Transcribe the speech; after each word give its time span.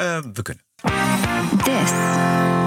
Uh, 0.00 0.18
we 0.32 0.42
kunnen. 0.42 0.64
This 1.64 1.90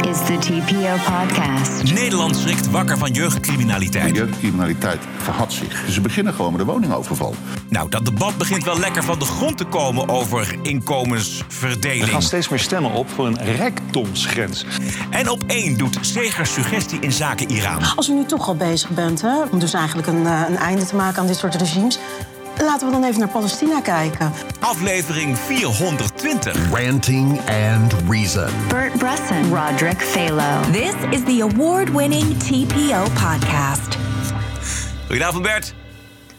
is 0.09 0.17
the 0.25 0.37
TPO 0.39 0.95
podcast. 1.11 1.93
Nederland 1.93 2.35
schrikt 2.35 2.69
wakker 2.69 2.97
van 2.97 3.11
jeugdcriminaliteit. 3.11 4.15
Jeugdcriminaliteit 4.15 4.99
verhad 5.17 5.53
zich. 5.53 5.85
Ze 5.89 6.01
beginnen 6.01 6.33
gewoon 6.33 6.51
met 6.51 6.61
de 6.61 6.71
woningoverval. 6.71 7.35
Nou, 7.69 7.89
dat 7.89 8.05
debat 8.05 8.37
begint 8.37 8.63
wel 8.63 8.79
lekker 8.79 9.03
van 9.03 9.19
de 9.19 9.25
grond 9.25 9.57
te 9.57 9.65
komen 9.65 10.09
over 10.09 10.55
inkomensverdeling. 10.61 12.01
Er 12.01 12.07
gaan 12.07 12.21
steeds 12.21 12.49
meer 12.49 12.59
stemmen 12.59 12.91
op 12.91 13.09
voor 13.09 13.27
een 13.27 13.55
rijkdomsgrens. 13.55 14.65
En 15.09 15.29
op 15.29 15.43
één 15.47 15.77
doet 15.77 15.97
Segers 16.01 16.53
suggestie 16.53 16.99
in 16.99 17.11
zaken 17.11 17.51
Iran. 17.51 17.95
Als 17.95 18.09
u 18.09 18.13
nu 18.13 18.25
toch 18.25 18.47
al 18.47 18.55
bezig 18.55 18.89
bent, 18.89 19.21
hè, 19.21 19.43
om 19.51 19.59
dus 19.59 19.73
eigenlijk 19.73 20.07
een, 20.07 20.25
eh, 20.25 20.43
een 20.47 20.57
einde 20.57 20.85
te 20.85 20.95
maken 20.95 21.21
aan 21.21 21.27
dit 21.27 21.37
soort 21.37 21.55
regimes 21.55 21.99
Laten 22.57 22.87
we 22.87 22.93
dan 22.93 23.03
even 23.03 23.19
naar 23.19 23.29
Palestina 23.29 23.81
kijken. 23.81 24.33
Aflevering 24.59 25.37
420. 25.37 26.69
Ranting 26.71 27.39
and 27.49 27.93
Reason. 28.09 28.49
Bert 28.67 28.97
Bresson. 28.97 29.55
Roderick 29.55 30.01
Phalo. 30.01 30.71
This 30.71 30.93
is 31.09 31.23
the 31.23 31.49
award-winning 31.51 32.37
TPO 32.37 33.03
podcast. 33.03 33.97
Goedenavond 35.05 35.43
Bert. 35.43 35.73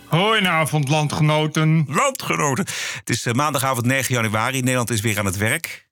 Goedenavond, 0.07 0.88
landgenoten. 0.88 1.85
Landgenoten. 1.88 2.65
Het 2.95 3.10
is 3.10 3.27
uh, 3.27 3.33
maandagavond 3.33 3.87
9 3.87 4.15
januari. 4.15 4.60
Nederland 4.60 4.91
is 4.91 5.01
weer 5.01 5.19
aan 5.19 5.27
het 5.27 5.37
werk. 5.37 5.88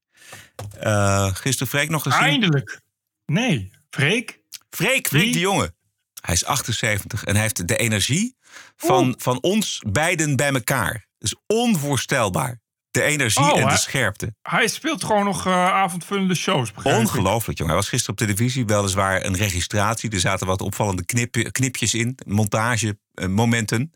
Uh, 0.83 1.35
gisteren 1.35 1.69
Freek 1.69 1.89
nog 1.89 2.03
gezien. 2.03 2.21
Eindelijk. 2.21 2.81
Nee, 3.27 3.71
Freek. 3.91 4.39
Freek, 4.71 5.09
Freek 5.09 5.33
de 5.33 5.39
jongen. 5.39 5.75
Hij 6.21 6.35
is 6.35 6.45
78 6.45 7.25
en 7.25 7.33
hij 7.33 7.43
heeft 7.43 7.69
de 7.69 7.77
energie 7.77 8.37
van, 8.77 9.15
van 9.19 9.41
ons 9.41 9.83
beiden 9.87 10.37
bij 10.37 10.53
elkaar. 10.53 11.07
Dat 11.19 11.33
is 11.33 11.35
onvoorstelbaar. 11.47 12.61
De 12.91 13.03
energie 13.03 13.53
oh, 13.53 13.61
en 13.61 13.69
de 13.69 13.77
scherpte. 13.77 14.35
Hij 14.43 14.69
speelt 14.69 15.05
gewoon 15.05 15.25
nog 15.25 15.47
uh, 15.47 15.53
avondvullende 15.53 16.35
shows. 16.35 16.73
Ongelooflijk, 16.83 17.59
jongen. 17.59 17.75
Hij 17.75 17.83
was 17.83 17.89
gisteren 17.89 18.19
op 18.19 18.27
televisie. 18.27 18.67
Weliswaar 18.67 19.25
een 19.25 19.37
registratie. 19.37 20.11
Er 20.11 20.21
zaten 20.21 20.47
wat 20.47 20.61
opvallende 20.61 21.05
knip, 21.05 21.49
knipjes 21.53 21.95
in. 21.95 22.19
Montagemomenten. 22.27 23.93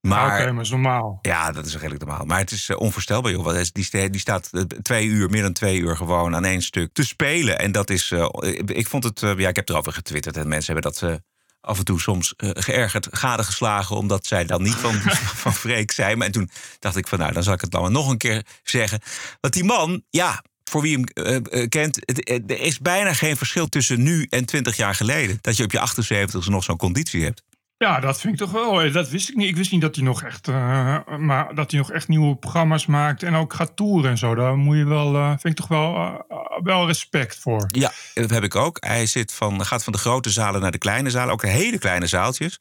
Maar, 0.00 0.40
Oké, 0.40 0.52
maar 0.52 0.62
is 0.62 0.70
normaal. 0.70 1.18
Ja, 1.22 1.52
dat 1.52 1.66
is 1.66 1.74
redelijk 1.74 2.04
normaal. 2.04 2.24
Maar 2.24 2.38
het 2.38 2.50
is 2.50 2.68
uh, 2.68 2.76
onvoorstelbaar, 2.76 3.32
joh. 3.32 3.62
Die, 3.72 4.10
die 4.10 4.20
staat 4.20 4.50
twee 4.82 5.06
uur, 5.06 5.30
meer 5.30 5.42
dan 5.42 5.52
twee 5.52 5.78
uur 5.78 5.96
gewoon 5.96 6.34
aan 6.34 6.44
één 6.44 6.62
stuk 6.62 6.92
te 6.92 7.04
spelen. 7.04 7.58
En 7.58 7.72
dat 7.72 7.90
is. 7.90 8.10
Uh, 8.10 8.28
ik 8.66 8.86
vond 8.86 9.04
het. 9.04 9.20
ja, 9.20 9.48
ik 9.48 9.56
heb 9.56 9.68
erover 9.68 9.92
getwitterd 9.92 10.36
en 10.36 10.48
mensen 10.48 10.72
hebben 10.72 10.92
dat 10.92 11.20
af 11.64 11.78
en 11.78 11.84
toe 11.84 12.00
soms 12.00 12.34
uh, 12.36 12.50
geërgerd 12.52 13.08
gadegeslagen... 13.10 13.96
omdat 13.96 14.26
zij 14.26 14.44
dan 14.44 14.62
niet 14.62 14.74
van, 14.74 14.94
van 15.42 15.54
Freek 15.54 15.90
zei. 15.90 16.16
Maar 16.16 16.26
en 16.26 16.32
toen 16.32 16.50
dacht 16.78 16.96
ik 16.96 17.06
van 17.06 17.18
nou, 17.18 17.32
dan 17.32 17.42
zal 17.42 17.52
ik 17.52 17.60
het 17.60 17.70
dan 17.70 17.82
maar 17.82 17.90
nog 17.90 18.08
een 18.08 18.18
keer 18.18 18.46
zeggen. 18.62 19.00
Want 19.40 19.54
die 19.54 19.64
man, 19.64 20.02
ja, 20.10 20.42
voor 20.64 20.82
wie 20.82 21.06
hem 21.14 21.26
uh, 21.52 21.68
kent... 21.68 21.96
Het, 22.00 22.50
er 22.50 22.60
is 22.60 22.78
bijna 22.78 23.12
geen 23.12 23.36
verschil 23.36 23.68
tussen 23.68 24.02
nu 24.02 24.26
en 24.30 24.44
twintig 24.44 24.76
jaar 24.76 24.94
geleden. 24.94 25.38
Dat 25.40 25.56
je 25.56 25.64
op 25.64 25.72
je 25.72 25.80
78 25.80 26.48
nog 26.48 26.64
zo'n 26.64 26.76
conditie 26.76 27.24
hebt. 27.24 27.42
Ja, 27.84 28.00
dat 28.00 28.20
vind 28.20 28.32
ik 28.32 28.38
toch 28.38 28.50
wel. 28.50 28.92
Dat 28.92 29.08
wist 29.08 29.28
ik 29.28 29.34
niet. 29.34 29.48
Ik 29.48 29.56
wist 29.56 29.72
niet 29.72 29.80
dat 29.80 29.94
hij 29.94 30.04
nog 30.04 30.22
echt, 30.22 30.48
uh, 30.48 30.98
maar 31.18 31.54
dat 31.54 31.70
hij 31.70 31.80
nog 31.80 31.92
echt 31.92 32.08
nieuwe 32.08 32.36
programma's 32.36 32.86
maakt 32.86 33.22
en 33.22 33.34
ook 33.34 33.52
gaat 33.52 33.76
toeren 33.76 34.10
en 34.10 34.18
zo. 34.18 34.34
Daar 34.34 34.56
moet 34.56 34.76
je 34.76 34.84
wel, 34.84 35.14
uh, 35.14 35.28
vind 35.28 35.44
ik 35.44 35.54
toch 35.54 35.68
wel, 35.68 35.94
uh, 35.94 36.18
wel 36.62 36.86
respect 36.86 37.38
voor. 37.38 37.66
Ja, 37.68 37.92
dat 38.14 38.30
heb 38.30 38.42
ik 38.42 38.54
ook. 38.54 38.76
Hij 38.80 39.06
zit 39.06 39.32
van, 39.32 39.64
gaat 39.64 39.84
van 39.84 39.92
de 39.92 39.98
grote 39.98 40.30
zalen 40.30 40.60
naar 40.60 40.70
de 40.70 40.78
kleine 40.78 41.10
zalen, 41.10 41.32
ook 41.32 41.42
hele 41.42 41.78
kleine 41.78 42.06
zaaltjes 42.06 42.60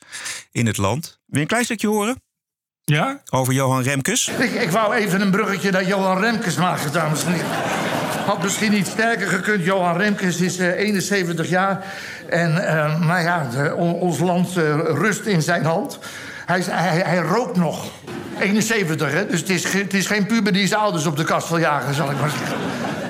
in 0.51 0.65
het 0.65 0.77
land. 0.77 1.03
Wil 1.05 1.35
je 1.35 1.41
een 1.41 1.47
klein 1.47 1.63
stukje 1.63 1.87
horen? 1.87 2.21
Ja? 2.83 3.21
Over 3.29 3.53
Johan 3.53 3.81
Remkes. 3.81 4.27
Ik, 4.27 4.51
ik 4.51 4.69
wou 4.69 4.93
even 4.93 5.21
een 5.21 5.31
bruggetje 5.31 5.71
naar 5.71 5.85
Johan 5.85 6.19
Remkes 6.19 6.55
maken, 6.55 6.91
dames 6.91 7.23
en 7.23 7.33
heren. 7.33 7.49
Had 8.25 8.43
misschien 8.43 8.71
niet 8.71 8.87
sterker 8.87 9.27
gekund. 9.27 9.65
Johan 9.65 9.97
Remkes 9.97 10.41
is 10.41 10.57
71 10.57 11.49
jaar. 11.49 11.85
En 12.33 12.51
uh, 12.51 12.99
nou 12.99 13.21
ja, 13.21 13.73
ons 13.75 14.19
land 14.19 14.57
uh, 14.57 14.75
rust 14.75 15.25
in 15.25 15.41
zijn 15.41 15.65
hand. 15.65 15.99
Hij, 16.45 16.63
hij, 16.69 17.01
hij, 17.05 17.17
rookt 17.17 17.57
nog. 17.57 17.85
71, 18.39 19.11
hè? 19.11 19.27
Dus 19.27 19.39
het 19.39 19.49
is, 19.49 19.73
het 19.73 19.93
is 19.93 20.07
geen 20.07 20.25
puber 20.25 20.53
die 20.53 20.67
zijn 20.67 20.79
ouders 20.79 21.05
op 21.05 21.17
de 21.17 21.23
kast 21.23 21.49
wil 21.49 21.57
jagen, 21.57 21.93
zal 21.93 22.11
ik 22.11 22.19
maar 22.19 22.29
zeggen. 22.29 22.57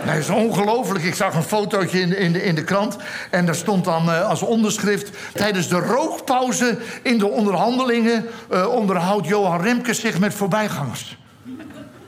Dat 0.06 0.16
is 0.16 0.30
ongelooflijk. 0.30 1.04
Ik 1.06 1.16
zag 1.16 1.34
een 1.34 1.44
fotootje 1.44 2.00
in 2.00 2.10
de, 2.10 2.18
in 2.18 2.32
de, 2.34 2.44
in 2.44 2.56
de 2.56 2.64
krant. 2.64 2.98
En 3.30 3.46
daar 3.46 3.56
stond 3.56 3.86
dan 3.86 4.10
uh, 4.10 4.30
als 4.30 4.42
onderschrift... 4.42 5.10
tijdens 5.34 5.68
de 5.68 5.80
rookpauze 5.80 6.78
in 7.04 7.18
de 7.18 7.28
onderhandelingen... 7.28 8.26
onderhoudt 8.70 9.28
Johan 9.28 9.62
Remkes 9.62 10.00
zich 10.00 10.20
met 10.20 10.34
voorbijgangers. 10.34 11.18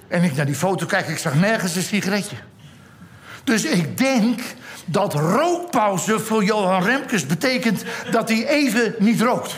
En 0.07 0.23
ik 0.23 0.35
naar 0.35 0.45
die 0.45 0.55
foto 0.55 0.85
kijk, 0.85 1.07
ik 1.07 1.17
zag 1.17 1.35
nergens 1.35 1.75
een 1.75 1.81
sigaretje. 1.81 2.35
Dus 3.45 3.63
ik 3.63 3.97
denk 3.97 4.41
dat 4.85 5.13
rookpauze 5.13 6.19
voor 6.19 6.43
Johan 6.43 6.83
Remkes 6.83 7.25
betekent 7.25 7.83
dat 8.11 8.29
hij 8.29 8.47
even 8.47 8.95
niet 8.99 9.21
rookt. 9.21 9.55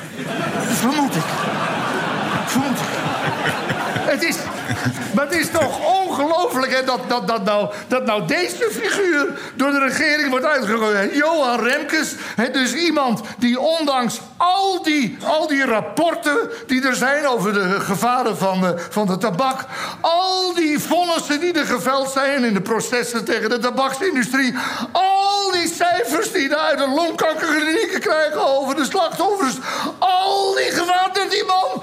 Vermoed 0.71 1.15
ik. 1.15 1.23
Vermoed 2.45 2.79
ik. 2.79 2.97
Het 4.07 4.23
is, 4.23 4.35
maar 5.16 5.25
het 5.25 5.35
is 5.35 5.50
toch 5.50 6.03
ongelooflijk 6.03 6.85
dat, 6.85 7.00
dat, 7.07 7.28
dat, 7.28 7.44
nou, 7.44 7.73
dat 7.88 8.06
nou 8.06 8.25
deze 8.25 8.69
figuur 8.72 9.40
door 9.56 9.72
de 9.72 9.79
regering 9.79 10.29
wordt 10.29 10.45
uitgegooid. 10.45 11.13
Johan 11.13 11.59
Remkes, 11.59 12.16
dus 12.51 12.73
iemand 12.73 13.22
die 13.38 13.59
ondanks 13.59 14.19
al 14.38 14.84
die, 14.84 15.17
al 15.23 15.47
die 15.47 15.66
rapporten 15.66 16.38
die 16.67 16.88
er 16.88 16.96
zijn 16.96 17.28
over 17.28 17.53
de 17.53 17.79
gevaren 17.79 18.38
van 18.38 18.62
de, 18.62 18.85
van 18.90 19.07
de 19.07 19.17
tabak, 19.17 19.66
al 20.01 20.53
die 20.53 20.79
vonnissen 20.79 21.40
die 21.40 21.53
er 21.53 21.66
geveld 21.66 22.12
zijn 22.12 22.44
in 22.44 22.53
de 22.53 22.62
processen 22.62 23.25
tegen 23.25 23.50
de 23.50 23.59
tabaksindustrie, 23.59 24.56
al 24.91 25.51
die 25.51 25.73
cijfers 25.75 26.31
die 26.31 26.50
daar 26.50 26.59
uit 26.59 26.78
de 26.78 26.88
longkankerklinieken 26.88 28.00
krijgen 28.00 28.47
over 28.47 28.75
de 28.75 28.85
slachtoffers, 28.85 29.56
al 30.00 30.56
die 30.56 30.75
dat 31.13 31.31
die 31.31 31.44
man 31.44 31.81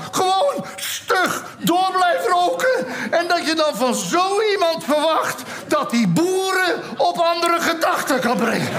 door 1.59 1.93
blijft 1.93 2.29
roken 2.29 2.87
en 3.11 3.29
dat 3.29 3.47
je 3.47 3.55
dan 3.55 3.77
van 3.77 3.95
zo 3.95 4.41
iemand 4.53 4.85
verwacht 4.85 5.43
dat 5.69 5.91
die 5.91 6.09
boeren 6.09 6.99
op 6.99 7.17
andere 7.17 7.61
gedachten 7.61 8.21
kan 8.21 8.37
brengen. 8.37 8.71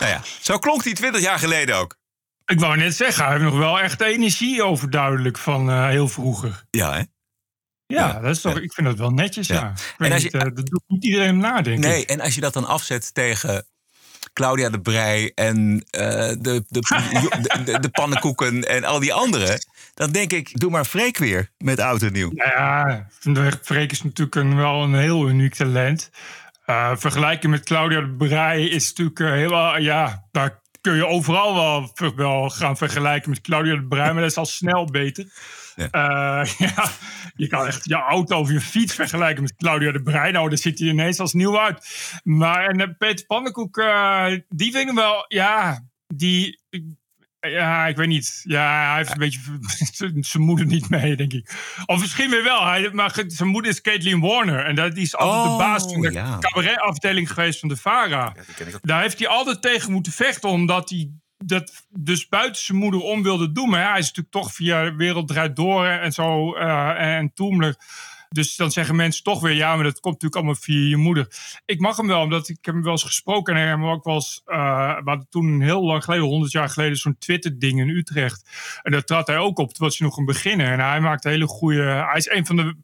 Nou 0.00 0.12
ja, 0.12 0.20
zo 0.40 0.58
klonk 0.58 0.84
hij 0.84 0.92
twintig 0.92 1.20
jaar 1.20 1.38
geleden 1.38 1.76
ook. 1.76 1.96
Ik 2.44 2.60
wou 2.60 2.76
net 2.76 2.96
zeggen, 2.96 3.24
hij 3.24 3.32
heeft 3.32 3.44
nog 3.44 3.58
wel 3.58 3.80
echt 3.80 4.00
energie 4.00 4.62
overduidelijk 4.62 5.38
van 5.38 5.70
uh, 5.70 5.86
heel 5.88 6.08
vroeger. 6.08 6.64
Ja, 6.70 6.92
hè? 6.92 7.02
Ja, 7.86 8.06
ja, 8.06 8.20
dat 8.20 8.30
is 8.30 8.40
toch, 8.40 8.54
ja. 8.54 8.60
ik 8.60 8.72
vind 8.72 8.86
dat 8.86 8.98
wel 8.98 9.10
netjes, 9.10 9.46
ja. 9.46 9.72
En 9.98 10.12
als 10.12 10.22
je, 10.22 10.30
niet, 10.32 10.42
uh, 10.42 10.54
dat 10.54 10.66
doet 10.66 10.82
niet 10.86 11.04
iedereen 11.04 11.38
nadenken. 11.38 11.90
Nee, 11.90 12.06
en 12.06 12.20
als 12.20 12.34
je 12.34 12.40
dat 12.40 12.52
dan 12.52 12.66
afzet 12.66 13.14
tegen 13.14 13.66
Claudia 14.32 14.70
de 14.70 14.80
Brij 14.80 15.32
en 15.34 15.74
uh, 15.74 15.80
de, 15.80 16.36
de, 16.38 16.64
de, 17.42 17.62
de, 17.64 17.80
de, 17.80 17.88
pannenkoeken 17.88 18.68
en 18.68 18.84
al 18.84 19.00
die 19.00 19.12
anderen. 19.12 19.58
Dan 19.94 20.10
denk 20.10 20.32
ik, 20.32 20.60
doe 20.60 20.70
maar 20.70 20.84
Freek 20.84 21.18
weer 21.18 21.50
met 21.58 21.80
oud 21.80 22.02
en 22.02 22.12
nieuw. 22.12 22.30
Ja, 22.34 23.08
Freek 23.62 23.90
is 23.90 24.02
natuurlijk 24.02 24.36
een, 24.36 24.56
wel 24.56 24.82
een 24.82 24.94
heel 24.94 25.28
uniek 25.28 25.54
talent. 25.54 26.10
Uh, 26.66 26.96
vergelijken 26.96 27.50
met 27.50 27.64
Claudia 27.64 28.00
de 28.00 28.14
Brij 28.16 28.68
is 28.68 28.88
natuurlijk 28.88 29.18
heel... 29.18 29.78
ja, 29.78 30.26
daar 30.30 30.62
kun 30.80 30.94
je 30.94 31.06
overal 31.06 31.54
wel, 31.54 31.92
wel 32.16 32.50
gaan 32.50 32.76
vergelijken 32.76 33.30
met 33.30 33.40
Claudia 33.40 33.74
de 33.74 33.86
Brij, 33.86 34.12
maar 34.12 34.22
dat 34.22 34.30
is 34.30 34.36
al 34.36 34.46
snel 34.46 34.84
beter. 34.84 35.26
Ja. 35.76 35.88
Uh, 36.42 36.50
ja, 36.68 36.90
je 37.34 37.46
kan 37.46 37.66
echt 37.66 37.84
je 37.84 37.94
auto 37.94 38.38
of 38.38 38.50
je 38.50 38.60
fiets 38.60 38.94
vergelijken 38.94 39.42
met 39.42 39.56
Claudia 39.56 39.92
de 39.92 40.02
Brij. 40.02 40.30
Nou, 40.30 40.48
daar 40.48 40.58
ziet 40.58 40.78
hij 40.78 40.88
ineens 40.88 41.20
als 41.20 41.32
nieuw 41.32 41.60
uit. 41.60 41.86
Maar 42.24 42.66
en 42.66 42.96
Peter 42.96 43.26
Pannenkoek, 43.26 43.76
die 44.48 44.72
vind 44.72 44.88
ik 44.88 44.94
wel, 44.94 45.24
ja, 45.28 45.84
die. 46.06 46.62
Ja, 47.50 47.86
ik 47.86 47.96
weet 47.96 48.08
niet. 48.08 48.40
Ja, 48.44 48.88
hij 48.88 48.96
heeft 48.96 49.10
een 49.10 49.18
beetje 49.18 49.40
zijn 50.20 50.42
moeder 50.42 50.66
niet 50.66 50.88
mee, 50.88 51.16
denk 51.16 51.32
ik. 51.32 51.50
Of 51.86 52.00
misschien 52.00 52.30
weer 52.30 52.42
wel. 52.42 52.66
Hij, 52.66 52.90
maar 52.92 53.24
zijn 53.26 53.48
moeder 53.48 53.70
is 53.70 53.80
Caitlin 53.80 54.20
Warner. 54.20 54.64
En 54.64 54.74
dat, 54.74 54.94
die 54.94 55.02
is 55.02 55.16
altijd 55.16 55.46
oh, 55.46 55.50
de 55.50 55.58
baas 55.58 55.82
van 55.82 56.00
de 56.00 56.12
ja. 56.12 56.38
cabaretafdeling 56.38 57.32
geweest 57.32 57.60
van 57.60 57.68
de 57.68 57.76
VARA. 57.76 58.34
Ja, 58.58 58.78
Daar 58.82 59.00
heeft 59.00 59.18
hij 59.18 59.28
altijd 59.28 59.62
tegen 59.62 59.92
moeten 59.92 60.12
vechten, 60.12 60.48
omdat 60.48 60.90
hij 60.90 61.10
dat 61.36 61.86
dus 61.88 62.28
buiten 62.28 62.62
zijn 62.62 62.78
moeder 62.78 63.00
om 63.00 63.22
wilde 63.22 63.52
doen. 63.52 63.68
Maar 63.68 63.80
ja, 63.80 63.90
hij 63.90 63.98
is 63.98 64.06
natuurlijk 64.06 64.34
toch 64.34 64.52
via 64.52 64.94
Wereld 64.94 65.28
Draait 65.28 65.56
Door 65.56 65.86
en 65.86 66.12
zo 66.12 66.56
uh, 66.56 67.16
en 67.16 67.32
Toemler. 67.34 67.76
Dus 68.34 68.56
dan 68.56 68.70
zeggen 68.70 68.96
mensen 68.96 69.22
toch 69.22 69.40
weer, 69.40 69.54
ja, 69.54 69.74
maar 69.74 69.84
dat 69.84 70.00
komt 70.00 70.22
natuurlijk 70.22 70.34
allemaal 70.34 70.62
via 70.62 70.88
je 70.88 70.96
moeder. 70.96 71.28
Ik 71.64 71.80
mag 71.80 71.96
hem 71.96 72.06
wel, 72.06 72.20
omdat 72.20 72.48
ik 72.48 72.58
heb 72.60 72.74
hem 72.74 72.82
wel 72.82 72.92
eens 72.92 73.02
gesproken. 73.02 73.54
En 73.54 73.60
hij 73.60 73.68
hebben 73.68 73.88
ook 73.88 74.04
wel 74.04 74.14
eens, 74.14 74.42
hadden 74.44 75.26
toen 75.30 75.60
heel 75.60 75.84
lang 75.84 76.04
geleden, 76.04 76.24
100 76.24 76.52
jaar 76.52 76.68
geleden, 76.68 76.96
zo'n 76.96 77.18
Twitter-ding 77.18 77.80
in 77.80 77.88
Utrecht. 77.88 78.48
En 78.82 78.92
daar 78.92 79.04
trad 79.04 79.26
hij 79.26 79.38
ook 79.38 79.58
op, 79.58 79.72
toen 79.72 79.86
was 79.86 79.98
hij 79.98 80.06
nog 80.06 80.16
een 80.16 80.24
beginner. 80.24 80.72
En 80.72 80.80
hij 80.80 81.00
maakt 81.00 81.24
hele 81.24 81.46
goede, 81.46 81.82
hij 81.82 82.16
is 82.16 82.30
een 82.30 82.46
van 82.46 82.56
de, 82.56 82.76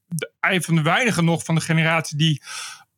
van 0.61 0.75
de 0.75 0.82
weinigen 0.82 1.25
nog 1.25 1.44
van 1.44 1.55
de 1.55 1.61
generatie 1.61 2.17
die 2.17 2.43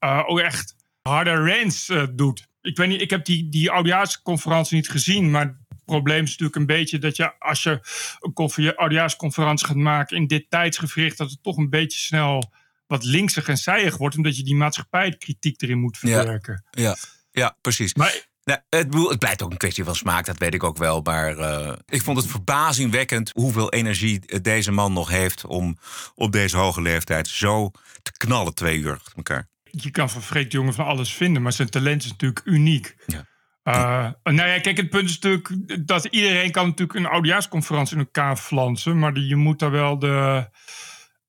uh, 0.01 0.23
ook 0.27 0.39
echt 0.39 0.75
harde 1.03 1.35
rants 1.35 1.89
uh, 1.89 2.03
doet 2.13 2.51
ik 2.63 2.77
weet 2.77 2.89
niet, 2.89 3.01
ik 3.01 3.11
heb 3.11 3.25
die, 3.25 3.49
die 3.49 3.71
oudejaarsconferentie 3.71 4.77
niet 4.77 4.91
gezien, 4.91 5.31
maar 5.31 5.57
probleem 5.95 6.23
is 6.23 6.31
natuurlijk 6.31 6.57
een 6.57 6.67
beetje 6.67 6.99
dat 6.99 7.17
je 7.17 7.39
als 7.39 7.63
je 7.63 7.81
een 8.27 8.77
oudejaarsconferentie 8.77 9.67
gaat 9.67 9.77
maken 9.77 10.17
in 10.17 10.27
dit 10.27 10.47
tijdsgevricht, 10.49 11.19
dat 11.19 11.31
het 11.31 11.43
toch 11.43 11.57
een 11.57 11.71
beetje 11.71 11.99
snel 11.99 12.53
wat 12.87 13.05
linksig 13.05 13.49
en 13.49 13.57
zijig 13.57 13.97
wordt, 13.97 14.17
omdat 14.17 14.37
je 14.37 14.43
die 14.43 14.55
maatschappijkritiek 14.55 15.63
erin 15.63 15.79
moet 15.79 15.99
verwerken. 15.99 16.65
Ja, 16.71 16.97
ja 17.31 17.57
precies. 17.61 17.95
Maar 17.95 18.31
Nou, 18.45 18.61
het, 18.69 18.91
bedoel, 18.91 19.09
het 19.09 19.19
blijft 19.19 19.43
ook 19.43 19.51
een 19.51 19.57
kwestie 19.57 19.85
van 19.85 19.95
smaak, 19.95 20.27
dat 20.27 20.39
weet 20.39 20.55
ik 20.55 20.65
ook 20.65 20.77
wel. 20.77 21.01
Maar 21.01 21.39
eh, 21.39 21.73
ik 21.87 22.03
vond 22.03 22.17
het 22.17 22.27
verbazingwekkend 22.27 23.31
hoeveel 23.35 23.73
energie 23.73 24.41
deze 24.43 24.71
man 24.71 24.93
nog 24.93 25.09
heeft 25.09 25.47
om 25.47 25.79
op 26.15 26.33
deze 26.33 26.57
hoge 26.57 26.83
leeftijd 26.83 27.29
zo 27.29 27.71
te 28.03 28.13
knallen 28.13 28.55
twee 28.55 28.79
uur 28.79 28.93
achter 28.93 29.13
elkaar. 29.17 29.49
je 29.71 29.91
kan 29.91 30.11
van 30.11 30.23
Freek 30.23 30.51
de 30.51 30.57
Jonge 30.57 30.73
van 30.73 30.87
alles 30.87 31.15
vinden, 31.15 31.43
maar 31.43 31.53
zijn 31.53 31.71
talent 31.71 32.05
is 32.05 32.11
natuurlijk 32.11 32.43
uniek. 32.45 32.95
Ja. 33.07 33.27
Eh, 33.63 34.09
nou 34.23 34.49
ja, 34.49 34.61
kijk, 34.61 34.77
het 34.77 34.91
punt 34.91 35.09
is 35.09 35.19
natuurlijk 35.19 35.87
dat 35.87 36.05
iedereen 36.05 36.51
kan 36.51 36.67
natuurlijk 36.67 36.99
een 36.99 37.07
oudejaarsconferentie 37.13 37.97
in 37.97 38.03
elkaar 38.03 38.37
flansen, 38.37 38.99
maar 38.99 39.15
die- 39.15 39.27
je 39.27 39.37
moet 39.37 39.59
daar 39.59 39.71
wel 39.71 39.99
de, 39.99 40.49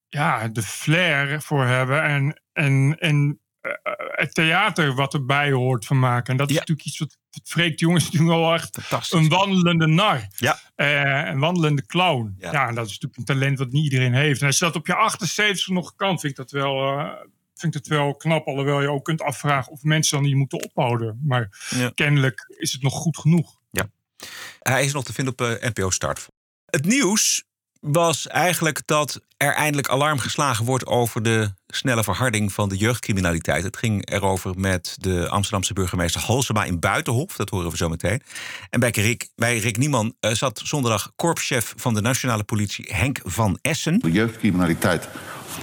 ja, 0.10 0.48
de 0.48 0.62
flair 0.62 1.42
voor 1.42 1.66
hebben 1.66 2.04
en, 2.04 2.42
en, 2.54 2.96
en 3.00 3.40
eh, 3.62 3.72
het 4.12 4.34
theater 4.34 4.94
wat 4.96 5.14
erbij 5.14 5.52
hoort 5.52 5.86
van 5.86 6.00
maken. 6.00 6.32
En 6.32 6.38
dat 6.38 6.48
is 6.50 6.54
Ja. 6.54 6.60
natuurlijk 6.60 6.88
iets 6.88 7.00
wat 7.00 7.18
Freek 7.44 7.78
de 7.78 7.86
Jonge 7.86 7.98
is 7.98 8.04
natuurlijk 8.04 8.32
wel 8.32 8.54
echt 8.54 8.78
een 9.14 9.30
wandelende 9.30 9.88
nar. 9.88 10.28
Ja. 10.36 10.60
Eh, 10.76 11.26
een 11.32 11.40
wandelende 11.40 11.86
clown. 11.86 12.36
Ja. 12.38 12.52
Ja. 12.52 12.68
en 12.68 12.76
dat 12.76 12.86
is 12.86 12.92
natuurlijk 12.92 13.18
een 13.18 13.26
talent 13.36 13.58
wat 13.60 13.72
niet 13.72 13.84
iedereen 13.84 14.14
heeft. 14.14 14.42
En 14.42 14.48
als 14.48 14.58
je 14.60 14.66
dat 14.66 14.76
op 14.76 14.88
je 14.88 14.96
78 14.96 15.68
nog 15.68 15.96
kan, 15.96 16.20
vind 16.20 16.32
ik 16.32 16.36
dat 16.38 16.52
wel, 16.52 16.98
vind 17.56 17.76
ik 17.76 17.84
dat 17.84 17.98
wel 17.98 18.16
knap. 18.16 18.48
Alhoewel 18.48 18.82
je 18.82 18.90
ook 18.90 19.04
kunt 19.06 19.22
afvragen 19.22 19.72
of 19.72 19.84
mensen 19.84 20.18
dan 20.18 20.26
niet 20.28 20.36
moeten 20.36 20.64
ophouden. 20.64 21.20
Maar 21.24 21.68
Ja. 21.70 21.92
kennelijk 21.96 22.46
is 22.58 22.72
het 22.72 22.82
nog 22.82 22.94
goed 22.94 23.18
genoeg. 23.18 23.62
Hij 24.60 24.86
is 24.86 24.94
nog 24.94 25.04
te 25.04 25.14
vinden 25.14 25.34
op 25.34 25.42
eh, 25.42 25.70
NPO 25.70 25.90
Start. 25.90 26.28
Het 26.66 26.86
nieuws 26.86 27.44
was 27.80 28.28
eigenlijk 28.28 28.82
dat 28.86 29.22
er 29.38 29.54
eindelijk 29.54 29.88
alarm 29.88 30.20
geslagen 30.20 30.66
wordt 30.66 30.86
over 30.86 31.24
de 31.24 31.54
snelle 31.68 32.04
verharding 32.04 32.54
van 32.54 32.70
de 32.70 32.78
jeugdcriminaliteit. 32.78 33.64
Het 33.64 33.78
ging 33.78 34.10
erover 34.12 34.60
met 34.60 34.96
de 35.00 35.30
Amsterdamse 35.30 35.74
burgemeester 35.74 36.22
Halsema 36.22 36.64
in 36.64 36.80
Buitenhof. 36.80 37.36
Dat 37.36 37.50
horen 37.50 37.72
we 37.72 37.78
zo 37.78 37.90
meteen. 37.90 38.22
En 38.70 38.80
bij 38.80 38.90
Rick, 38.90 39.30
bij 39.36 39.58
Rick 39.58 39.78
Nieman 39.78 40.16
eh, 40.20 40.32
zat 40.32 40.62
zondag 40.64 41.12
korpschef 41.16 41.74
van 41.78 41.94
de 41.94 42.02
nationale 42.02 42.44
politie 42.44 42.94
Henk 42.94 43.20
van 43.24 43.60
Essen. 43.62 44.00
De 44.00 44.12
jeugdcriminaliteit 44.12 45.08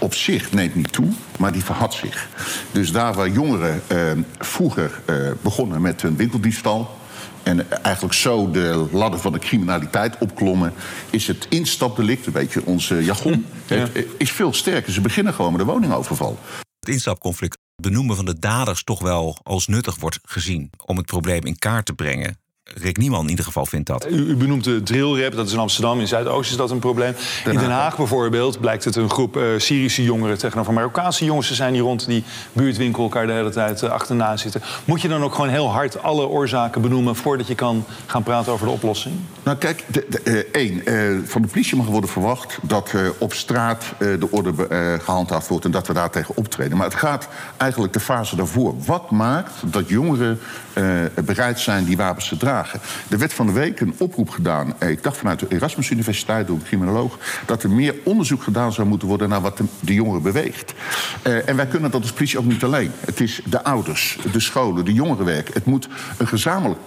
op 0.00 0.14
zich 0.14 0.52
neemt 0.52 0.74
niet 0.74 0.92
toe, 0.92 1.08
maar 1.38 1.52
die 1.52 1.64
verhad 1.64 1.94
zich. 1.94 2.28
Dus 2.72 2.92
daar 2.92 3.14
waar 3.14 3.28
jongeren 3.28 3.82
eh, 3.86 4.12
vroeger 4.38 5.00
eh, 5.04 5.30
begonnen 5.42 5.80
met 5.80 6.02
een 6.02 6.16
winkeldiefstal... 6.16 6.98
en 7.42 7.82
eigenlijk 7.82 8.14
zo 8.14 8.50
de 8.50 8.86
ladder 8.92 9.20
van 9.20 9.32
de 9.32 9.38
criminaliteit 9.38 10.18
opklommen... 10.18 10.72
is 11.10 11.26
het 11.26 11.46
instapdelict, 11.48 12.26
een 12.26 12.32
beetje 12.32 12.64
onze 12.64 13.04
jargon, 13.04 13.46
het, 13.66 13.92
eh, 13.92 14.04
is 14.16 14.32
veel 14.32 14.52
sterker. 14.52 14.92
Ze 14.92 15.00
beginnen 15.00 15.34
gewoon 15.34 15.52
met 15.52 15.60
de 15.60 15.66
woningoverval. 15.66 16.38
Het 16.80 16.88
instapconflict 16.88 17.58
benoemen 17.76 18.16
van 18.16 18.24
de 18.24 18.38
daders 18.38 18.84
toch 18.84 19.00
wel 19.00 19.38
als 19.42 19.66
nuttig 19.66 19.96
wordt 19.98 20.18
gezien 20.22 20.70
om 20.86 20.96
het 20.96 21.06
probleem 21.06 21.44
in 21.44 21.58
kaart 21.58 21.86
te 21.86 21.92
brengen. 21.92 22.39
Rick 22.74 22.96
Nieman 22.96 23.22
in 23.22 23.28
ieder 23.28 23.44
geval 23.44 23.66
vindt 23.66 23.86
dat. 23.86 24.06
U, 24.10 24.16
u 24.16 24.36
benoemt 24.36 24.64
de 24.64 24.82
drillrap, 24.82 25.34
dat 25.34 25.46
is 25.46 25.52
in 25.52 25.58
Amsterdam. 25.58 26.00
In 26.00 26.08
Zuidoost 26.08 26.50
is 26.50 26.56
dat 26.56 26.70
een 26.70 26.78
probleem. 26.78 27.14
In 27.44 27.58
Den 27.58 27.70
Haag 27.70 27.96
bijvoorbeeld 27.96 28.60
blijkt 28.60 28.84
het 28.84 28.96
een 28.96 29.10
groep 29.10 29.36
eh, 29.36 29.42
Syrische 29.56 30.02
jongeren... 30.02 30.38
tegenover 30.38 30.72
Marokkaanse 30.72 31.24
jongens 31.24 31.46
te 31.46 31.54
zijn... 31.54 31.72
die 31.72 31.82
rond 31.82 32.06
die 32.06 32.24
buurtwinkel 32.52 33.02
elkaar 33.02 33.26
de 33.26 33.32
hele 33.32 33.50
tijd 33.50 33.82
eh, 33.82 33.90
achterna 33.90 34.36
zitten. 34.36 34.62
Moet 34.84 35.00
je 35.00 35.08
dan 35.08 35.22
ook 35.22 35.34
gewoon 35.34 35.50
heel 35.50 35.70
hard 35.70 36.02
alle 36.02 36.26
oorzaken 36.26 36.80
benoemen... 36.82 37.16
voordat 37.16 37.46
je 37.46 37.54
kan 37.54 37.84
gaan 38.06 38.22
praten 38.22 38.52
over 38.52 38.66
de 38.66 38.72
oplossing? 38.72 39.14
Nou 39.42 39.56
kijk, 39.56 39.84
de, 39.86 40.06
de, 40.08 40.20
eh, 40.22 40.62
één, 40.62 40.86
eh, 40.86 41.18
van 41.24 41.42
de 41.42 41.48
politie 41.48 41.76
mag 41.76 41.86
worden 41.86 42.10
verwacht 42.10 42.58
dat 42.62 42.92
eh, 42.94 43.00
op 43.18 43.32
straat 43.32 43.84
eh, 43.98 43.98
de 43.98 44.30
orde 44.30 44.66
eh, 44.68 45.04
gehandhaafd 45.04 45.48
wordt 45.48 45.64
en 45.64 45.70
dat 45.70 45.86
we 45.86 45.92
daar 45.92 46.10
tegen 46.10 46.36
optreden. 46.36 46.76
Maar 46.76 46.86
het 46.86 46.96
gaat 46.96 47.28
eigenlijk 47.56 47.92
de 47.92 48.00
fase 48.00 48.36
daarvoor. 48.36 48.74
Wat 48.84 49.10
maakt 49.10 49.52
dat 49.64 49.88
jongeren 49.88 50.40
eh, 50.72 50.84
bereid 51.24 51.60
zijn 51.60 51.84
die 51.84 51.96
wapens 51.96 52.28
te 52.28 52.36
dragen? 52.36 52.59
Er 53.08 53.18
werd 53.18 53.32
van 53.32 53.46
de 53.46 53.52
week 53.52 53.80
een 53.80 53.94
oproep 53.98 54.30
gedaan, 54.30 54.74
eh, 54.78 54.90
ik 54.90 55.02
dacht 55.02 55.16
vanuit 55.16 55.38
de 55.38 55.46
Erasmus 55.48 55.90
Universiteit 55.90 56.46
door 56.46 56.56
een 56.56 56.62
criminoloog, 56.62 57.18
dat 57.46 57.62
er 57.62 57.70
meer 57.70 57.94
onderzoek 58.04 58.42
gedaan 58.42 58.72
zou 58.72 58.88
moeten 58.88 59.08
worden 59.08 59.28
naar 59.28 59.40
wat 59.40 59.56
de, 59.56 59.64
de 59.80 59.94
jongeren 59.94 60.22
beweegt. 60.22 60.74
Eh, 61.22 61.48
en 61.48 61.56
wij 61.56 61.66
kunnen 61.66 61.90
dat 61.90 62.02
als 62.02 62.12
politie 62.12 62.38
ook 62.38 62.44
niet 62.44 62.64
alleen. 62.64 62.92
Het 63.00 63.20
is 63.20 63.40
de 63.44 63.64
ouders, 63.64 64.18
de 64.32 64.40
scholen, 64.40 64.84
de 64.84 64.92
jongerenwerk. 64.92 65.54
Het 65.54 65.64
moet 65.64 65.88
een 66.18 66.28
gezamenlijk 66.28 66.80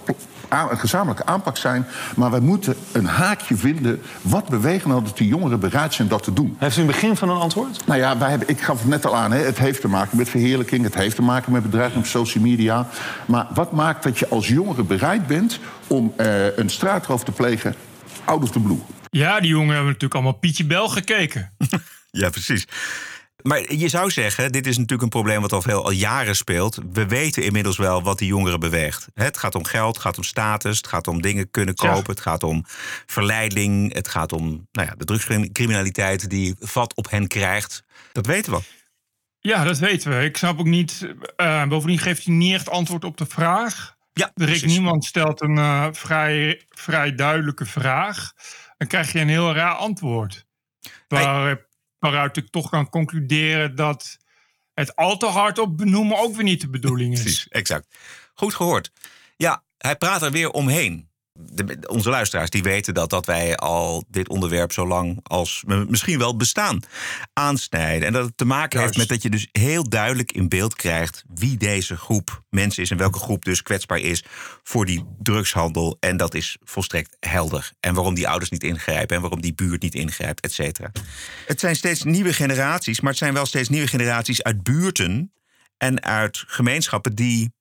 een 0.48 0.78
gezamenlijke 0.78 1.26
aanpak 1.26 1.56
zijn. 1.56 1.86
Maar 2.16 2.30
wij 2.30 2.40
moeten 2.40 2.76
een 2.92 3.06
haakje 3.06 3.56
vinden. 3.56 4.02
Wat 4.22 4.48
beweegt 4.48 4.86
nou 4.86 5.04
dat 5.04 5.16
die 5.16 5.28
jongeren 5.28 5.60
bereid 5.60 5.94
zijn 5.94 6.08
dat 6.08 6.22
te 6.22 6.32
doen? 6.32 6.56
Heeft 6.58 6.76
u 6.76 6.80
een 6.80 6.86
begin 6.86 7.16
van 7.16 7.28
een 7.28 7.36
antwoord? 7.36 7.86
Nou 7.86 8.00
ja, 8.00 8.18
wij 8.18 8.30
hebben, 8.30 8.48
ik 8.48 8.60
gaf 8.60 8.78
het 8.78 8.88
net 8.88 9.06
al 9.06 9.16
aan. 9.16 9.32
Hè, 9.32 9.38
het 9.38 9.58
heeft 9.58 9.80
te 9.80 9.88
maken 9.88 10.16
met 10.16 10.28
verheerlijking. 10.28 10.84
Het 10.84 10.94
heeft 10.94 11.16
te 11.16 11.22
maken 11.22 11.52
met 11.52 11.62
bedreiging 11.62 12.02
op 12.02 12.08
social 12.08 12.44
media. 12.44 12.86
Maar 13.26 13.46
wat 13.54 13.72
maakt 13.72 14.02
dat 14.02 14.18
je 14.18 14.28
als 14.28 14.48
jongere 14.48 14.82
bereid 14.82 15.26
bent 15.26 15.58
om 15.86 16.12
eh, 16.16 16.56
een 16.56 16.70
straatroof 16.70 17.24
te 17.24 17.32
plegen 17.32 17.74
out 18.24 18.42
of 18.42 18.50
the 18.50 18.60
blue? 18.60 18.78
Ja, 19.10 19.40
die 19.40 19.50
jongen 19.50 19.68
hebben 19.68 19.86
natuurlijk 19.86 20.14
allemaal 20.14 20.32
Pietje 20.32 20.64
Bel 20.64 20.88
gekeken. 20.88 21.52
Ja, 22.16 22.30
precies. 22.30 22.66
Maar 23.48 23.72
je 23.74 23.88
zou 23.88 24.10
zeggen, 24.10 24.52
dit 24.52 24.66
is 24.66 24.74
natuurlijk 24.76 25.02
een 25.02 25.08
probleem 25.20 25.40
wat 25.40 25.52
al 25.52 25.62
veel 25.62 25.84
al 25.84 25.90
jaren 25.90 26.36
speelt. 26.36 26.78
We 26.92 27.06
weten 27.06 27.42
inmiddels 27.42 27.76
wel 27.76 28.02
wat 28.02 28.18
die 28.18 28.28
jongeren 28.28 28.60
beweegt. 28.60 29.06
Het 29.14 29.38
gaat 29.38 29.54
om 29.54 29.64
geld, 29.64 29.94
het 29.94 30.04
gaat 30.04 30.16
om 30.16 30.22
status, 30.22 30.76
het 30.76 30.86
gaat 30.86 31.06
om 31.08 31.22
dingen 31.22 31.50
kunnen 31.50 31.74
Ja. 31.82 31.92
kopen, 31.92 32.10
het 32.10 32.20
gaat 32.22 32.42
om 32.42 32.64
verleiding, 33.06 33.92
het 33.94 34.08
gaat 34.08 34.32
om 34.32 34.68
nou 34.72 34.88
ja, 34.88 34.94
de 34.96 35.04
drugscriminaliteit 35.04 36.30
die 36.30 36.54
vat 36.58 36.94
op 36.94 37.10
hen 37.10 37.26
krijgt. 37.28 37.82
Dat 38.12 38.26
weten 38.26 38.52
we. 38.52 38.60
Ja, 39.38 39.64
dat 39.64 39.78
weten 39.78 40.18
we. 40.18 40.24
Ik 40.24 40.36
snap 40.36 40.58
ook 40.58 40.66
niet. 40.66 41.08
eh, 41.36 41.66
bovendien 41.66 41.98
geeft 41.98 42.24
hij 42.24 42.34
niet 42.34 42.54
echt 42.54 42.68
antwoord 42.70 43.04
op 43.04 43.16
de 43.16 43.26
vraag. 43.26 43.94
Ja, 44.12 44.24
Rick 44.34 44.46
precies. 44.46 44.72
Niemand 44.72 45.04
stelt 45.04 45.40
een 45.40 45.58
eh, 45.58 45.86
vrij, 45.92 46.62
vrij 46.68 47.14
duidelijke 47.14 47.66
vraag. 47.66 48.32
Dan 48.76 48.88
krijg 48.88 49.12
je 49.12 49.20
een 49.20 49.28
heel 49.28 49.52
raar 49.54 49.74
antwoord. 49.74 50.44
Waar, 51.08 51.66
waaruit 52.10 52.36
ik 52.36 52.50
toch 52.50 52.70
kan 52.70 52.88
concluderen 52.88 53.74
dat 53.74 54.18
het 54.74 54.96
al 54.96 55.16
te 55.16 55.26
hard 55.26 55.58
op 55.58 55.76
benoemen 55.76 56.18
ook 56.18 56.34
weer 56.34 56.44
niet 56.44 56.60
de 56.60 56.70
bedoeling 56.70 57.12
is. 57.12 57.20
Precies, 57.20 57.48
exact. 57.48 57.96
Goed 58.34 58.54
gehoord. 58.54 58.90
Ja, 59.36 59.62
hij 59.78 59.96
praat 59.96 60.22
er 60.22 60.30
weer 60.30 60.50
omheen. 60.50 61.08
De, 61.40 61.78
onze 61.86 62.10
luisteraars 62.10 62.50
die 62.50 62.62
weten 62.62 62.94
dat, 62.94 63.10
dat 63.10 63.26
wij 63.26 63.56
al 63.56 64.04
dit 64.08 64.28
onderwerp 64.28 64.72
zo 64.72 64.86
lang 64.86 65.20
als 65.22 65.64
misschien 65.66 66.18
wel 66.18 66.36
bestaan 66.36 66.80
aansnijden. 67.32 68.06
En 68.06 68.12
dat 68.12 68.24
het 68.24 68.36
te 68.36 68.44
maken 68.44 68.80
heeft 68.80 68.96
met 68.96 69.08
dat 69.08 69.22
je 69.22 69.30
dus 69.30 69.48
heel 69.52 69.88
duidelijk 69.88 70.32
in 70.32 70.48
beeld 70.48 70.74
krijgt 70.74 71.24
wie 71.34 71.56
deze 71.56 71.96
groep 71.96 72.42
mensen 72.50 72.82
is 72.82 72.90
en 72.90 72.96
welke 72.96 73.18
groep 73.18 73.44
dus 73.44 73.62
kwetsbaar 73.62 73.98
is 73.98 74.24
voor 74.62 74.86
die 74.86 75.04
drugshandel. 75.18 75.96
En 76.00 76.16
dat 76.16 76.34
is 76.34 76.56
volstrekt 76.60 77.16
helder. 77.20 77.72
En 77.80 77.94
waarom 77.94 78.14
die 78.14 78.28
ouders 78.28 78.50
niet 78.50 78.64
ingrijpen 78.64 79.16
en 79.16 79.22
waarom 79.22 79.40
die 79.40 79.54
buurt 79.54 79.82
niet 79.82 79.94
ingrijpt, 79.94 80.40
et 80.40 80.52
cetera. 80.52 80.92
Het 81.46 81.60
zijn 81.60 81.76
steeds 81.76 82.02
nieuwe 82.02 82.32
generaties, 82.32 83.00
maar 83.00 83.10
het 83.10 83.18
zijn 83.18 83.34
wel 83.34 83.46
steeds 83.46 83.68
nieuwe 83.68 83.88
generaties 83.88 84.42
uit 84.42 84.62
buurten 84.62 85.32
en 85.76 86.02
uit 86.02 86.44
gemeenschappen 86.46 87.14
die 87.14 87.52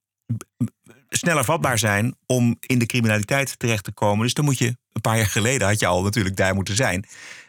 sneller 1.15 1.43
vatbaar 1.43 1.79
zijn 1.79 2.15
om 2.25 2.57
in 2.59 2.79
de 2.79 2.85
criminaliteit 2.85 3.59
terecht 3.59 3.83
te 3.83 3.91
komen. 3.91 4.23
Dus 4.23 4.33
dan 4.33 4.45
moet 4.45 4.57
je, 4.57 4.67
een 4.67 5.01
paar 5.01 5.17
jaar 5.17 5.25
geleden 5.25 5.67
had 5.67 5.79
je 5.79 5.85
al 5.85 6.03
natuurlijk 6.03 6.35
daar 6.35 6.55
moeten 6.55 6.75
zijn. 6.75 7.05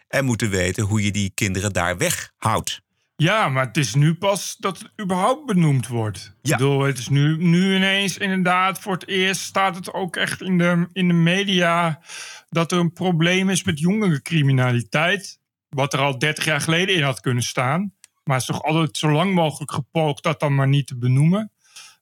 En 0.09 0.25
moeten 0.25 0.51
weten 0.51 0.85
hoe 0.85 1.05
je 1.05 1.11
die 1.11 1.31
kinderen 1.35 1.73
daar 1.73 1.97
weghoudt. 1.97 2.83
Ja, 3.17 3.49
maar 3.49 3.67
het 3.67 3.77
is 3.77 3.95
nu 3.95 4.15
pas 4.15 4.57
dat 4.59 4.79
het 4.79 4.93
überhaupt 5.03 5.47
benoemd 5.47 5.89
wordt. 5.89 6.33
Ja. 6.43 6.53
Ik 6.53 6.59
bedoel, 6.59 6.81
het 6.81 6.99
is 6.99 7.09
nu, 7.09 7.37
nu 7.37 7.75
ineens 7.75 8.19
inderdaad 8.19 8.79
voor 8.79 8.93
het 8.93 9.09
eerst 9.09 9.41
staat 9.41 9.77
het 9.77 9.93
ook 9.93 10.17
echt 10.17 10.43
in 10.43 10.59
de, 10.59 10.89
in 10.93 11.09
de 11.09 11.15
media 11.15 12.01
dat 12.49 12.73
er 12.73 12.79
een 12.79 12.93
probleem 12.93 13.51
is 13.51 13.65
met 13.65 13.79
jongerencriminaliteit. 13.79 15.39
Wat 15.69 15.93
er 15.93 15.99
al 15.99 16.19
30 16.19 16.45
jaar 16.45 16.61
geleden 16.61 16.95
in 16.95 17.03
had 17.03 17.21
kunnen 17.21 17.43
staan. 17.43 17.93
Maar 18.25 18.37
het 18.37 18.49
is 18.49 18.55
toch 18.55 18.65
altijd 18.65 18.97
zo 18.97 19.11
lang 19.11 19.35
mogelijk 19.35 19.73
gepoogd 19.73 20.23
dat 20.23 20.41
dan 20.41 20.55
maar 20.55 20.69
niet 20.69 20.87
te 20.87 20.97
benoemen. 20.97 21.53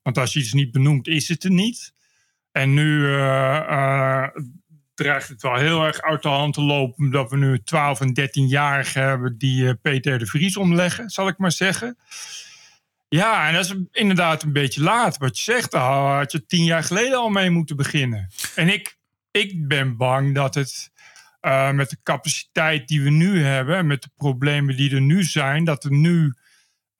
Want 0.02 0.18
als 0.18 0.32
je 0.32 0.38
iets 0.40 0.52
niet 0.52 0.72
benoemt, 0.72 1.08
is 1.08 1.28
het 1.28 1.44
er 1.44 1.50
niet. 1.50 1.92
En 2.52 2.74
nu 2.74 3.14
eh, 3.14 4.26
dreigt 4.94 5.28
het 5.28 5.42
wel 5.42 5.56
heel 5.56 5.84
erg 5.84 6.02
uit 6.02 6.22
de 6.22 6.28
hand 6.28 6.54
te 6.54 6.62
lopen. 6.62 7.10
Dat 7.10 7.30
we 7.30 7.36
nu 7.36 7.62
12 7.62 8.00
en 8.00 8.20
13-jarigen 8.20 9.00
hebben 9.00 9.38
die 9.38 9.68
eh, 9.68 9.74
Peter 9.82 10.18
de 10.18 10.26
Vries 10.26 10.56
omleggen, 10.56 11.10
zal 11.10 11.28
ik 11.28 11.38
maar 11.38 11.52
zeggen. 11.52 11.98
Ja, 13.08 13.48
en 13.48 13.54
dat 13.54 13.64
is 13.64 13.74
inderdaad 13.90 14.42
een 14.42 14.52
beetje 14.52 14.82
laat. 14.82 15.16
Wat 15.16 15.36
je 15.36 15.42
zegt, 15.42 15.70
daar 15.70 16.16
had 16.18 16.32
je 16.32 16.46
tien 16.46 16.64
jaar 16.64 16.82
geleden 16.84 17.18
al 17.18 17.28
mee 17.28 17.50
moeten 17.50 17.76
beginnen. 17.76 18.28
En 18.54 18.68
ik, 18.68 18.96
ik 19.30 19.68
ben 19.68 19.96
bang 19.96 20.34
dat 20.34 20.54
het 20.54 20.90
met 21.72 21.90
de 21.90 21.96
capaciteit 22.02 22.88
die 22.88 23.02
we 23.02 23.10
nu 23.10 23.42
hebben... 23.42 23.76
en 23.76 23.86
met 23.86 24.02
de 24.02 24.10
problemen 24.16 24.76
die 24.76 24.94
er 24.94 25.00
nu 25.00 25.22
zijn... 25.24 25.64
dat 25.64 25.84
er 25.84 25.92
nu 25.92 26.34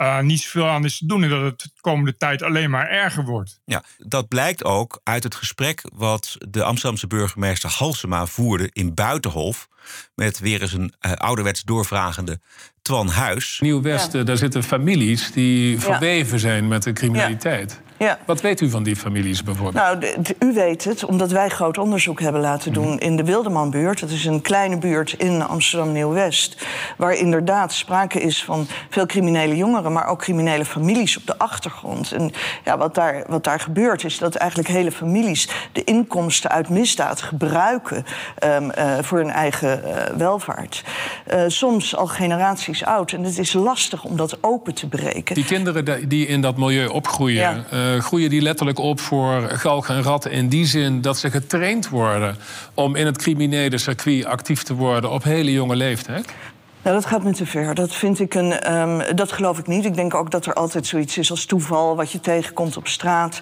uh, 0.03 0.21
niet 0.21 0.41
zoveel 0.41 0.69
aan 0.69 0.85
is 0.85 0.99
te 0.99 1.07
doen. 1.07 1.23
En 1.23 1.29
dat 1.29 1.43
het 1.43 1.61
de 1.61 1.71
komende 1.81 2.17
tijd 2.17 2.43
alleen 2.43 2.71
maar 2.71 2.89
erger 2.89 3.25
wordt. 3.25 3.61
Ja, 3.65 3.85
dat 3.99 4.29
blijkt 4.29 4.65
ook 4.65 5.01
uit 5.03 5.23
het 5.23 5.35
gesprek 5.35 5.83
wat 5.95 6.37
de 6.49 6.63
Amsterdamse 6.63 7.07
burgemeester 7.07 7.71
Halsema 7.71 8.27
voerde 8.27 8.71
in 8.73 8.95
Buitenhof. 8.95 9.69
Met 10.15 10.39
weer 10.39 10.63
eens 10.63 10.73
een 10.73 10.95
uh, 11.01 11.13
ouderwets 11.13 11.63
doorvragende 11.63 12.41
Twan 12.83 13.09
Huis. 13.09 13.59
Nieuw-West, 13.61 14.13
ja. 14.13 14.23
daar 14.23 14.37
zitten 14.37 14.63
families 14.63 15.33
die 15.33 15.81
verweven 15.81 16.39
zijn 16.39 16.69
met 16.69 16.83
de 16.83 16.93
criminaliteit. 16.93 17.81
Ja. 17.85 17.92
Wat 18.25 18.41
weet 18.41 18.61
u 18.61 18.71
van 18.71 18.83
die 18.83 18.97
families 18.97 19.43
bijvoorbeeld? 19.43 19.85
Nou, 19.85 19.99
de, 19.99 20.15
de, 20.23 20.37
u 20.47 20.53
weet 20.53 20.85
het, 20.85 21.05
omdat 21.05 21.31
wij 21.31 21.49
groot 21.49 21.79
onderzoek 21.79 22.21
hebben 22.21 22.41
laten 22.41 22.73
doen 22.73 22.99
in 22.99 23.17
de 23.17 23.25
Wildemanbuurt. 23.25 24.01
Dat 24.01 24.11
is 24.11 24.25
een 24.25 24.41
kleine 24.41 24.79
buurt 24.79 25.13
in 25.13 25.43
Amsterdam 25.43 25.93
Nieuw-West. 25.93 26.67
Waar 26.97 27.15
inderdaad 27.15 27.73
sprake 27.73 28.21
is 28.21 28.45
van 28.45 28.67
veel 28.91 29.07
criminele 29.07 29.57
jongeren, 29.57 29.93
maar 29.93 30.07
ook 30.07 30.19
criminele 30.19 30.65
families 30.65 31.17
op 31.17 31.27
de 31.27 31.39
achtergrond. 31.39 32.13
En 32.13 32.33
ja, 32.65 32.79
wat, 32.79 32.95
daar, 32.95 33.25
wat 33.27 33.45
daar 33.45 33.61
gebeurt 33.61 34.05
is 34.05 34.19
dat 34.19 34.35
eigenlijk 34.35 34.71
hele 34.71 34.93
families 34.93 35.49
de 35.73 35.85
inkomsten 35.85 36.51
uit 36.51 36.69
misdaad 36.69 37.23
gebruiken 37.23 38.05
um, 38.45 38.71
uh, 38.79 38.99
voor 39.01 39.19
hun 39.19 39.31
eigen 39.31 39.83
uh, 39.85 39.95
welvaart. 40.17 40.85
Uh, 41.33 41.45
soms 41.47 41.97
al 41.97 42.07
generaties 42.07 42.85
oud. 42.85 43.13
En 43.13 43.23
het 43.23 43.39
is 43.39 43.53
lastig 43.53 44.05
om 44.05 44.17
dat 44.17 44.39
open 44.41 44.75
te 44.75 44.89
breken. 44.89 45.35
Die 45.35 45.45
kinderen 45.45 46.09
die 46.09 46.27
in 46.27 46.41
dat 46.41 46.57
milieu 46.57 46.87
opgroeien. 46.87 47.65
Ja 47.71 47.92
uh, 47.95 48.01
groeien 48.01 48.31
die 48.31 48.43
letterlijk 48.43 48.79
op 48.79 49.01
voor 49.01 49.49
galg 49.49 49.89
en 49.89 50.03
ratten 50.03 50.31
in 50.31 50.49
die 50.49 50.67
zin 50.67 51.01
dat 51.01 51.19
ze 51.19 51.31
getraind 51.31 51.89
worden 51.89 52.37
om 52.75 52.97
in 52.97 53.07
het 53.07 53.19
criminele 53.19 53.79
circuit 53.79 54.25
actief 54.25 54.63
te 54.63 54.75
worden 54.75 55.11
op 55.11 55.23
hele 55.25 55.53
jonge 55.53 55.77
leeftijd? 55.77 56.35
Nou, 56.83 56.97
dat 56.97 57.07
gaat 57.07 57.23
me 57.23 57.33
te 57.33 57.47
ver. 57.47 57.75
Dat 57.75 57.95
vind 57.95 58.21
ik 58.21 58.35
een. 58.35 58.73
Um, 58.73 59.17
dat 59.17 59.33
geloof 59.33 59.59
ik 59.59 59.67
niet. 59.67 59.85
Ik 59.85 59.95
denk 59.95 60.15
ook 60.15 60.31
dat 60.31 60.47
er 60.47 60.55
altijd 60.55 60.87
zoiets 60.87 61.19
is 61.19 61.31
als 61.31 61.45
toeval 61.45 61.97
wat 61.97 62.13
je 62.13 62.21
tegenkomt 62.21 62.77
op 62.77 62.89
straat. 62.89 63.41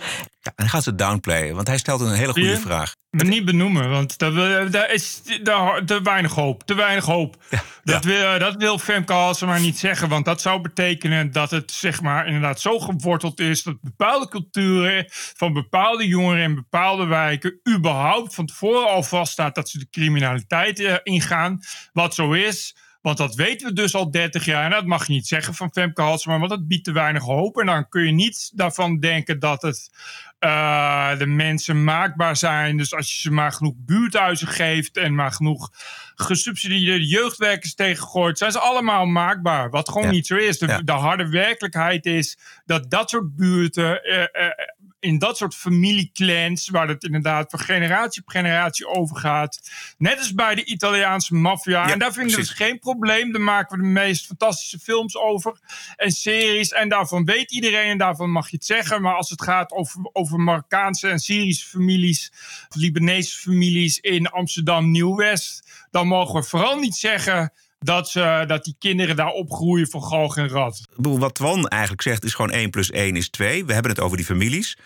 En 0.55 0.69
gaat 0.69 0.83
ze 0.83 0.95
downplayen, 0.95 1.55
want 1.55 1.67
hij 1.67 1.79
stelt 1.79 2.01
een 2.01 2.13
hele 2.13 2.33
goede 2.33 2.49
je? 2.49 2.57
vraag. 2.57 2.95
Maar 3.11 3.27
niet 3.27 3.45
benoemen, 3.45 3.91
want 3.91 4.19
daar, 4.19 4.71
daar 4.71 4.93
is 4.93 5.23
daar, 5.43 5.85
te 5.85 6.03
weinig 6.03 6.35
hoop. 6.35 6.63
Te 6.63 6.75
weinig 6.75 7.05
hoop. 7.05 7.37
Ja, 7.51 7.63
dat, 7.83 8.05
ja. 8.05 8.11
Wil, 8.11 8.39
dat 8.39 8.57
wil 8.57 8.79
Femke 8.79 9.13
Halsema 9.13 9.59
niet 9.59 9.79
zeggen, 9.79 10.09
want 10.09 10.25
dat 10.25 10.41
zou 10.41 10.61
betekenen 10.61 11.33
dat 11.33 11.51
het 11.51 11.71
zeg 11.73 12.01
maar 12.01 12.27
inderdaad 12.27 12.61
zo 12.61 12.79
geworteld 12.79 13.41
is 13.41 13.63
dat 13.63 13.81
bepaalde 13.81 14.29
culturen 14.29 15.05
van 15.11 15.53
bepaalde 15.53 16.07
jongeren 16.07 16.43
in 16.43 16.55
bepaalde 16.55 17.07
wijken 17.07 17.61
überhaupt 17.77 18.35
van 18.35 18.47
tevoren 18.47 18.89
al 18.89 19.03
vaststaat 19.03 19.55
dat 19.55 19.69
ze 19.69 19.79
de 19.79 19.89
criminaliteit 19.91 20.81
uh, 20.81 20.95
ingaan. 21.03 21.61
Wat 21.93 22.15
zo 22.15 22.33
is. 22.33 22.77
Want 23.01 23.17
dat 23.17 23.35
weten 23.35 23.69
we 23.69 23.73
dus 23.73 23.95
al 23.95 24.11
30 24.11 24.45
jaar. 24.45 24.65
En 24.65 24.71
dat 24.71 24.87
mag 24.87 25.07
je 25.07 25.13
niet 25.13 25.27
zeggen 25.27 25.55
van 25.55 25.73
Femke 25.73 26.03
Halsema, 26.03 26.39
want 26.39 26.51
dat 26.51 26.69
biedt 26.69 26.85
te 26.85 26.93
weinig 26.93 27.23
hoop. 27.23 27.59
En 27.59 27.67
dan 27.67 27.89
kun 27.89 28.07
je 28.07 28.13
niet 28.13 28.51
daarvan 28.55 28.99
denken 28.99 29.39
dat 29.39 29.63
het 29.63 29.91
uh, 30.45 31.19
de 31.19 31.27
mensen 31.27 31.85
maakbaar 31.85 32.37
zijn. 32.37 32.77
Dus 32.77 32.95
als 32.95 33.13
je 33.15 33.21
ze 33.21 33.31
maar 33.31 33.53
genoeg 33.53 33.75
buurthuizen 33.77 34.49
geeft 34.49 34.97
en 34.97 35.15
maar 35.15 35.33
genoeg 35.33 35.71
gesubsidieerde 36.15 37.07
jeugdwerkers 37.07 37.75
tegengooit, 37.75 38.39
zijn 38.39 38.53
ze 38.53 38.59
allemaal 38.59 39.07
maakbaar. 39.07 39.71
Wat 39.71 39.89
gewoon 39.89 40.07
ja. 40.07 40.13
niet 40.13 40.27
zo 40.27 40.37
is. 40.37 40.59
De, 40.59 40.67
ja. 40.67 40.79
de, 40.79 40.93
harde 40.93 41.29
werkelijkheid 41.29 42.07
is 42.07 42.39
dat 42.65 42.91
dat 42.91 43.11
soort 43.11 43.37
buurten. 43.37 44.01
Uh, 44.03 44.19
uh, 44.19 44.27
in 45.01 45.19
dat 45.19 45.37
soort 45.37 45.55
familieclans, 45.55 46.69
waar 46.69 46.89
het 46.89 47.05
inderdaad 47.05 47.51
van 47.51 47.59
generatie 47.59 48.23
op 48.23 48.29
generatie 48.29 48.87
overgaat. 48.87 49.71
Net 49.99 50.19
als 50.19 50.35
bij 50.35 50.55
de 50.55 50.65
Italiaanse 50.65 51.35
maffia. 51.35 51.87
Ja, 51.87 51.93
en 51.93 51.99
daar 51.99 52.13
vinden 52.13 52.35
we 52.35 52.41
dus 52.41 52.51
geen 52.51 52.79
probleem. 52.79 53.33
Daar 53.33 53.41
maken 53.41 53.77
we 53.77 53.83
de 53.83 53.89
meest 53.89 54.27
fantastische 54.27 54.79
films 54.79 55.17
over 55.17 55.59
en 55.97 56.11
series. 56.11 56.73
En 56.73 56.89
daarvan 56.89 57.25
weet 57.25 57.51
iedereen 57.51 57.91
en 57.91 57.99
daarvan 57.99 58.31
mag 58.31 58.51
je 58.51 58.57
het 58.57 58.67
zeggen. 58.67 59.03
Maar 59.03 59.15
als 59.15 59.31
het 59.31 59.43
gaat 59.43 59.73
over, 59.73 60.11
over 60.13 60.41
Marokkaanse 60.41 61.09
en 61.09 61.19
Syrische 61.19 61.69
families, 61.69 62.33
Libanese 62.69 63.39
families 63.39 63.99
in 63.99 64.27
Amsterdam 64.27 64.91
Nieuw-West, 64.91 65.87
dan 65.91 66.07
mogen 66.07 66.41
we 66.41 66.47
vooral 66.47 66.79
niet 66.79 66.95
zeggen 66.95 67.53
dat, 67.85 68.09
ze, 68.09 68.45
dat 68.47 68.65
die 68.65 68.77
kinderen 68.79 69.17
daar 69.17 69.33
opgroeien 69.33 69.89
van 69.89 70.03
galg 70.03 70.37
en 70.37 70.49
rat. 70.49 70.81
Wat 70.97 71.35
Twan 71.35 71.69
eigenlijk 71.69 72.03
zegt 72.03 72.25
is 72.25 72.35
gewoon 72.35 72.51
1 72.51 72.71
plus 72.71 72.91
1 72.91 73.17
is 73.17 73.29
2. 73.29 73.65
We 73.65 73.73
hebben 73.73 73.91
het 73.91 74.01
over 74.01 74.17
die 74.17 74.27
families. 74.27 74.77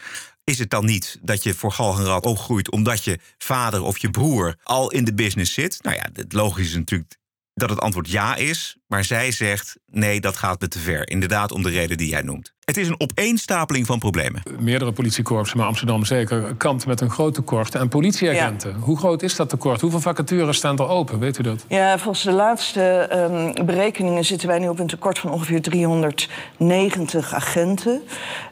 Is 0.45 0.59
het 0.59 0.71
dan 0.71 0.85
niet 0.85 1.19
dat 1.23 1.43
je 1.43 1.55
voor 1.55 1.73
galg 1.73 1.99
en 1.99 2.05
rat 2.05 2.27
opgroeit 2.27 2.71
omdat 2.71 3.05
je 3.05 3.19
vader 3.39 3.83
of 3.83 3.99
je 3.99 4.11
broer 4.11 4.57
al 4.63 4.91
in 4.91 5.05
de 5.05 5.15
business 5.15 5.53
zit? 5.55 5.83
Nou 5.83 5.97
ja, 5.97 6.09
het 6.13 6.33
logisch 6.33 6.67
is 6.67 6.75
natuurlijk 6.75 7.17
dat 7.55 7.71
het 7.71 7.81
antwoord 7.81 8.11
ja 8.11 8.37
is. 8.37 8.77
Maar 8.95 9.05
zij 9.05 9.31
zegt 9.31 9.77
nee, 9.91 10.21
dat 10.21 10.37
gaat 10.37 10.61
me 10.61 10.69
te 10.69 10.79
ver. 10.79 11.09
Inderdaad, 11.09 11.53
om 11.53 11.63
de 11.63 11.71
reden 11.71 11.97
die 11.97 12.09
jij 12.09 12.23
noemt. 12.23 12.53
Het 12.65 12.77
is 12.77 12.89
een 12.89 13.01
opeenstapeling 13.01 13.87
van 13.87 13.99
problemen. 13.99 14.43
Meerdere 14.59 14.93
politiekorpsen, 14.93 15.59
maar 15.59 15.67
Amsterdam 15.67 16.05
zeker, 16.05 16.55
kampt 16.55 16.87
met 16.87 17.01
een 17.01 17.11
groot 17.11 17.35
tekort 17.35 17.77
aan 17.77 17.89
politieagenten. 17.89 18.71
Ja. 18.71 18.77
Hoe 18.77 18.99
groot 18.99 19.23
is 19.23 19.37
dat 19.37 19.49
tekort? 19.49 19.81
Hoeveel 19.81 20.01
vacatures 20.01 20.57
staan 20.57 20.79
er 20.79 20.89
open? 20.89 21.19
Weet 21.19 21.39
u 21.39 21.43
dat? 21.43 21.65
Ja, 21.69 21.99
volgens 21.99 22.25
de 22.25 22.33
laatste 22.33 23.09
um, 23.13 23.67
berekeningen 23.67 24.25
zitten 24.25 24.49
wij 24.49 24.59
nu 24.59 24.69
op 24.69 24.79
een 24.79 24.87
tekort 24.87 25.19
van 25.19 25.31
ongeveer 25.31 25.63
390 25.63 27.35
agenten. 27.35 28.03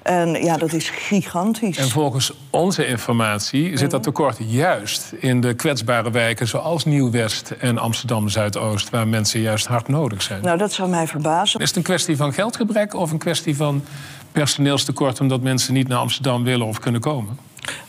En 0.02 0.44
ja, 0.44 0.56
dat 0.56 0.72
is 0.72 0.90
gigantisch. 0.90 1.76
En 1.76 1.88
volgens 1.88 2.32
onze 2.50 2.86
informatie 2.86 3.76
zit 3.76 3.90
dat 3.90 4.02
tekort 4.02 4.36
juist 4.46 5.12
in 5.18 5.40
de 5.40 5.54
kwetsbare 5.54 6.10
wijken 6.10 6.48
zoals 6.48 6.84
Nieuw-West 6.84 7.50
en 7.50 7.78
Amsterdam 7.78 8.28
Zuidoost, 8.28 8.90
waar 8.90 9.08
mensen 9.08 9.40
juist 9.40 9.66
hard 9.66 9.88
nodig 9.88 10.22
zijn. 10.22 10.31
Nou, 10.42 10.58
dat 10.58 10.72
zou 10.72 10.88
mij 10.88 11.06
verbazen. 11.06 11.60
Is 11.60 11.68
het 11.68 11.76
een 11.76 11.82
kwestie 11.82 12.16
van 12.16 12.32
geldgebrek 12.32 12.94
of 12.94 13.10
een 13.10 13.18
kwestie 13.18 13.56
van 13.56 13.84
personeelstekort 14.32 15.20
omdat 15.20 15.40
mensen 15.40 15.74
niet 15.74 15.88
naar 15.88 15.98
Amsterdam 15.98 16.44
willen 16.44 16.66
of 16.66 16.78
kunnen 16.78 17.00
komen? 17.00 17.38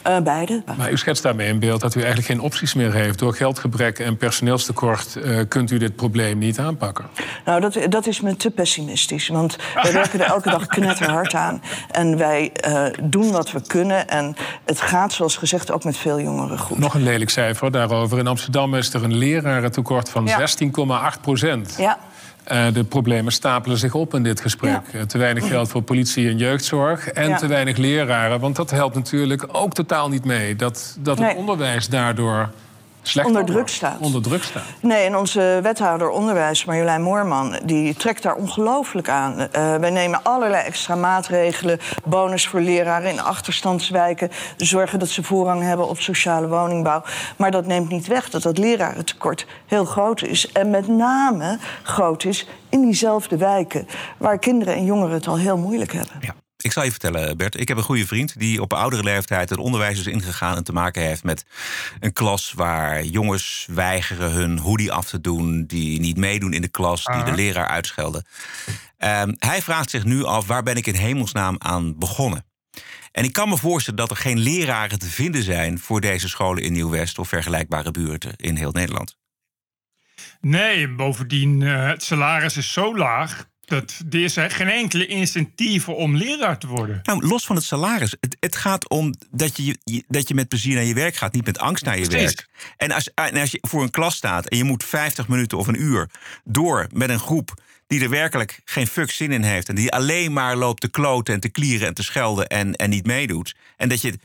Uh, 0.08 0.18
beide. 0.20 0.64
Maar 0.78 0.92
u 0.92 0.98
schetst 0.98 1.24
daarmee 1.24 1.48
in 1.48 1.60
beeld 1.60 1.82
dat 1.82 1.96
u 1.96 2.00
eigenlijk 2.00 2.28
geen 2.28 2.40
opties 2.40 2.74
meer 2.74 2.94
heeft. 2.94 3.20
Door 3.20 3.34
geldgebrek 3.34 4.00
en 4.00 4.18
personeelstekort 4.18 5.16
uh, 5.16 5.40
kunt 5.48 5.72
u 5.72 5.78
dit 5.78 5.96
probleem 5.96 6.38
niet 6.38 6.60
aanpakken. 6.60 7.06
Nou, 7.46 7.62
dat, 7.62 7.78
dat 7.90 8.08
is 8.08 8.22
me 8.22 8.36
te 8.36 8.52
pessimistisch. 8.52 9.28
Want 9.28 9.58
wij 9.84 9.94
werken 9.94 10.20
er 10.20 10.26
elke 10.26 10.50
dag 10.50 10.66
knetterhard 10.66 11.34
aan. 11.34 11.62
En 11.92 12.18
wij 12.18 12.52
uh, 12.68 12.86
doen 13.04 13.32
wat 13.32 13.52
we 13.52 13.62
kunnen. 13.68 14.08
En 14.08 14.36
het 14.66 14.82
gaat, 14.82 15.14
zoals 15.14 15.38
gezegd, 15.38 15.72
ook 15.72 15.84
met 15.84 15.98
veel 15.98 16.20
jongeren 16.20 16.60
goed. 16.60 16.78
Nog 16.78 16.94
een 16.94 17.04
lelijk 17.04 17.30
cijfer 17.30 17.72
daarover. 17.72 18.20
In 18.20 18.28
Amsterdam 18.28 18.76
is 18.76 18.94
er 18.94 19.04
een 19.04 19.16
lerarentekort 19.18 20.10
van 20.10 20.26
ja. 20.26 20.48
16,8 21.16 21.22
procent. 21.22 21.76
Ja. 21.78 21.98
Uh, 22.52 22.66
de 22.74 22.84
problemen 22.84 23.32
stapelen 23.32 23.78
zich 23.78 23.94
op 23.94 24.14
in 24.14 24.24
dit 24.24 24.42
gesprek. 24.42 24.82
Ja. 24.92 25.00
Uh, 25.00 25.02
te 25.02 25.18
weinig 25.18 25.48
geld 25.48 25.70
voor 25.70 25.82
politie 25.82 26.30
en 26.30 26.38
jeugdzorg 26.38 27.08
en 27.08 27.30
ja. 27.30 27.38
te 27.38 27.48
weinig 27.48 27.78
leraren. 27.78 28.40
Want 28.40 28.56
dat 28.56 28.72
helpt 28.72 28.96
natuurlijk 28.96 29.46
ook 29.52 29.74
totaal 29.74 30.10
niet 30.10 30.26
mee. 30.26 30.56
Dat, 30.56 30.98
dat 31.00 31.20
nee. 31.20 31.28
het 31.28 31.38
onderwijs 31.38 31.88
daardoor 31.88 32.50
slecht 33.04 33.28
onder 33.28 33.46
druk 33.46 33.68
staat. 33.68 34.00
Onder 34.00 34.22
druk 34.22 34.44
staat. 34.44 34.64
Nee, 34.80 35.06
en 35.06 35.18
onze 35.18 35.60
wethouder 35.64 36.10
onderwijs, 36.10 36.66
Marjolein 36.66 37.02
Moorman, 37.02 37.60
die 37.64 37.96
trekt 37.96 38.24
daar 38.24 38.36
ongelooflijk 38.36 39.10
aan. 39.10 39.40
Uh, 39.40 39.48
wij 39.76 39.90
nemen 39.90 40.24
allerlei 40.24 40.64
extra 40.64 40.96
maatregelen. 40.96 41.80
Bonus 42.04 42.48
voor 42.48 42.62
leraren 42.62 43.12
in 43.12 43.22
achterstandswijken. 43.22 44.32
Zorgen 44.58 45.00
dat 45.00 45.10
ze 45.10 45.24
voorrang 45.24 45.62
hebben 45.62 45.90
op 45.90 46.00
sociale 46.00 46.48
woningbouw. 46.48 47.04
Maar 47.38 47.52
dat 47.52 47.66
neemt 47.66 47.90
niet 47.90 48.08
weg 48.08 48.30
dat 48.30 48.42
dat 48.42 48.58
lerarentekort 48.58 49.46
heel 49.66 49.86
groot 49.86 50.22
is. 50.22 50.52
En 50.52 50.70
met 50.70 50.88
name 50.88 51.58
groot 51.84 52.24
is 52.24 52.48
in 52.70 52.82
diezelfde 52.82 53.38
wijken... 53.38 53.88
waar 54.18 54.40
kinderen 54.40 54.74
en 54.74 54.86
jongeren 54.86 55.14
het 55.14 55.28
al 55.28 55.38
heel 55.38 55.58
moeilijk 55.58 55.94
hebben. 55.94 56.16
Ja. 56.20 56.34
Ik 56.64 56.72
zal 56.72 56.84
je 56.84 56.92
vertellen, 56.92 57.38
Bert. 57.38 57.60
Ik 57.60 57.68
heb 57.68 57.78
een 57.78 57.84
goede 57.84 58.08
vriend 58.08 58.40
die 58.40 58.62
op 58.62 58.74
oudere 58.74 59.04
leeftijd 59.04 59.50
het 59.50 59.60
onderwijs 59.60 60.00
is 60.00 60.08
ingegaan 60.08 60.58
en 60.58 60.64
te 60.64 60.74
maken 60.74 61.02
heeft 61.02 61.24
met 61.24 61.46
een 62.00 62.14
klas 62.14 62.54
waar 62.56 63.04
jongens 63.04 63.68
weigeren 63.72 64.32
hun 64.32 64.58
hoodie 64.58 64.92
af 64.92 65.10
te 65.10 65.22
doen, 65.22 65.66
die 65.66 66.00
niet 66.00 66.18
meedoen 66.18 66.54
in 66.54 66.62
de 66.62 66.68
klas, 66.68 67.06
die 67.06 67.16
uh 67.16 67.22
-huh. 67.22 67.30
de 67.30 67.36
leraar 67.36 67.68
uitschelden. 67.68 68.26
Um, 68.98 69.36
hij 69.40 69.62
vraagt 69.62 69.90
zich 69.90 70.04
nu 70.04 70.24
af: 70.24 70.48
waar 70.48 70.64
ben 70.64 70.76
ik 70.76 70.88
in 70.88 70.96
hemelsnaam 70.96 71.56
aan 71.60 71.98
begonnen? 71.98 72.46
En 73.12 73.24
ik 73.24 73.34
kan 73.34 73.50
me 73.50 73.58
voorstellen 73.58 74.00
dat 74.00 74.10
er 74.10 74.18
geen 74.18 74.40
leraren 74.40 75.00
te 75.00 75.10
vinden 75.10 75.44
zijn 75.44 75.80
voor 75.80 76.02
deze 76.02 76.30
scholen 76.30 76.64
in 76.64 76.74
Nieuw-West 76.74 77.20
of 77.20 77.28
vergelijkbare 77.28 77.92
buurten 77.92 78.36
in 78.36 78.56
heel 78.56 78.72
Nederland. 78.72 79.18
Nee, 80.42 80.90
bovendien, 80.90 81.62
uh, 81.62 81.88
het 81.88 82.04
salaris 82.04 82.58
is 82.58 82.74
zo 82.74 82.98
laag 82.98 83.52
dat 83.66 84.02
er 84.10 84.24
is 84.24 84.34
geen 84.38 84.70
enkele 84.70 85.06
incentieve 85.06 85.92
om 85.92 86.16
leraar 86.16 86.58
te 86.58 86.68
worden. 86.68 87.00
Nou, 87.04 87.28
los 87.28 87.46
van 87.46 87.56
het 87.56 87.66
salaris. 87.66 88.16
Het, 88.20 88.38
het 88.40 88.56
gaat 88.56 88.90
om 88.90 89.14
dat 89.32 89.58
je, 89.58 89.78
je, 89.84 90.04
dat 90.08 90.28
je 90.28 90.34
met 90.34 90.48
plezier 90.48 90.76
naar 90.76 90.84
je 90.84 90.94
werk 90.94 91.16
gaat, 91.16 91.34
niet 91.34 91.46
met 91.46 91.60
angst 91.60 91.86
naar 91.86 92.00
je 92.00 92.08
Precies. 92.08 92.36
werk. 92.36 92.48
En 92.78 92.92
als, 92.92 93.14
en 93.14 93.38
als 93.38 93.52
je 93.52 93.58
voor 93.62 93.84
een 93.84 93.90
klas 93.90 94.16
staat 94.16 94.48
en 94.48 94.58
je 94.58 94.64
moet 94.64 94.84
50 94.84 95.28
minuten 95.28 95.58
of 95.58 95.68
een 95.68 95.82
uur 95.82 96.10
door 96.44 96.88
met 96.92 97.10
een 97.10 97.20
groep 97.20 97.54
die 97.88 98.02
er 98.02 98.10
werkelijk 98.10 98.62
geen 98.66 98.88
fuck 98.88 99.12
zin 99.12 99.32
in 99.32 99.44
heeft. 99.44 99.70
En 99.70 99.76
die 99.76 99.92
alleen 99.92 100.34
maar 100.34 100.56
loopt 100.56 100.82
te 100.82 100.90
kloten 100.90 101.34
en 101.34 101.40
te 101.40 101.50
klieren 101.50 101.88
en 101.88 101.94
te 101.94 102.04
schelden 102.04 102.48
en, 102.48 102.76
en 102.76 102.90
niet 102.90 103.06
meedoet. 103.06 103.56
En 103.78 103.90
dat 103.90 104.02
je 104.02 104.14
99% 104.14 104.16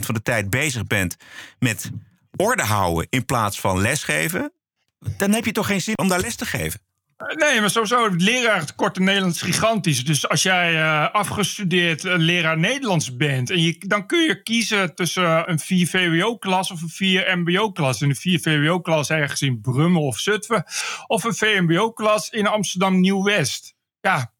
van 0.00 0.14
de 0.14 0.22
tijd 0.22 0.50
bezig 0.50 0.86
bent 0.86 1.16
met 1.58 1.90
orde 2.36 2.62
houden 2.62 3.06
in 3.10 3.24
plaats 3.24 3.60
van 3.60 3.80
lesgeven. 3.80 4.52
Dan 5.16 5.32
heb 5.32 5.44
je 5.44 5.52
toch 5.52 5.66
geen 5.66 5.80
zin 5.80 5.98
om 5.98 6.08
daar 6.08 6.20
les 6.20 6.34
te 6.34 6.46
geven. 6.46 6.80
Nee, 7.26 7.60
maar 7.60 7.70
sowieso, 7.70 8.10
het 8.10 8.22
leraartekort 8.22 8.96
in 8.96 9.04
Nederland 9.04 9.34
is 9.34 9.42
gigantisch. 9.42 10.04
Dus 10.04 10.28
als 10.28 10.42
jij 10.42 10.74
uh, 10.74 11.10
afgestudeerd 11.10 12.04
uh, 12.04 12.14
leraar 12.16 12.58
Nederlands 12.58 13.16
bent... 13.16 13.50
En 13.50 13.62
je, 13.62 13.76
dan 13.78 14.06
kun 14.06 14.18
je 14.18 14.42
kiezen 14.42 14.94
tussen 14.94 15.50
een 15.50 15.58
4 15.58 15.86
VWO-klas 15.86 16.70
of 16.70 16.82
een 16.82 16.88
4 16.88 17.38
MBO-klas. 17.38 18.00
En 18.00 18.08
een 18.08 18.16
4 18.16 18.40
VWO-klas 18.40 19.10
ergens 19.10 19.42
in 19.42 19.60
Brummen 19.60 20.02
of 20.02 20.18
Zutphen... 20.18 20.64
of 21.06 21.24
een 21.24 21.34
VMBO-klas 21.34 22.30
in 22.30 22.46
Amsterdam 22.46 23.00
Nieuw-West. 23.00 23.74
Ja, 24.00 24.32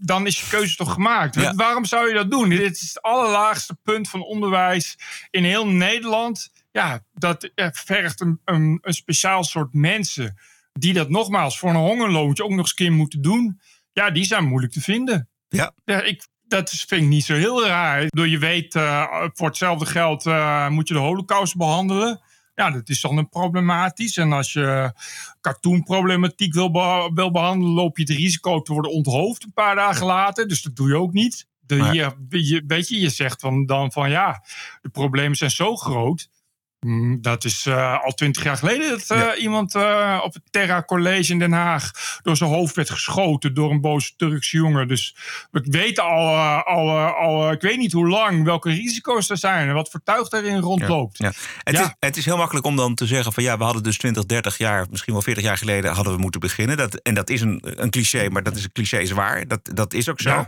dan 0.00 0.26
is 0.26 0.40
je 0.40 0.46
keuze 0.48 0.76
toch 0.76 0.92
gemaakt. 0.92 1.34
Ja. 1.34 1.54
Waarom 1.54 1.84
zou 1.84 2.08
je 2.08 2.14
dat 2.14 2.30
doen? 2.30 2.48
Dit 2.48 2.74
is 2.74 2.88
het 2.88 3.02
allerlaagste 3.02 3.74
punt 3.82 4.08
van 4.08 4.22
onderwijs 4.22 4.98
in 5.30 5.44
heel 5.44 5.66
Nederland. 5.66 6.52
Ja, 6.72 7.04
dat 7.12 7.50
vergt 7.54 8.20
een, 8.20 8.40
een, 8.44 8.78
een 8.82 8.94
speciaal 8.94 9.44
soort 9.44 9.72
mensen 9.74 10.38
die 10.80 10.92
dat 10.92 11.08
nogmaals 11.08 11.58
voor 11.58 11.70
een 11.70 11.76
hongerloontje 11.76 12.44
ook 12.44 12.50
nog 12.50 12.58
eens 12.58 12.70
een 12.70 12.76
keer 12.76 12.92
moeten 12.92 13.22
doen, 13.22 13.60
ja, 13.92 14.10
die 14.10 14.24
zijn 14.24 14.44
moeilijk 14.44 14.72
te 14.72 14.80
vinden. 14.80 15.28
Ja. 15.48 15.74
ja 15.84 16.02
ik, 16.02 16.28
dat 16.42 16.70
vind 16.70 17.02
ik 17.02 17.08
niet 17.08 17.24
zo 17.24 17.34
heel 17.34 17.66
raar. 17.66 18.06
Door 18.08 18.28
je 18.28 18.38
weet, 18.38 18.74
uh, 18.74 19.24
voor 19.32 19.48
hetzelfde 19.48 19.86
geld 19.86 20.26
uh, 20.26 20.68
moet 20.68 20.88
je 20.88 20.94
de 20.94 21.00
holocaust 21.00 21.56
behandelen. 21.56 22.20
Ja, 22.54 22.70
dat 22.70 22.88
is 22.88 23.00
dan 23.00 23.16
een 23.16 23.28
problematisch. 23.28 24.16
En 24.16 24.32
als 24.32 24.52
je 24.52 24.92
cartoonproblematiek 25.40 26.54
wil, 26.54 26.70
be 26.70 27.10
wil 27.14 27.30
behandelen, 27.30 27.74
loop 27.74 27.96
je 27.96 28.02
het 28.02 28.12
risico 28.12 28.62
te 28.62 28.72
worden 28.72 28.90
onthoofd 28.90 29.44
een 29.44 29.52
paar 29.52 29.74
dagen 29.74 30.06
later. 30.06 30.48
Dus 30.48 30.62
dat 30.62 30.76
doe 30.76 30.88
je 30.88 30.96
ook 30.96 31.12
niet. 31.12 31.48
De, 31.60 31.76
je, 31.76 32.14
je, 32.28 32.64
weet 32.66 32.88
je, 32.88 33.00
je 33.00 33.10
zegt 33.10 33.40
van, 33.40 33.66
dan 33.66 33.92
van 33.92 34.10
ja, 34.10 34.44
de 34.80 34.88
problemen 34.88 35.36
zijn 35.36 35.50
zo 35.50 35.76
groot 35.76 36.28
dat 37.20 37.44
is 37.44 37.66
uh, 37.66 38.04
al 38.04 38.12
twintig 38.12 38.42
jaar 38.42 38.56
geleden 38.56 38.90
dat 38.90 39.18
uh, 39.18 39.42
iemand 39.42 39.74
uh, 39.74 40.20
op 40.24 40.34
het 40.34 40.42
Terra 40.50 40.82
College 40.82 41.32
in 41.32 41.38
Den 41.38 41.52
Haag 41.52 41.90
door 42.22 42.36
zijn 42.36 42.50
hoofd 42.50 42.74
werd 42.74 42.90
geschoten 42.90 43.54
door 43.54 43.70
een 43.70 43.80
boze 43.80 44.12
Turkse 44.16 44.56
jongen. 44.56 44.88
Dus 44.88 45.16
we 45.50 45.60
weten 45.64 46.04
al, 46.04 46.36
al, 46.62 46.90
al 46.98 47.52
ik 47.52 47.60
weet 47.60 47.78
niet 47.78 47.92
hoe 47.92 48.08
lang, 48.08 48.44
welke 48.44 48.70
risico's 48.70 49.30
er 49.30 49.36
zijn 49.36 49.68
en 49.68 49.74
wat 49.74 49.90
voor 49.90 50.00
tuig 50.04 50.28
daarin 50.28 50.58
rondloopt. 50.58 51.18
Ja, 51.18 51.26
ja. 51.26 51.32
Het, 51.62 51.78
Is, 51.78 51.94
het 51.98 52.16
is 52.16 52.24
heel 52.24 52.36
makkelijk 52.36 52.66
om 52.66 52.76
dan 52.76 52.94
te 52.94 53.06
zeggen 53.06 53.32
van 53.32 53.42
ja, 53.42 53.58
we 53.58 53.64
hadden 53.64 53.82
dus 53.82 53.98
20, 53.98 54.26
30 54.26 54.58
jaar, 54.58 54.86
misschien 54.90 55.12
wel 55.12 55.22
40 55.22 55.44
jaar 55.44 55.58
geleden 55.58 55.92
hadden 55.92 56.14
we 56.14 56.20
moeten 56.20 56.40
beginnen. 56.40 56.76
Dat, 56.76 56.94
en 56.94 57.14
dat 57.14 57.30
is 57.30 57.40
een, 57.40 57.62
een 57.62 57.90
cliché, 57.90 58.28
maar 58.28 58.42
dat 58.42 58.56
is 58.56 58.64
een 58.64 58.72
cliché 58.72 58.98
is 58.98 59.10
waar. 59.10 59.48
Dat, 59.48 59.60
dat 59.74 59.92
is 59.92 60.08
ook 60.08 60.20
zo. 60.20 60.46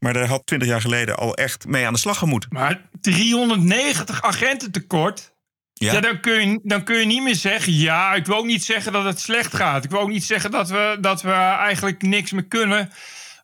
Maar 0.00 0.12
daar 0.12 0.26
had 0.26 0.46
20 0.46 0.68
jaar 0.68 0.80
geleden 0.80 1.16
al 1.16 1.34
echt 1.34 1.66
mee 1.66 1.86
aan 1.86 1.92
de 1.92 1.98
slag 1.98 2.18
gemoeten. 2.18 2.50
Maar 2.52 2.80
390 3.00 4.22
agenten 4.22 4.70
tekort. 4.70 5.36
Ja, 5.78 6.00
dan, 6.00 6.20
kun 6.20 6.50
je, 6.50 6.60
dan 6.62 6.84
kun 6.84 6.96
je 6.96 7.06
niet 7.06 7.22
meer 7.22 7.34
zeggen. 7.34 7.72
Ja, 7.72 8.14
ik 8.14 8.26
wil 8.26 8.36
ook 8.36 8.44
niet 8.44 8.64
zeggen 8.64 8.92
dat 8.92 9.04
het 9.04 9.20
slecht 9.20 9.54
gaat. 9.54 9.84
Ik 9.84 9.90
wil 9.90 10.00
ook 10.00 10.08
niet 10.08 10.24
zeggen 10.24 10.50
dat 10.50 10.68
we, 10.68 10.96
dat 11.00 11.22
we 11.22 11.32
eigenlijk 11.32 12.02
niks 12.02 12.32
meer 12.32 12.46
kunnen. 12.46 12.90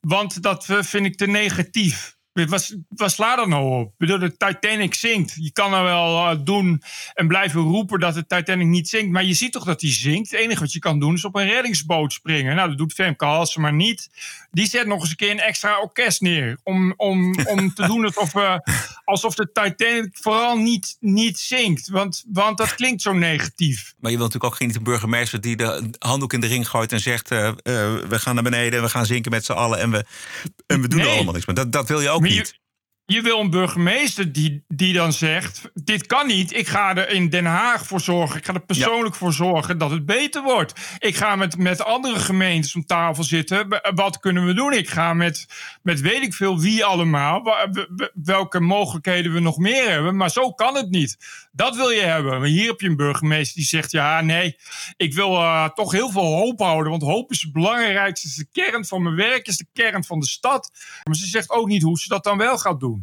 Want 0.00 0.42
dat 0.42 0.66
vind 0.68 1.06
ik 1.06 1.16
te 1.16 1.26
negatief. 1.26 2.13
Wat, 2.34 2.76
wat 2.88 3.12
sla 3.12 3.38
er 3.38 3.48
nou 3.48 3.80
op? 3.80 3.86
Ik 3.86 3.98
bedoel, 3.98 4.18
de 4.18 4.36
Titanic 4.36 4.94
zinkt. 4.94 5.36
Je 5.40 5.52
kan 5.52 5.74
er 5.74 5.82
wel 5.82 6.16
uh, 6.16 6.38
doen 6.44 6.82
en 7.14 7.28
blijven 7.28 7.60
roepen 7.60 8.00
dat 8.00 8.14
de 8.14 8.26
Titanic 8.26 8.66
niet 8.66 8.88
zinkt. 8.88 9.12
Maar 9.12 9.24
je 9.24 9.34
ziet 9.34 9.52
toch 9.52 9.64
dat 9.64 9.80
hij 9.80 9.92
zinkt. 9.92 10.30
Het 10.30 10.40
enige 10.40 10.60
wat 10.60 10.72
je 10.72 10.78
kan 10.78 11.00
doen 11.00 11.14
is 11.14 11.24
op 11.24 11.34
een 11.34 11.48
reddingsboot 11.48 12.12
springen. 12.12 12.56
Nou, 12.56 12.68
dat 12.68 12.78
doet 12.78 12.92
Femke 12.92 13.24
Halsen 13.24 13.60
maar 13.60 13.72
niet. 13.72 14.10
Die 14.50 14.66
zet 14.66 14.86
nog 14.86 15.00
eens 15.00 15.10
een 15.10 15.16
keer 15.16 15.30
een 15.30 15.40
extra 15.40 15.80
orkest 15.80 16.20
neer. 16.20 16.58
Om, 16.62 16.94
om, 16.96 17.46
om 17.46 17.74
te 17.74 17.86
doen 17.86 18.04
alsof, 18.04 18.34
uh, 18.34 18.56
alsof 19.04 19.34
de 19.34 19.50
Titanic 19.52 20.08
vooral 20.12 20.56
niet, 20.56 20.96
niet 21.00 21.38
zinkt. 21.38 21.88
Want, 21.88 22.24
want 22.32 22.58
dat 22.58 22.74
klinkt 22.74 23.02
zo 23.02 23.12
negatief. 23.12 23.94
Maar 24.00 24.10
je 24.10 24.16
wilt 24.16 24.32
natuurlijk 24.32 24.62
ook 24.62 24.72
geen 24.72 24.82
burgemeester 24.82 25.40
die 25.40 25.56
de 25.56 25.90
handdoek 25.98 26.32
in 26.32 26.40
de 26.40 26.46
ring 26.46 26.68
gooit 26.68 26.92
en 26.92 27.00
zegt: 27.00 27.32
uh, 27.32 27.50
We 27.62 28.18
gaan 28.18 28.34
naar 28.34 28.44
beneden 28.44 28.78
en 28.78 28.84
we 28.84 28.90
gaan 28.90 29.06
zinken 29.06 29.30
met 29.30 29.44
z'n 29.44 29.52
allen. 29.52 29.78
En 29.78 29.90
we, 29.90 30.04
en 30.66 30.80
we 30.80 30.88
doen 30.88 31.00
nee. 31.00 31.08
allemaal 31.08 31.32
niks. 31.32 31.46
Maar 31.46 31.54
dat, 31.54 31.72
dat 31.72 31.88
wil 31.88 32.00
je 32.00 32.08
ook 32.08 32.23
niet. 32.24 32.62
Je, 33.06 33.22
wil 33.22 33.40
een 33.40 33.50
burgemeester 33.50 34.32
die, 34.32 34.64
die 34.68 34.92
dan 34.92 35.12
zegt: 35.12 35.70
Dit 35.74 36.06
kan 36.06 36.26
niet. 36.26 36.56
Ik 36.56 36.68
ga 36.68 36.96
er 36.96 37.10
in 37.10 37.28
Den 37.28 37.44
Haag 37.44 37.86
voor 37.86 38.00
zorgen. 38.00 38.36
Ik 38.36 38.44
ga 38.44 38.54
er 38.54 38.64
persoonlijk 38.64 39.12
ja. 39.12 39.18
voor 39.18 39.32
zorgen 39.32 39.78
dat 39.78 39.90
het 39.90 40.06
beter 40.06 40.42
wordt. 40.42 40.80
Ik 40.98 41.16
ga 41.16 41.36
met, 41.36 41.58
met 41.58 41.84
andere 41.84 42.18
gemeentes 42.18 42.74
om 42.74 42.86
tafel 42.86 43.24
zitten. 43.24 43.80
Wat 43.94 44.20
kunnen 44.20 44.46
we 44.46 44.54
doen? 44.54 44.72
Ik 44.72 44.88
ga 44.88 45.14
met, 45.14 45.46
met 45.82 46.00
weet 46.00 46.22
ik 46.22 46.34
veel 46.34 46.60
wie 46.60 46.84
allemaal. 46.84 47.42
Welke 48.14 48.60
mogelijkheden 48.60 49.32
we 49.32 49.40
nog 49.40 49.58
meer 49.58 49.90
hebben. 49.90 50.16
Maar 50.16 50.30
zo 50.30 50.52
kan 50.52 50.74
het 50.76 50.90
niet. 50.90 51.16
Dat 51.52 51.76
wil 51.76 51.90
je 51.90 52.02
hebben. 52.02 52.38
Maar 52.40 52.48
hier 52.48 52.68
heb 52.68 52.80
je 52.80 52.88
een 52.88 52.96
burgemeester 52.96 53.56
die 53.56 53.66
zegt: 53.66 53.90
Ja, 53.90 54.20
nee, 54.20 54.56
ik 54.96 55.14
wil 55.14 55.32
uh, 55.32 55.68
toch 55.68 55.92
heel 55.92 56.10
veel 56.10 56.34
hoop 56.34 56.58
houden. 56.58 56.90
Want 56.90 57.02
hoop 57.02 57.30
is 57.30 57.42
het 57.42 57.52
belangrijkste. 57.52 58.28
Het 58.28 58.36
is 58.36 58.46
de 58.52 58.62
kern 58.62 58.84
van 58.84 59.02
mijn 59.02 59.16
werk, 59.16 59.46
is 59.46 59.56
de 59.56 59.66
kern 59.72 60.04
van 60.04 60.20
de 60.20 60.26
stad. 60.26 60.70
Maar 61.02 61.16
ze 61.16 61.26
zegt 61.26 61.50
ook 61.50 61.68
niet 61.68 61.82
hoe 61.82 61.98
ze 61.98 62.08
dat 62.08 62.24
dan 62.24 62.38
wel 62.38 62.58
gaat 62.58 62.80
doen. 62.80 62.93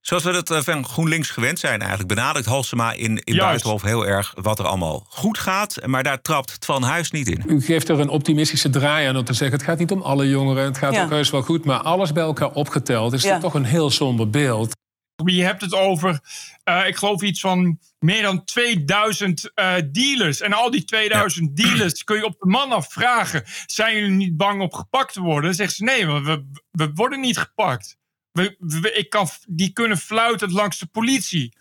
Zoals 0.00 0.24
we 0.24 0.42
dat 0.42 0.64
van 0.64 0.84
GroenLinks 0.84 1.30
gewend 1.30 1.58
zijn 1.58 1.80
eigenlijk... 1.80 2.08
benadrukt 2.08 2.46
Halsema 2.46 2.92
in, 2.92 3.18
in 3.24 3.36
Buitenhof 3.36 3.82
heel 3.82 4.06
erg 4.06 4.34
wat 4.34 4.58
er 4.58 4.64
allemaal 4.64 5.06
goed 5.08 5.38
gaat. 5.38 5.86
Maar 5.86 6.02
daar 6.02 6.20
trapt 6.22 6.64
Van 6.64 6.82
Huis 6.82 7.10
niet 7.10 7.28
in. 7.28 7.42
U 7.46 7.60
geeft 7.60 7.88
er 7.88 8.00
een 8.00 8.08
optimistische 8.08 8.70
draai 8.70 9.08
aan 9.08 9.16
om 9.16 9.24
te 9.24 9.32
zeggen... 9.32 9.58
het 9.58 9.66
gaat 9.66 9.78
niet 9.78 9.90
om 9.90 10.02
alle 10.02 10.28
jongeren, 10.28 10.64
het 10.64 10.78
gaat 10.78 10.94
ja. 10.94 11.02
ook 11.04 11.10
heus 11.10 11.30
wel 11.30 11.42
goed... 11.42 11.64
maar 11.64 11.80
alles 11.80 12.12
bij 12.12 12.22
elkaar 12.22 12.52
opgeteld 12.52 13.12
is 13.12 13.22
ja. 13.22 13.38
toch 13.38 13.54
een 13.54 13.64
heel 13.64 13.90
somber 13.90 14.30
beeld. 14.30 14.78
Je 15.24 15.42
hebt 15.42 15.60
het 15.60 15.74
over, 15.74 16.20
uh, 16.64 16.86
ik 16.86 16.96
geloof 16.96 17.22
iets 17.22 17.40
van 17.40 17.78
meer 17.98 18.22
dan 18.22 18.44
2000 18.44 19.50
uh, 19.54 19.74
dealers. 19.92 20.40
En 20.40 20.52
al 20.52 20.70
die 20.70 20.84
2000 20.84 21.50
ja. 21.54 21.64
dealers 21.64 22.04
kun 22.04 22.16
je 22.16 22.24
op 22.24 22.36
de 22.38 22.46
man 22.46 22.72
afvragen... 22.72 23.42
zijn 23.66 23.94
jullie 23.94 24.10
niet 24.10 24.36
bang 24.36 24.62
om 24.62 24.72
gepakt 24.72 25.12
te 25.12 25.20
worden? 25.20 25.44
Dan 25.44 25.54
zeggen 25.54 25.76
ze 25.76 25.84
nee, 25.84 26.06
we, 26.06 26.44
we 26.70 26.90
worden 26.94 27.20
niet 27.20 27.38
gepakt. 27.38 27.98
We, 28.32 28.56
we, 28.58 28.92
ik 28.92 29.10
kan, 29.10 29.28
die 29.46 29.72
kunnen 29.72 29.98
fluiten 29.98 30.52
langs 30.52 30.78
de 30.78 30.86
politie. 30.86 31.52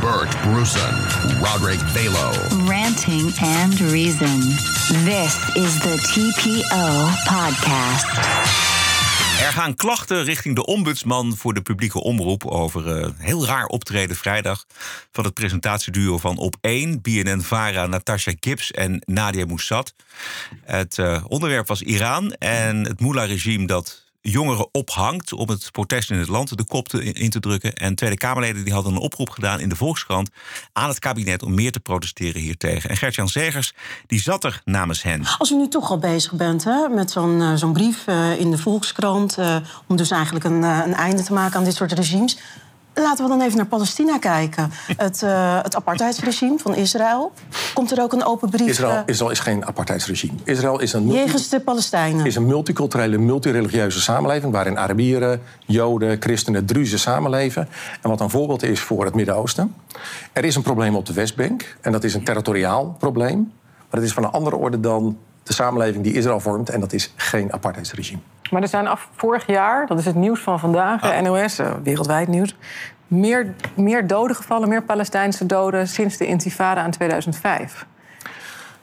Bert 0.00 0.40
Brussen, 0.40 1.08
Roderick 1.40 1.80
Balo. 1.92 2.32
Ranting 2.68 3.38
and 3.38 3.80
Reason. 3.80 4.40
This 5.04 5.54
is 5.54 5.78
the 5.78 5.96
TPO 6.12 7.08
podcast. 7.34 8.06
Er 9.40 9.52
gaan 9.52 9.74
klachten 9.74 10.24
richting 10.24 10.54
de 10.54 10.66
ombudsman 10.66 11.36
voor 11.36 11.54
de 11.54 11.62
publieke 11.62 12.02
omroep 12.02 12.46
over 12.46 12.86
een 12.86 13.14
uh, 13.18 13.26
heel 13.26 13.46
raar 13.46 13.66
optreden 13.66 14.16
vrijdag 14.16 14.64
van 15.12 15.24
het 15.24 15.34
presentatieduo 15.34 16.18
van 16.18 16.36
Op 16.36 16.56
1, 16.60 17.00
BNN-Vara, 17.00 17.86
Natasha 17.86 18.32
Gibbs 18.40 18.70
en 18.70 19.02
Nadia 19.04 19.46
Moussad. 19.46 19.94
Het 20.64 20.98
uh, 20.98 21.24
onderwerp 21.28 21.66
was 21.66 21.82
Iran 21.82 22.32
en 22.32 22.84
het 22.84 23.00
Mullah-regime 23.00 23.66
dat 23.66 24.03
jongeren 24.30 24.68
ophangt 24.72 25.32
om 25.32 25.48
het 25.48 25.68
protest 25.72 26.10
in 26.10 26.18
het 26.18 26.28
land 26.28 26.56
de 26.56 26.64
kop 26.64 26.92
in 26.92 27.30
te 27.30 27.40
drukken. 27.40 27.74
En 27.74 27.94
Tweede 27.94 28.16
Kamerleden 28.16 28.64
die 28.64 28.72
hadden 28.72 28.92
een 28.92 28.98
oproep 28.98 29.30
gedaan 29.30 29.60
in 29.60 29.68
de 29.68 29.76
Volkskrant 29.76 30.30
aan 30.72 30.88
het 30.88 30.98
kabinet 30.98 31.42
om 31.42 31.54
meer 31.54 31.72
te 31.72 31.80
protesteren 31.80 32.40
hiertegen. 32.40 32.90
En 32.90 32.96
Gertjan 32.96 33.28
Zegers 33.28 33.72
die 34.06 34.20
zat 34.20 34.44
er 34.44 34.62
namens 34.64 35.02
hen. 35.02 35.24
Als 35.38 35.50
u 35.50 35.56
nu 35.56 35.68
toch 35.68 35.90
al 35.90 35.98
bezig 35.98 36.32
bent 36.32 36.64
hè, 36.64 36.88
met 36.88 37.10
zo'n 37.10 37.58
zo'n 37.58 37.72
brief 37.72 38.06
uh, 38.06 38.40
in 38.40 38.50
de 38.50 38.58
Volkskrant, 38.58 39.38
uh, 39.38 39.56
om 39.86 39.96
dus 39.96 40.10
eigenlijk 40.10 40.44
een, 40.44 40.62
een 40.62 40.94
einde 40.94 41.22
te 41.22 41.32
maken 41.32 41.58
aan 41.58 41.64
dit 41.64 41.74
soort 41.74 41.92
regimes. 41.92 42.38
Laten 42.94 43.24
we 43.24 43.30
dan 43.30 43.40
even 43.40 43.56
naar 43.56 43.66
Palestina 43.66 44.18
kijken. 44.18 44.70
Het, 44.96 45.22
uh, 45.22 45.62
het 45.62 45.76
apartheidsregime 45.76 46.58
van 46.58 46.74
Israël. 46.74 47.32
Komt 47.74 47.90
er 47.92 48.02
ook 48.02 48.12
een 48.12 48.24
open 48.24 48.50
brief? 48.50 48.68
Israël, 48.68 49.02
Israël 49.06 49.30
is 49.30 49.38
geen 49.38 49.66
apartheidsregime. 49.66 50.38
Israël 50.44 50.80
is 50.80 50.92
een. 50.92 51.10
Jegens 51.10 51.48
de 51.48 51.60
Palestijnen. 51.60 52.26
is 52.26 52.36
een 52.36 52.46
multiculturele, 52.46 53.18
multireligieuze 53.18 54.00
samenleving... 54.00 54.52
waarin 54.52 54.78
Arabieren, 54.78 55.42
Joden, 55.66 56.16
Christenen, 56.20 56.66
Druzen 56.66 56.98
samenleven. 56.98 57.68
En 58.02 58.08
wat 58.08 58.20
een 58.20 58.30
voorbeeld 58.30 58.62
is 58.62 58.80
voor 58.80 59.04
het 59.04 59.14
Midden-Oosten. 59.14 59.74
Er 60.32 60.44
is 60.44 60.56
een 60.56 60.62
probleem 60.62 60.96
op 60.96 61.06
de 61.06 61.12
Westbank. 61.12 61.76
En 61.80 61.92
dat 61.92 62.04
is 62.04 62.14
een 62.14 62.24
territoriaal 62.24 62.96
probleem. 62.98 63.52
Maar 63.90 64.00
dat 64.00 64.02
is 64.02 64.12
van 64.12 64.24
een 64.24 64.30
andere 64.30 64.56
orde 64.56 64.80
dan 64.80 65.18
de 65.44 65.52
samenleving 65.52 66.04
die 66.04 66.12
Israël 66.12 66.40
vormt. 66.40 66.70
En 66.70 66.80
dat 66.80 66.92
is 66.92 67.12
geen 67.16 67.52
apartheidsregime. 67.52 68.20
Maar 68.50 68.62
er 68.62 68.68
zijn 68.68 68.86
af 68.86 69.08
vorig 69.14 69.46
jaar, 69.46 69.86
dat 69.86 69.98
is 69.98 70.04
het 70.04 70.14
nieuws 70.14 70.40
van 70.40 70.58
vandaag, 70.60 71.00
de 71.00 71.20
NOS, 71.22 71.60
uh, 71.60 71.72
wereldwijd 71.82 72.28
nieuws, 72.28 72.56
meer, 73.06 73.54
meer 73.74 74.06
doden 74.06 74.36
gevallen, 74.36 74.68
meer 74.68 74.82
Palestijnse 74.82 75.46
doden 75.46 75.88
sinds 75.88 76.16
de 76.16 76.26
intifada 76.26 76.84
in 76.84 76.90
2005. 76.90 77.86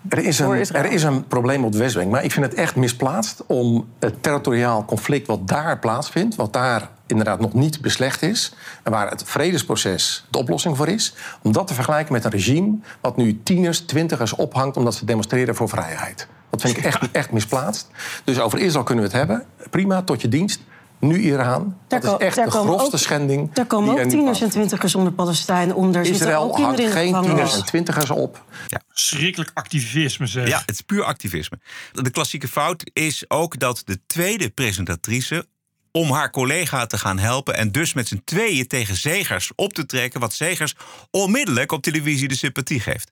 Er 0.10 0.18
is, 0.18 0.40
een, 0.40 0.74
er 0.74 0.92
is 0.92 1.04
een 1.04 1.28
probleem 1.28 1.66
op 1.66 1.72
de 1.72 1.78
Westbank, 1.78 2.12
maar 2.12 2.24
ik 2.24 2.32
vind 2.32 2.46
het 2.46 2.56
echt 2.56 2.76
misplaatst 2.76 3.44
om 3.48 3.88
het 4.00 4.24
territoriaal 4.24 4.86
conflict 4.86 5.28
wat 5.28 5.48
daar 5.48 5.80
plaatsvindt, 5.80 6.36
wat 6.36 6.54
daar 6.54 6.90
inderdaad 7.08 7.40
nog 7.40 7.54
niet 7.54 7.82
beslecht 7.82 8.22
is, 8.22 8.54
en 8.84 8.92
waar 8.92 9.10
het 9.10 9.24
vredesproces 9.24 10.26
de 10.30 10.38
oplossing 10.38 10.78
voor 10.78 10.88
is, 10.88 11.14
om 11.42 11.52
dat 11.52 11.68
te 11.68 11.74
vergelijken 11.74 12.14
met 12.14 12.24
een 12.24 12.32
regime 12.32 12.78
wat 13.02 13.18
nu 13.18 13.40
tieners, 13.44 13.80
twintigers 13.80 14.36
ophangt 14.36 14.78
omdat 14.78 14.96
ze 14.96 15.06
demonstreren 15.06 15.56
voor 15.56 15.70
vrijheid. 15.70 16.28
Dat 16.52 16.62
vind 16.62 16.78
ik 16.78 16.84
echt, 16.84 17.12
echt 17.12 17.32
misplaatst. 17.32 17.88
Dus 18.24 18.40
over 18.40 18.60
Israël 18.60 18.84
kunnen 18.84 19.04
we 19.04 19.10
het 19.10 19.20
hebben. 19.20 19.46
Prima, 19.70 20.02
tot 20.02 20.22
je 20.22 20.28
dienst. 20.28 20.60
nu 21.00 21.20
Iran. 21.20 21.78
Dat 21.88 22.04
is 22.04 22.18
echt 22.18 22.36
de 22.36 22.52
grofste 22.52 22.98
schending. 22.98 23.54
Daar 23.54 23.66
komen 23.66 24.00
ook 24.00 24.10
tieners 24.10 24.42
en 24.42 24.50
twintigers 24.50 24.96
onder 24.96 25.14
Palestijn 25.14 25.74
onder. 25.74 26.02
Israël 26.02 26.56
hangt 26.62 26.82
geen 26.82 27.22
tieners 27.22 27.56
en 27.56 27.66
twintigers 27.66 28.10
op. 28.10 28.44
Ja. 28.68 28.82
Schrikkelijk 28.94 29.52
activisme 29.54 30.26
zeg. 30.26 30.48
Ja, 30.48 30.60
het 30.60 30.70
is 30.70 30.82
puur 30.82 31.04
activisme. 31.04 31.60
De 31.92 32.10
klassieke 32.10 32.48
fout 32.48 32.90
is 32.94 33.26
ook 33.28 33.60
dat 33.60 33.82
de 33.86 34.00
tweede 34.08 34.50
presentatrice 34.50 35.46
om 35.92 36.12
haar 36.12 36.30
collega 36.30 36.86
te 36.86 36.98
gaan 36.98 37.20
helpen. 37.20 37.56
En 37.56 37.72
dus 37.72 37.94
met 37.94 38.08
z'n 38.08 38.22
tweeën 38.26 38.68
tegen 38.68 38.96
Zegers 38.96 39.52
op 39.56 39.74
te 39.74 39.86
trekken. 39.86 40.20
Wat 40.20 40.34
Zegers 40.34 40.76
onmiddellijk 41.12 41.72
op 41.72 41.82
televisie 41.82 42.28
de 42.28 42.36
sympathie 42.36 42.80
geeft. 42.80 43.12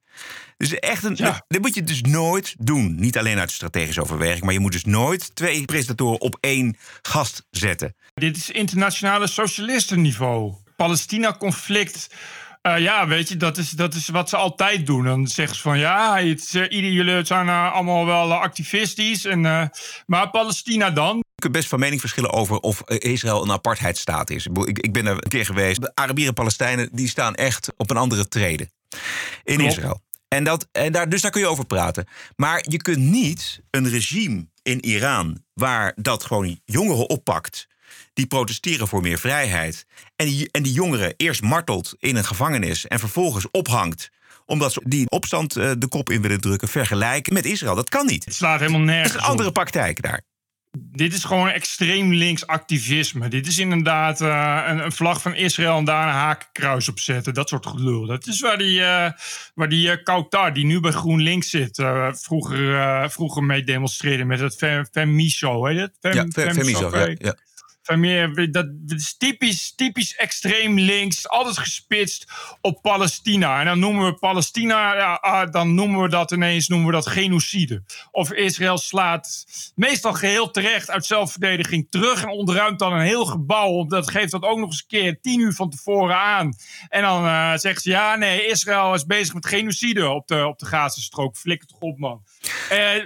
Dus 0.57 0.73
echt 0.73 1.03
een. 1.03 1.15
Ja. 1.15 1.43
Dit 1.47 1.61
moet 1.61 1.75
je 1.75 1.83
dus 1.83 2.01
nooit 2.01 2.55
doen. 2.57 2.95
Niet 2.95 3.17
alleen 3.17 3.39
uit 3.39 3.51
strategische 3.51 4.01
overweging. 4.01 4.43
Maar 4.43 4.53
je 4.53 4.59
moet 4.59 4.71
dus 4.71 4.85
nooit 4.85 5.35
twee 5.35 5.65
presentatoren 5.65 6.21
op 6.21 6.37
één 6.39 6.77
gast 7.01 7.45
zetten. 7.51 7.95
Dit 8.13 8.37
is 8.37 8.49
internationale 8.49 9.27
socialistenniveau. 9.27 10.53
Palestina-conflict. 10.75 12.09
Uh, 12.63 12.79
ja, 12.79 13.07
weet 13.07 13.29
je, 13.29 13.37
dat 13.37 13.57
is, 13.57 13.69
dat 13.69 13.93
is 13.93 14.09
wat 14.09 14.29
ze 14.29 14.35
altijd 14.35 14.85
doen. 14.85 15.03
Dan 15.03 15.27
zeggen 15.27 15.55
ze 15.55 15.61
van 15.61 15.79
ja, 15.79 16.17
het, 16.17 16.53
uh, 16.53 16.69
jullie 16.69 17.25
zijn 17.25 17.47
uh, 17.47 17.73
allemaal 17.73 18.05
wel 18.05 18.33
activistisch. 18.33 19.25
En, 19.25 19.71
maar 20.05 20.29
Palestina 20.29 20.91
dan? 20.91 21.23
Je 21.39 21.45
kunt 21.45 21.57
best 21.57 21.69
van 21.69 21.79
mening 21.79 22.01
verschillen 22.01 22.31
over 22.31 22.57
of 22.57 22.81
Israël 22.89 23.43
een 23.43 23.51
apartheidstaat 23.51 24.29
is. 24.29 24.47
Ik, 24.65 24.79
ik 24.79 24.93
ben 24.93 25.05
er 25.05 25.13
een 25.13 25.29
keer 25.29 25.45
geweest. 25.45 25.81
De 25.81 25.91
Arabieren 25.93 26.27
en 26.27 26.33
Palestijnen 26.33 26.89
die 26.91 27.07
staan 27.07 27.35
echt 27.35 27.73
op 27.77 27.89
een 27.89 27.97
andere 27.97 28.27
treden 28.27 28.71
in 29.43 29.59
Israël. 29.59 30.01
En 30.27 30.43
dat, 30.43 30.67
en 30.71 30.91
daar, 30.91 31.09
dus 31.09 31.21
daar 31.21 31.31
kun 31.31 31.41
je 31.41 31.47
over 31.47 31.65
praten. 31.65 32.07
Maar 32.35 32.65
je 32.67 32.77
kunt 32.77 32.97
niet 32.97 33.61
een 33.71 33.89
regime 33.89 34.47
in 34.63 34.85
Iran 34.85 35.43
waar 35.53 35.93
dat 35.95 36.23
gewoon 36.23 36.59
jongeren 36.65 37.09
oppakt 37.09 37.67
die 38.13 38.27
protesteren 38.27 38.87
voor 38.87 39.01
meer 39.01 39.19
vrijheid. 39.19 39.85
En 40.15 40.25
die, 40.25 40.49
en 40.51 40.63
die 40.63 40.73
jongeren 40.73 41.13
eerst 41.17 41.41
martelt 41.41 41.95
in 41.99 42.15
een 42.15 42.25
gevangenis 42.25 42.87
en 42.87 42.99
vervolgens 42.99 43.51
ophangt 43.51 44.09
omdat 44.45 44.73
ze 44.73 44.81
die 44.85 45.09
opstand 45.09 45.55
eh, 45.55 45.71
de 45.77 45.87
kop 45.87 46.09
in 46.09 46.21
willen 46.21 46.41
drukken, 46.41 46.67
vergelijken 46.67 47.33
met 47.33 47.45
Israël. 47.45 47.75
Dat 47.75 47.89
kan 47.89 48.05
niet. 48.05 48.25
Het 48.25 48.35
slaat 48.35 48.59
helemaal 48.59 48.79
nergens. 48.79 49.07
Het 49.07 49.15
is 49.15 49.23
een 49.23 49.31
andere 49.31 49.51
praktijk 49.51 50.01
daar. 50.01 50.21
Dit 50.77 51.13
is 51.13 51.23
gewoon 51.23 51.49
extreem 51.49 52.13
links 52.13 52.47
activisme. 52.47 53.27
Dit 53.27 53.47
is 53.47 53.57
inderdaad 53.57 54.21
uh, 54.21 54.65
een, 54.67 54.83
een, 54.83 54.91
vlag 54.91 55.21
van 55.21 55.35
Israël 55.35 55.77
en 55.77 55.83
daar 55.83 56.07
een 56.07 56.13
hakenkruis 56.13 56.89
op 56.89 56.99
zetten. 56.99 57.33
Dat 57.33 57.49
soort 57.49 57.65
gelul. 57.65 58.05
Dat 58.05 58.27
is 58.27 58.39
waar 58.39 58.57
die, 58.57 58.79
uh, 58.79 59.11
waar 59.53 59.69
die 59.69 59.87
uh, 59.87 60.03
Kautar, 60.03 60.53
die 60.53 60.65
nu 60.65 60.79
bij 60.79 60.91
GroenLinks 60.91 61.49
zit, 61.49 61.83
vroeger, 62.11 63.11
vroeger 63.11 63.43
mee 63.43 63.63
demonstreerde 63.63 64.25
met 64.25 64.39
het 64.39 64.87
Femiso. 64.91 65.65
Heet 65.65 65.79
het? 65.79 65.97
Fem, 65.99 66.13
ja, 66.13 66.51
Femiso, 66.51 66.97
ja, 66.97 67.15
ja 67.17 67.35
meer, 67.97 68.51
dat 68.51 68.67
is 68.87 69.17
typisch, 69.17 69.75
typisch 69.75 70.15
extreem 70.15 70.79
links, 70.79 71.29
altijd 71.29 71.57
gespitst 71.57 72.31
op 72.61 72.81
Palestina. 72.81 73.59
En 73.59 73.65
dan 73.65 73.79
noemen 73.79 74.05
we 74.05 74.13
Palestina, 74.13 74.95
ja, 74.95 75.13
ah, 75.13 75.51
dan 75.51 75.73
noemen 75.73 76.01
we 76.01 76.09
dat 76.09 76.31
ineens 76.31 76.67
noemen 76.67 76.87
we 76.87 76.93
dat 76.93 77.07
genocide. 77.07 77.83
Of 78.11 78.33
Israël 78.33 78.77
slaat 78.77 79.45
meestal 79.75 80.13
geheel 80.13 80.51
terecht 80.51 80.89
uit 80.89 81.05
zelfverdediging 81.05 81.87
terug 81.89 82.23
en 82.23 82.29
ontruimt 82.29 82.79
dan 82.79 82.93
een 82.93 83.05
heel 83.05 83.25
gebouw. 83.25 83.85
Dat 83.85 84.11
geeft 84.11 84.31
dat 84.31 84.43
ook 84.43 84.57
nog 84.57 84.69
eens 84.69 84.81
een 84.81 84.99
keer 84.99 85.21
tien 85.21 85.39
uur 85.39 85.53
van 85.53 85.69
tevoren 85.69 86.17
aan. 86.17 86.53
En 86.89 87.01
dan 87.01 87.25
uh, 87.25 87.55
zeggen 87.55 87.81
ze, 87.81 87.89
ja 87.89 88.15
nee, 88.15 88.45
Israël 88.45 88.93
is 88.93 89.05
bezig 89.05 89.33
met 89.33 89.45
genocide 89.45 90.09
op 90.09 90.27
de, 90.27 90.47
op 90.47 90.59
de 90.59 90.65
Gazastrook. 90.65 91.37
Flikker 91.37 91.67
toch 91.67 91.79
op 91.79 91.97
man. 91.97 92.23
Uh, 92.71 93.05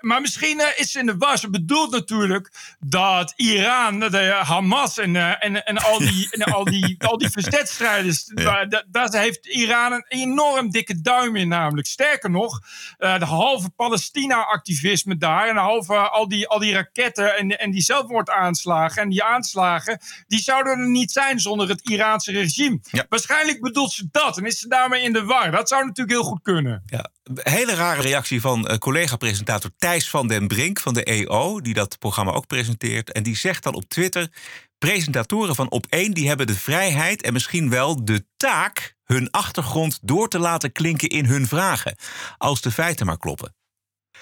maar 0.00 0.20
misschien 0.20 0.62
is 0.76 0.94
in 0.94 1.06
de 1.06 1.16
was. 1.16 1.50
bedoelt 1.50 1.90
natuurlijk 1.90 2.50
dat 2.80 3.32
Iran, 3.36 3.98
de 4.24 4.44
Hamas 4.44 4.98
en, 4.98 5.14
uh, 5.14 5.44
en, 5.44 5.64
en 5.64 5.78
al 5.78 5.98
die, 5.98 6.28
en 6.34 6.42
al 6.42 6.64
die, 6.64 6.96
al 6.98 7.18
die 7.18 7.30
verzetstrijders, 7.30 8.30
ja. 8.34 8.64
daar, 8.64 8.84
daar, 8.88 9.12
heeft 9.12 9.46
Iran 9.46 9.92
een 9.92 10.04
enorm 10.08 10.70
dikke 10.70 11.00
duim 11.00 11.36
in 11.36 11.48
namelijk. 11.48 11.86
Sterker 11.86 12.30
nog, 12.30 12.60
uh, 12.98 13.18
de 13.18 13.24
halve 13.24 13.70
Palestina-activisme 13.70 15.16
daar 15.16 15.48
en 15.48 15.54
de 15.54 15.60
halve 15.60 15.96
al 15.96 16.28
die, 16.28 16.48
al 16.48 16.58
die 16.58 16.72
raketten 16.72 17.36
en, 17.36 17.58
en 17.58 17.70
die 17.70 17.82
zelfmoordaanslagen 17.82 19.02
en 19.02 19.08
die 19.08 19.22
aanslagen, 19.22 20.00
die 20.26 20.40
zouden 20.40 20.72
er 20.72 20.88
niet 20.88 21.12
zijn 21.12 21.40
zonder 21.40 21.68
het 21.68 21.90
Iraanse 21.90 22.32
regime. 22.32 22.78
Ja. 22.90 23.06
Waarschijnlijk 23.08 23.60
bedoelt 23.60 23.92
ze 23.92 24.08
dat 24.10 24.38
en 24.38 24.44
is 24.44 24.58
ze 24.58 24.68
daarmee 24.68 25.02
in 25.02 25.12
de 25.12 25.24
war. 25.24 25.50
Dat 25.50 25.68
zou 25.68 25.84
natuurlijk 25.84 26.16
heel 26.16 26.30
goed 26.30 26.42
kunnen. 26.42 26.82
Ja, 26.86 27.10
hele 27.32 27.74
rare 27.74 28.02
reactie 28.02 28.40
van 28.40 28.70
uh, 28.70 28.76
collega-presentator 28.76 29.70
Thijs 29.78 30.10
van 30.10 30.28
den 30.28 30.46
Brink 30.46 30.80
van 30.80 30.94
de 30.94 31.04
EO, 31.04 31.60
die 31.60 31.74
dat 31.74 31.98
programma 31.98 32.32
ook 32.32 32.46
presenteert. 32.46 33.12
En 33.12 33.22
die 33.22 33.36
zegt 33.36 33.62
dan 33.62 33.74
op 33.74 33.88
Twitter: 33.88 34.28
presentatoren 34.78 35.54
van 35.54 35.70
Op 35.70 35.86
1 35.88 36.12
die 36.12 36.28
hebben 36.28 36.46
de 36.46 36.54
vrijheid 36.54 37.22
en 37.22 37.32
misschien 37.32 37.70
wel 37.70 38.04
de 38.04 38.24
taak 38.36 38.94
hun 39.04 39.30
achtergrond 39.30 39.98
door 40.02 40.28
te 40.28 40.38
laten 40.38 40.72
klinken 40.72 41.08
in 41.08 41.24
hun 41.24 41.46
vragen, 41.46 41.96
als 42.38 42.60
de 42.60 42.70
feiten 42.70 43.06
maar 43.06 43.18
kloppen. 43.18 43.54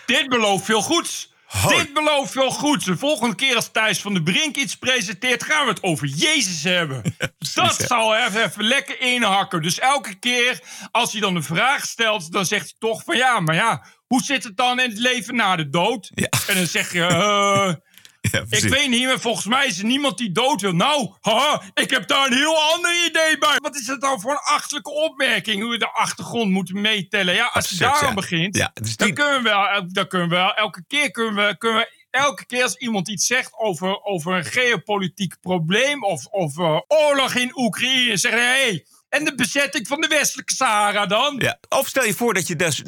Dit 0.07 0.29
belooft 0.29 0.65
veel 0.65 0.83
goeds. 0.83 1.32
Dit 1.69 1.93
belooft 1.93 2.33
veel 2.33 2.51
goed. 2.51 2.85
De 2.85 2.97
volgende 2.97 3.35
keer 3.35 3.57
als 3.57 3.71
Thijs 3.73 4.01
van 4.01 4.15
de 4.15 4.23
Brink 4.23 4.57
iets 4.57 4.77
presenteert, 4.77 5.45
gaan 5.45 5.65
we 5.65 5.71
het 5.71 5.83
over 5.83 6.07
Jezus 6.07 6.63
hebben. 6.63 7.03
dat 7.55 7.85
zal 7.87 8.17
even, 8.17 8.45
even 8.45 8.65
lekker 8.65 9.01
inhakken. 9.01 9.63
Dus 9.63 9.79
elke 9.79 10.15
keer 10.15 10.61
als 10.91 11.13
hij 11.13 11.21
dan 11.21 11.37
een 11.37 11.43
vraag 11.43 11.85
stelt, 11.85 12.33
dan 12.33 12.47
zegt 12.47 12.63
hij 12.63 12.75
toch 12.79 13.03
van 13.05 13.17
ja, 13.17 13.41
maar 13.41 13.55
ja, 13.55 13.87
hoe 14.07 14.23
zit 14.23 14.45
het 14.45 14.57
dan 14.57 14.81
in 14.81 14.89
het 14.89 14.99
leven 14.99 15.35
na 15.35 15.57
de 15.57 15.69
dood? 15.69 16.11
En 16.47 16.55
dan 16.55 16.67
zeg 16.67 16.93
je. 16.93 16.99
Uh, 16.99 17.75
Ja, 18.31 18.45
ik 18.49 18.63
weet 18.63 18.89
niet, 18.89 19.07
maar 19.07 19.21
volgens 19.21 19.47
mij 19.47 19.67
is 19.67 19.79
er 19.79 19.85
niemand 19.85 20.19
die 20.19 20.33
dood 20.33 20.61
wil. 20.61 20.73
Nou, 20.73 21.11
haha, 21.21 21.63
ik 21.75 21.91
heb 21.91 22.09
daar 22.09 22.27
een 22.27 22.37
heel 22.37 22.63
ander 22.73 23.05
idee 23.07 23.39
bij. 23.39 23.57
Wat 23.63 23.77
is 23.77 23.87
dat 23.87 24.01
dan 24.01 24.21
voor 24.21 24.31
een 24.31 24.55
achterlijke 24.55 24.91
opmerking? 24.91 25.63
Hoe 25.63 25.71
we 25.71 25.79
de 25.79 25.93
achtergrond 25.93 26.51
moeten 26.51 26.81
meetellen. 26.81 27.35
Ja, 27.35 27.47
als 27.47 27.69
je 27.69 27.77
daar 27.77 28.03
aan 28.03 28.15
begint, 28.15 28.57
ja, 28.57 28.73
dan, 28.97 29.13
kunnen 29.13 29.43
we 29.43 29.49
wel, 29.49 29.93
dan 29.93 30.07
kunnen 30.07 30.29
we 30.29 30.35
wel, 30.35 30.55
elke 30.55 30.85
keer 30.87 31.11
kunnen 31.11 31.35
we, 31.35 31.57
kunnen 31.59 31.79
we 31.79 32.01
elke 32.11 32.47
keer 32.47 32.63
als 32.63 32.77
iemand 32.77 33.09
iets 33.09 33.27
zegt 33.27 33.59
over, 33.59 34.03
over 34.03 34.35
een 34.35 34.45
geopolitiek 34.45 35.35
probleem 35.41 36.05
of, 36.05 36.27
of 36.27 36.57
uh, 36.59 36.81
oorlog 36.89 37.35
in 37.35 37.59
Oekraïne, 37.59 38.17
zeggen: 38.17 38.41
hé, 38.41 38.63
hey, 38.63 38.87
en 39.13 39.25
de 39.25 39.35
bezetting 39.35 39.87
van 39.87 40.01
de 40.01 40.07
westelijke 40.07 40.55
Sahara 40.55 41.07
dan? 41.07 41.35
Ja. 41.39 41.59
Of 41.69 41.89
stel 41.89 42.05
je 42.05 42.15
voor 42.15 42.35
dat 42.35 42.47
je, 42.47 42.57
dus, 42.57 42.83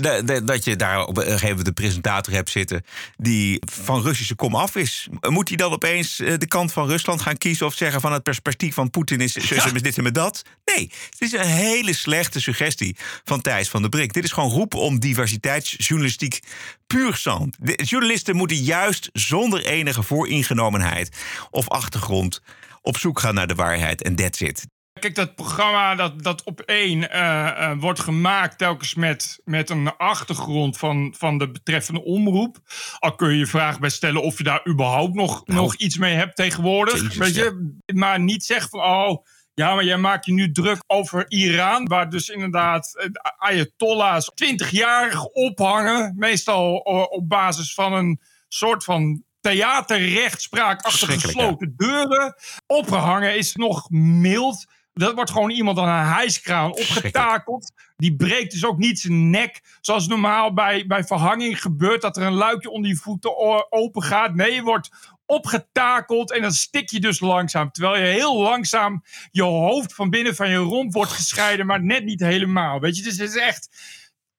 dat 0.45 0.65
je 0.65 0.77
daar 0.77 1.07
op 1.07 1.17
een 1.17 1.25
gegeven 1.25 1.49
moment 1.49 1.67
een 1.67 1.75
presentator 1.75 2.33
hebt 2.33 2.51
zitten... 2.51 2.85
die 3.17 3.63
van 3.73 4.03
Russische 4.03 4.35
kom 4.35 4.55
af 4.55 4.77
is. 4.77 5.09
Moet 5.21 5.49
hij 5.49 5.57
dan 5.57 5.73
opeens 5.73 6.21
eh, 6.21 6.35
de 6.39 6.47
kant 6.47 6.73
van 6.73 6.89
Rusland 6.89 7.23
gaan 7.23 7.37
kiezen... 7.37 7.67
of 7.67 7.75
zeggen 7.75 8.01
van 8.01 8.13
het 8.13 8.23
perspectief 8.23 8.75
van 8.75 8.91
Poetin 8.91 9.21
is, 9.21 9.33
dit 9.33 9.97
en 9.97 10.03
met 10.03 10.15
dat? 10.15 10.43
Nee, 10.65 10.91
het 11.11 11.21
is 11.21 11.33
een 11.33 11.47
hele 11.47 11.95
slechte 11.95 12.41
suggestie 12.41 12.97
van 13.25 13.41
Thijs 13.41 13.69
van 13.69 13.81
der 13.81 13.91
Brink. 13.91 14.13
Dit 14.13 14.25
is 14.25 14.33
gewoon 14.33 14.51
roepen 14.51 14.79
om 14.79 14.99
diversiteitsjournalistiek 14.99 16.41
puur 16.87 17.17
zand. 17.17 17.57
De 17.61 17.83
journalisten 17.83 18.37
moeten 18.37 18.57
juist 18.57 19.11
zonder 19.13 19.65
enige 19.65 20.03
vooringenomenheid 20.03 21.17
of 21.51 21.69
achtergrond 21.69 22.41
op 22.83 22.99
zoek 22.99 23.21
gaan 23.21 23.35
naar 23.35 23.47
de 23.47 23.55
waarheid 23.55 24.03
en 24.03 24.15
that's 24.15 24.41
it. 24.41 24.67
Kijk, 25.05 25.17
dat 25.17 25.35
programma 25.35 25.95
dat, 25.95 26.23
dat 26.23 26.43
op 26.43 26.61
één 26.61 26.99
uh, 26.99 27.09
uh, 27.13 27.73
wordt 27.79 28.01
gemaakt 28.01 28.59
telkens 28.59 28.95
met, 28.95 29.41
met 29.45 29.71
een 29.71 29.97
achtergrond 29.97 30.77
van, 30.79 31.15
van 31.17 31.39
de 31.39 31.51
betreffende 31.51 32.05
omroep. 32.05 32.59
Al 32.99 33.15
kun 33.15 33.31
je 33.31 33.39
je 33.39 33.47
vraag 33.47 33.79
bij 33.79 33.91
stellen 33.91 34.23
of 34.23 34.39
je 34.39 34.45
daar 34.45 34.67
überhaupt 34.69 35.15
nog, 35.15 35.47
nou, 35.47 35.61
nog 35.61 35.75
iets 35.75 35.99
mee 35.99 36.15
hebt 36.15 36.37
tegenwoordig. 36.37 36.95
Jezus, 36.95 37.17
weet 37.17 37.35
je? 37.35 37.79
Ja. 37.87 37.95
Maar 37.95 38.21
niet 38.21 38.45
zeggen 38.45 38.71
van, 38.71 38.81
oh, 38.81 39.25
ja, 39.55 39.75
maar 39.75 39.85
jij 39.85 39.97
maakt 39.97 40.27
je 40.27 40.33
nu 40.33 40.53
druk 40.53 40.85
over 40.87 41.31
Iran, 41.31 41.87
waar 41.87 42.11
dus 42.11 42.29
inderdaad 42.29 42.93
uh, 42.97 43.05
Ayatollahs 43.37 44.31
20-jarig 44.31 45.25
ophangen. 45.25 46.15
Meestal 46.17 46.77
op 47.11 47.29
basis 47.29 47.75
van 47.75 47.93
een 47.93 48.21
soort 48.49 48.85
van 48.85 49.23
theaterrechtspraak 49.41 50.83
achter 50.83 51.09
gesloten 51.09 51.75
deuren. 51.77 52.35
Opgehangen 52.67 53.37
is 53.37 53.55
nog 53.55 53.91
mild. 53.91 54.67
Dat 54.95 55.15
wordt 55.15 55.31
gewoon 55.31 55.51
iemand 55.51 55.79
aan 55.79 55.99
een 55.99 56.13
hijskraan 56.13 56.71
opgetakeld. 56.71 57.73
Die 57.97 58.17
breekt 58.17 58.53
dus 58.53 58.65
ook 58.65 58.79
niet 58.79 59.01
zijn 59.01 59.31
nek. 59.31 59.79
Zoals 59.81 60.07
normaal 60.07 60.53
bij, 60.53 60.87
bij 60.87 61.05
verhanging 61.05 61.63
gebeurt. 61.63 62.03
Dat 62.03 62.17
er 62.17 62.23
een 62.23 62.33
luikje 62.33 62.71
onder 62.71 62.91
je 62.91 62.97
voeten 62.97 63.37
open 63.73 64.03
gaat. 64.03 64.35
Nee, 64.35 64.53
je 64.53 64.63
wordt 64.63 64.91
opgetakeld 65.27 66.33
en 66.33 66.43
dan 66.43 66.53
stik 66.53 66.91
je 66.91 67.01
dus 67.01 67.21
langzaam. 67.21 67.71
Terwijl 67.71 68.03
je 68.03 68.13
heel 68.13 68.43
langzaam 68.43 69.03
je 69.31 69.43
hoofd 69.43 69.95
van 69.95 70.11
binnen 70.11 70.35
van 70.35 70.51
je 70.51 70.57
romp 70.57 70.93
wordt 70.93 71.13
gescheiden. 71.13 71.67
Maar 71.67 71.85
net 71.85 72.05
niet 72.05 72.21
helemaal. 72.21 72.81
Weet 72.81 72.97
je, 72.97 73.03
dus 73.03 73.19
het 73.19 73.29
is 73.29 73.37
echt... 73.37 73.69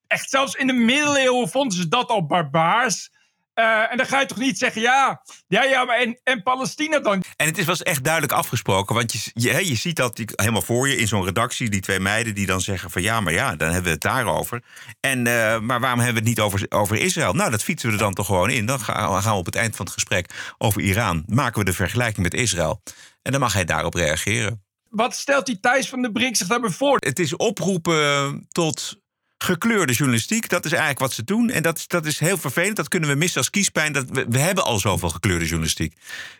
Echt 0.08 0.30
zelfs 0.30 0.56
in 0.56 0.68
de 0.68 0.74
middeleeuwen 0.74 1.50
vonden 1.50 1.78
ze 1.78 1.88
dat 1.88 2.10
al 2.10 2.26
barbaars. 2.26 3.12
Uh, 3.56 3.91
en 3.91 3.98
dan 3.98 4.06
ga 4.06 4.20
je 4.20 4.26
toch 4.26 4.38
niet 4.38 4.58
zeggen, 4.58 4.82
ja, 4.82 5.22
ja, 5.48 5.63
ja 5.63 5.86
maar 5.86 5.98
en, 5.98 6.20
en 6.24 6.44
Palestina 6.44 7.00
dan? 7.00 7.24
En 7.36 7.46
het 7.46 7.58
is, 7.58 7.65
was 7.65 7.84
echt 7.84 8.04
duidelijk 8.04 8.34
afgesproken. 8.34 8.96
Want 8.96 9.13
je, 9.13 9.32
je, 9.34 9.68
je 9.68 9.76
ziet 9.76 9.96
dat 9.96 10.15
die, 10.15 10.28
helemaal 10.36 10.62
voor 10.62 10.88
je 10.88 10.98
in 10.98 11.08
zo'n 11.08 11.26
redactie, 11.26 11.70
die 11.70 11.82
twee 11.82 12.00
meiden 12.00 12.36
die 12.36 12.46
dan 12.46 12.62
zeggen 12.62 12.91
van 12.91 13.02
ja, 13.02 13.20
maar 13.20 13.34
ja, 13.34 13.56
dan 13.56 13.68
hebben 13.68 13.84
we 13.84 13.89
het 13.89 14.02
daarover. 14.02 14.63
En, 15.00 15.18
uh, 15.26 15.60
maar 15.60 15.80
waarom 15.80 16.00
hebben 16.00 16.24
we 16.24 16.30
het 16.30 16.38
niet 16.38 16.39
over, 16.39 16.65
over 16.70 16.98
Israël? 16.98 17.34
Nou, 17.34 17.52
dat 17.52 17.63
fietsen 17.63 17.89
we 17.89 17.96
er 17.96 18.02
dan 18.02 18.13
toch 18.13 18.26
gewoon 18.26 18.50
in. 18.50 18.65
Dan 18.65 18.80
gaan, 18.80 19.22
gaan 19.22 19.32
we 19.32 19.39
op 19.39 19.46
het 19.46 19.56
eind 19.56 19.76
van 19.76 19.86
het 19.86 19.94
gesprek 19.94 20.54
over 20.58 20.82
Iran. 20.82 21.24
Maken 21.28 21.60
we 21.60 21.65
de 21.65 21.74
vergelijking 21.74 22.24
met 22.24 22.34
Israël. 22.34 22.82
En 23.22 23.32
dan 23.32 23.41
mag 23.41 23.54
hij 23.54 23.65
daarop 23.65 23.94
reageren. 23.94 24.63
Wat 24.89 25.15
stelt 25.15 25.46
die 25.46 25.60
Thijs 25.60 25.89
van 25.89 26.02
de 26.02 26.12
Brink 26.12 26.36
zich 26.36 26.48
daarbij 26.48 26.70
voor? 26.70 26.98
Het 27.00 27.20
is 27.20 27.36
oproepen 27.36 28.46
tot 28.52 29.04
gekleurde 29.38 29.93
journalistiek. 29.93 30.50
Dat 30.50 30.65
is 30.65 30.71
eigenlijk 30.71 31.00
wat 31.00 31.13
ze 31.13 31.24
doen. 31.24 31.50
En 31.50 31.63
dat, 31.63 31.84
dat 31.88 32.06
is 32.06 32.19
heel 32.19 32.38
vervelend. 32.38 32.76
Dat 32.76 32.88
kunnen 32.88 33.10
we 33.10 33.15
missen 33.15 33.38
als 33.38 33.50
kiespijn. 33.50 33.93
Dat 33.93 34.10
we, 34.10 34.26
we 34.30 34.39
hebben 34.39 34.63
al 34.63 34.80
zoveel 34.80 35.10
gekleurde 35.10 35.45
journalistiek. 35.45 35.93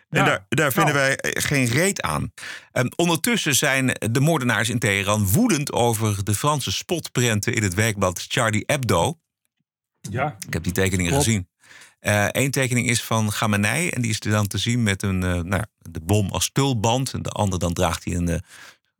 En 0.08 0.24
daar, 0.24 0.46
daar 0.48 0.72
vinden 0.72 0.94
nou. 0.94 1.06
wij 1.06 1.34
geen 1.42 1.66
reet 1.66 2.02
aan. 2.02 2.32
Um, 2.72 2.88
ondertussen 2.96 3.54
zijn 3.54 3.96
de 4.10 4.20
moordenaars 4.20 4.68
in 4.68 4.78
Teheran 4.78 5.26
woedend 5.26 5.72
over 5.72 6.24
de 6.24 6.34
Franse 6.34 6.72
spotprenten 6.72 7.54
in 7.54 7.62
het 7.62 7.74
werkblad 7.74 8.24
Charlie 8.28 8.62
Hebdo. 8.66 9.18
Ja. 10.00 10.36
Ik 10.46 10.52
heb 10.52 10.62
die 10.62 10.72
tekeningen 10.72 11.12
gezien. 11.12 11.48
Eén 12.00 12.44
uh, 12.44 12.50
tekening 12.50 12.88
is 12.88 13.02
van 13.02 13.32
Gamenei 13.32 13.88
en 13.88 14.02
die 14.02 14.10
is 14.10 14.20
er 14.20 14.30
dan 14.30 14.46
te 14.46 14.58
zien 14.58 14.82
met 14.82 15.02
een, 15.02 15.24
uh, 15.24 15.40
nou, 15.40 15.62
de 15.78 16.00
bom 16.00 16.28
als 16.28 16.50
tulband. 16.52 17.12
En 17.12 17.22
de 17.22 17.30
andere 17.30 17.58
dan 17.58 17.72
draagt 17.72 18.04
hij 18.04 18.14
een 18.14 18.30
uh, 18.30 18.36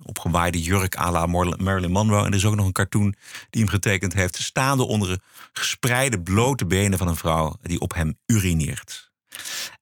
opgewaaide 0.02 0.62
jurk 0.62 0.96
à 0.96 1.10
la 1.10 1.26
Marilyn 1.26 1.90
Monroe. 1.90 2.24
En 2.24 2.30
er 2.30 2.34
is 2.34 2.44
ook 2.44 2.54
nog 2.54 2.66
een 2.66 2.72
cartoon 2.72 3.14
die 3.50 3.62
hem 3.62 3.70
getekend 3.70 4.12
heeft... 4.12 4.36
staande 4.36 4.84
onder 4.84 5.08
de 5.08 5.20
gespreide 5.52 6.22
blote 6.22 6.66
benen 6.66 6.98
van 6.98 7.08
een 7.08 7.16
vrouw... 7.16 7.56
die 7.62 7.80
op 7.80 7.94
hem 7.94 8.18
urineert. 8.26 9.10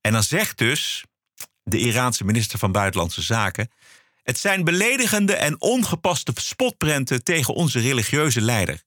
En 0.01 0.13
dan 0.13 0.23
zegt 0.23 0.59
dus 0.59 1.05
de 1.63 1.79
Iraanse 1.79 2.25
minister 2.25 2.59
van 2.59 2.73
Buitenlandse 2.73 3.23
Zaken... 3.23 3.71
het 4.23 4.39
zijn 4.39 4.65
beledigende 4.65 5.35
en 5.35 5.61
ongepaste 5.61 6.33
spotprenten... 6.35 7.25
tegen 7.25 7.55
onze 7.55 7.81
religieuze 7.81 8.41
leider. 8.41 8.83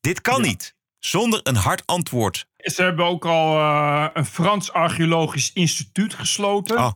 Dit 0.00 0.20
kan 0.20 0.42
ja. 0.42 0.46
niet, 0.46 0.74
zonder 0.98 1.40
een 1.42 1.56
hard 1.56 1.86
antwoord. 1.86 2.46
Ze 2.56 2.82
hebben 2.82 3.04
ook 3.04 3.24
al 3.24 3.58
uh, 3.58 4.06
een 4.14 4.26
Frans 4.26 4.72
Archeologisch 4.72 5.50
Instituut 5.52 6.14
gesloten... 6.14 6.78
Oh. 6.78 6.92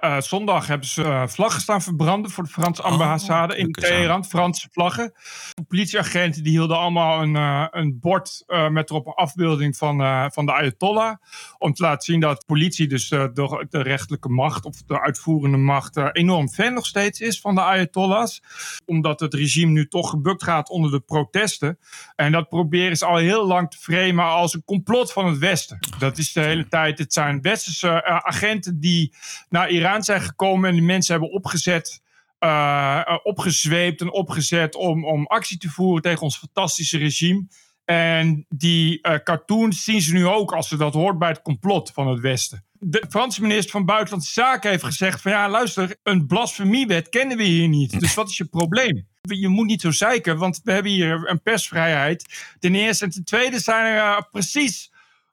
Uh, 0.00 0.20
zondag 0.20 0.66
hebben 0.66 0.86
ze 0.86 1.02
uh, 1.02 1.26
vlaggen 1.26 1.60
staan 1.60 1.82
verbranden 1.82 2.30
voor 2.30 2.44
de 2.44 2.50
Franse 2.50 2.82
ambassade 2.82 3.52
oh, 3.52 3.58
in 3.58 3.72
Teheran. 3.72 4.24
Franse 4.24 4.68
vlaggen. 4.72 5.12
De 5.54 5.62
politieagenten 5.62 6.42
die 6.42 6.52
hielden 6.52 6.78
allemaal 6.78 7.22
een, 7.22 7.34
uh, 7.34 7.66
een 7.70 7.98
bord 8.00 8.44
met 8.70 8.90
erop 8.90 9.06
een 9.06 9.12
afbeelding 9.12 9.76
van, 9.76 10.30
van 10.32 10.46
de 10.46 10.52
Ayatollah. 10.52 11.16
Om 11.58 11.72
te 11.72 11.82
laten 11.82 12.02
zien 12.02 12.20
dat 12.20 12.46
politie, 12.46 12.86
dus 12.86 13.08
de, 13.08 13.66
de 13.70 13.82
rechterlijke 13.82 14.28
macht 14.28 14.64
of 14.64 14.82
de 14.86 15.00
uitvoerende 15.00 15.56
macht, 15.56 15.96
enorm 16.12 16.48
fan 16.48 16.74
nog 16.74 16.86
steeds 16.86 17.20
is 17.20 17.40
van 17.40 17.54
de 17.54 17.62
Ayatollahs. 17.62 18.42
Omdat 18.86 19.20
het 19.20 19.34
regime 19.34 19.72
nu 19.72 19.88
toch 19.88 20.10
gebukt 20.10 20.42
gaat 20.42 20.70
onder 20.70 20.90
de 20.90 21.00
protesten. 21.00 21.78
En 22.16 22.32
dat 22.32 22.48
proberen 22.48 22.96
ze 22.96 23.06
al 23.06 23.16
heel 23.16 23.46
lang 23.46 23.70
te 23.70 23.78
framen 23.78 24.24
als 24.24 24.54
een 24.54 24.64
complot 24.64 25.12
van 25.12 25.26
het 25.26 25.38
Westen. 25.38 25.78
Dat 25.98 26.18
is 26.18 26.32
de 26.32 26.40
hele 26.40 26.68
tijd. 26.68 26.98
Het 26.98 27.12
zijn 27.12 27.40
westerse 27.40 28.04
agenten 28.04 28.80
die 28.80 29.14
naar 29.48 29.70
Iran 29.70 29.89
zijn 29.98 30.20
gekomen 30.20 30.68
en 30.68 30.74
die 30.74 30.84
mensen 30.84 31.12
hebben 31.12 31.32
opgezet, 31.32 32.02
uh, 32.40 33.02
opgezweept 33.22 34.00
en 34.00 34.12
opgezet 34.12 34.74
om, 34.74 35.04
om 35.04 35.26
actie 35.26 35.58
te 35.58 35.68
voeren 35.68 36.02
tegen 36.02 36.22
ons 36.22 36.38
fantastische 36.38 36.98
regime. 36.98 37.46
En 37.84 38.46
die 38.48 38.98
uh, 39.02 39.14
cartoons 39.24 39.84
zien 39.84 40.00
ze 40.00 40.12
nu 40.12 40.26
ook 40.26 40.52
als 40.52 40.68
ze 40.68 40.76
dat 40.76 40.94
hoort 40.94 41.18
bij 41.18 41.28
het 41.28 41.42
complot 41.42 41.90
van 41.90 42.08
het 42.08 42.20
Westen. 42.20 42.64
De 42.72 43.06
Franse 43.08 43.40
minister 43.40 43.70
van 43.70 43.84
Buitenlandse 43.84 44.32
Zaken 44.32 44.70
heeft 44.70 44.84
gezegd 44.84 45.20
van 45.20 45.32
ja, 45.32 45.48
luister, 45.48 45.96
een 46.02 46.26
blasfemiewet 46.26 47.08
kennen 47.08 47.36
we 47.36 47.42
hier 47.42 47.68
niet. 47.68 48.00
Dus 48.00 48.14
wat 48.14 48.28
is 48.28 48.36
je 48.36 48.44
probleem? 48.44 49.08
Je 49.20 49.48
moet 49.48 49.66
niet 49.66 49.80
zo 49.80 49.90
zeiken, 49.90 50.38
want 50.38 50.60
we 50.64 50.72
hebben 50.72 50.92
hier 50.92 51.30
een 51.30 51.42
persvrijheid. 51.42 52.44
Ten 52.58 52.74
eerste 52.74 53.04
en 53.04 53.10
ten 53.10 53.24
tweede 53.24 53.58
zijn 53.58 53.94
er 53.94 54.28
precies 54.30 54.89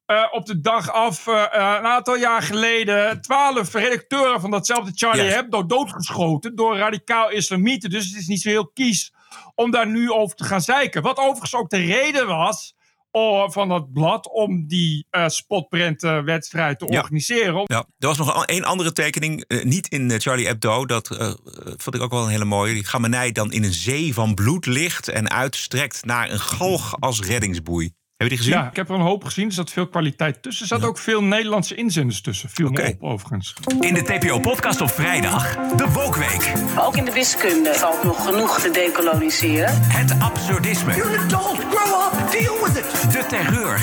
uh, 0.07 0.27
op 0.31 0.45
de 0.45 0.59
dag 0.59 0.91
af, 0.91 1.27
uh, 1.27 1.43
een 1.51 1.85
aantal 1.85 2.15
jaar 2.15 2.41
geleden, 2.41 3.21
twaalf 3.21 3.73
redacteuren 3.73 4.41
van 4.41 4.51
datzelfde 4.51 4.91
Charlie 4.95 5.23
yes. 5.23 5.33
Hebdo 5.33 5.65
doodgeschoten 5.65 6.55
door 6.55 6.77
radicaal 6.77 7.31
islamieten. 7.31 7.89
Dus 7.89 8.05
het 8.05 8.15
is 8.15 8.27
niet 8.27 8.41
zo 8.41 8.49
heel 8.49 8.67
kies 8.67 9.13
om 9.55 9.71
daar 9.71 9.87
nu 9.87 10.11
over 10.11 10.35
te 10.35 10.43
gaan 10.43 10.61
zeiken. 10.61 11.01
Wat 11.01 11.17
overigens 11.17 11.55
ook 11.55 11.69
de 11.69 11.77
reden 11.77 12.27
was 12.27 12.75
oh, 13.11 13.49
van 13.49 13.69
dat 13.69 13.93
blad 13.93 14.29
om 14.31 14.67
die 14.67 15.07
uh, 15.11 15.27
spotprentenwedstrijd 15.27 16.79
te 16.79 16.85
ja. 16.89 16.99
organiseren. 16.99 17.61
Ja, 17.65 17.85
er 17.99 18.07
was 18.07 18.17
nog 18.17 18.45
één 18.45 18.63
andere 18.63 18.91
tekening, 18.91 19.43
uh, 19.47 19.63
niet 19.63 19.87
in 19.87 20.09
uh, 20.09 20.17
Charlie 20.17 20.47
Hebdo. 20.47 20.85
Dat 20.85 21.07
vond 21.77 21.95
ik 21.95 22.01
ook 22.01 22.11
wel 22.11 22.23
een 22.23 22.29
hele 22.29 22.45
mooie. 22.45 22.73
Die 22.73 22.85
Gamenei 22.85 23.31
dan 23.31 23.51
in 23.51 23.63
een 23.63 23.73
zee 23.73 24.13
van 24.13 24.33
bloed 24.33 24.65
ligt 24.65 25.07
en 25.07 25.29
uitstrekt 25.29 26.05
naar 26.05 26.31
een 26.31 26.39
galg 26.39 26.99
als 26.99 27.21
reddingsboei. 27.21 27.91
Heb 28.17 28.27
je 28.27 28.35
die 28.35 28.43
gezien? 28.45 28.59
Ja, 28.59 28.69
ik 28.69 28.75
heb 28.75 28.89
er 28.89 28.95
een 28.95 29.01
hoop 29.01 29.23
gezien. 29.23 29.47
Er 29.47 29.53
zat 29.53 29.71
veel 29.71 29.87
kwaliteit 29.87 30.41
tussen. 30.41 30.61
Er 30.69 30.79
zat 30.79 30.89
ook 30.89 30.97
veel 30.97 31.23
Nederlandse 31.23 31.75
inzenders 31.75 32.21
tussen. 32.21 32.49
Viel 32.49 32.67
okay. 32.67 32.85
me 32.85 32.91
op, 32.91 33.03
overigens. 33.11 33.53
In 33.79 33.93
de 33.93 34.03
TPO-podcast 34.03 34.81
op 34.81 34.89
vrijdag, 34.89 35.55
de 35.75 35.91
Wokweek. 35.91 36.53
Ook 36.79 36.95
in 36.95 37.05
de 37.05 37.11
wiskunde 37.11 37.73
valt 37.73 38.03
nog 38.03 38.25
genoeg 38.25 38.59
te 38.59 38.71
decoloniseren. 38.71 39.81
Het 39.81 40.19
absurdisme. 40.19 40.95
You're 40.95 41.17
an 41.17 41.23
adult, 41.23 41.59
grow 41.59 42.13
up, 42.13 42.31
deal 42.31 42.63
with 42.63 42.77
it. 42.77 43.11
De 43.11 43.25
terreur. 43.27 43.79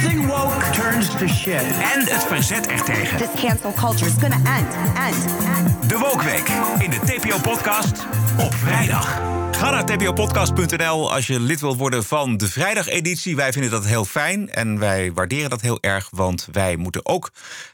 Everything 0.00 0.26
woke 0.26 0.70
turns 0.72 1.08
to 1.16 1.26
shit. 1.26 1.62
En 1.94 2.00
het 2.04 2.24
verzet 2.24 2.66
ertegen. 2.66 3.18
This 3.18 3.40
cancel 3.40 3.72
culture 3.72 4.06
is 4.06 4.16
gonna 4.20 4.36
end, 4.36 4.74
end, 4.96 5.24
end. 5.56 5.88
De 5.90 5.98
Wokweek 5.98 6.48
in 6.78 6.90
de 6.90 6.98
TPO-podcast 6.98 8.06
op 8.38 8.54
vrijdag. 8.54 9.30
Ga 9.60 9.70
naar 9.70 9.86
tpopodcast.nl 9.86 11.12
als 11.12 11.26
je 11.26 11.40
lid 11.40 11.60
wilt 11.60 11.78
worden 11.78 12.04
van 12.04 12.36
de 12.36 12.48
vrijdageditie. 12.48 13.36
Wij 13.36 13.52
vinden 13.52 13.70
dat 13.70 13.86
heel 13.86 14.04
fijn 14.04 14.50
en 14.50 14.78
wij 14.78 15.12
waarderen 15.12 15.50
dat 15.50 15.60
heel 15.60 15.78
erg, 15.80 16.08
want 16.10 16.48
wij 16.52 16.76
moeten 16.76 17.06
ook 17.06 17.30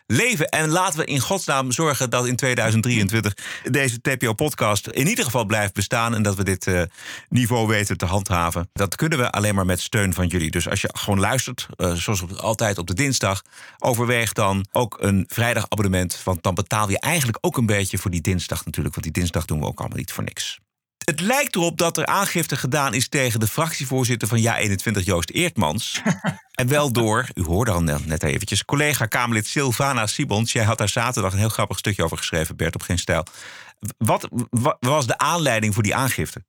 leven. 0.06 0.48
En 0.48 0.68
laten 0.68 0.98
we 0.98 1.04
in 1.04 1.20
godsnaam 1.20 1.72
zorgen 1.72 2.10
dat 2.10 2.26
in 2.26 2.36
2023 2.36 3.34
deze 3.62 4.00
TPO-podcast 4.00 4.86
in 4.86 5.06
ieder 5.06 5.24
geval 5.24 5.44
blijft 5.44 5.74
bestaan 5.74 6.14
en 6.14 6.22
dat 6.22 6.36
we 6.36 6.44
dit 6.44 6.66
uh, 6.66 6.82
niveau 7.28 7.66
weten 7.66 7.96
te 7.96 8.06
handhaven. 8.06 8.68
Dat 8.72 8.96
kunnen 8.96 9.18
we 9.18 9.30
alleen 9.30 9.54
maar 9.54 9.66
met 9.66 9.80
steun 9.80 10.14
van 10.14 10.26
jullie. 10.26 10.50
Dus 10.50 10.68
als 10.68 10.80
je 10.80 10.90
gewoon 10.92 11.20
luistert, 11.20 11.66
uh, 11.76 11.92
zoals 11.92 12.15
altijd 12.37 12.79
op 12.79 12.87
de 12.87 12.94
dinsdag, 12.94 13.42
overweeg 13.79 14.33
dan 14.33 14.66
ook 14.72 14.96
een 15.00 15.24
vrijdagabonnement. 15.29 16.20
Want 16.24 16.42
dan 16.42 16.55
betaal 16.55 16.90
je 16.90 17.00
eigenlijk 17.00 17.38
ook 17.40 17.57
een 17.57 17.66
beetje 17.66 17.98
voor 17.98 18.11
die 18.11 18.20
dinsdag 18.20 18.64
natuurlijk. 18.64 18.94
Want 18.94 19.07
die 19.07 19.22
dinsdag 19.22 19.44
doen 19.44 19.61
we 19.61 19.66
ook 19.66 19.79
allemaal 19.79 19.98
niet 19.98 20.12
voor 20.12 20.24
niks. 20.24 20.59
Het 21.05 21.20
lijkt 21.20 21.57
erop 21.57 21.79
dat 21.79 21.96
er 21.96 22.07
aangifte 22.07 22.57
gedaan 22.57 22.94
is 22.94 23.09
tegen 23.09 23.40
de 23.40 23.46
fractievoorzitter 23.46 24.29
van 24.29 24.42
Ja21, 24.42 25.05
Joost 25.05 25.31
Eertmans. 25.31 26.02
en 26.61 26.68
wel 26.68 26.92
door, 26.92 27.29
u 27.35 27.42
hoorde 27.42 27.70
al 27.70 27.83
net 27.83 28.22
eventjes, 28.22 28.64
collega 28.64 29.07
Kamerlid 29.07 29.46
Sylvana 29.46 30.07
Sibons. 30.07 30.52
Jij 30.52 30.64
had 30.64 30.79
daar 30.79 30.88
zaterdag 30.88 31.33
een 31.33 31.38
heel 31.38 31.48
grappig 31.48 31.79
stukje 31.79 32.05
over 32.05 32.16
geschreven, 32.16 32.57
Bert, 32.57 32.74
op 32.74 32.83
Geen 32.83 32.98
Stijl. 32.98 33.24
Wat, 33.98 34.29
wat 34.50 34.76
was 34.81 35.07
de 35.07 35.18
aanleiding 35.18 35.74
voor 35.74 35.83
die 35.83 35.94
aangifte? 35.94 36.44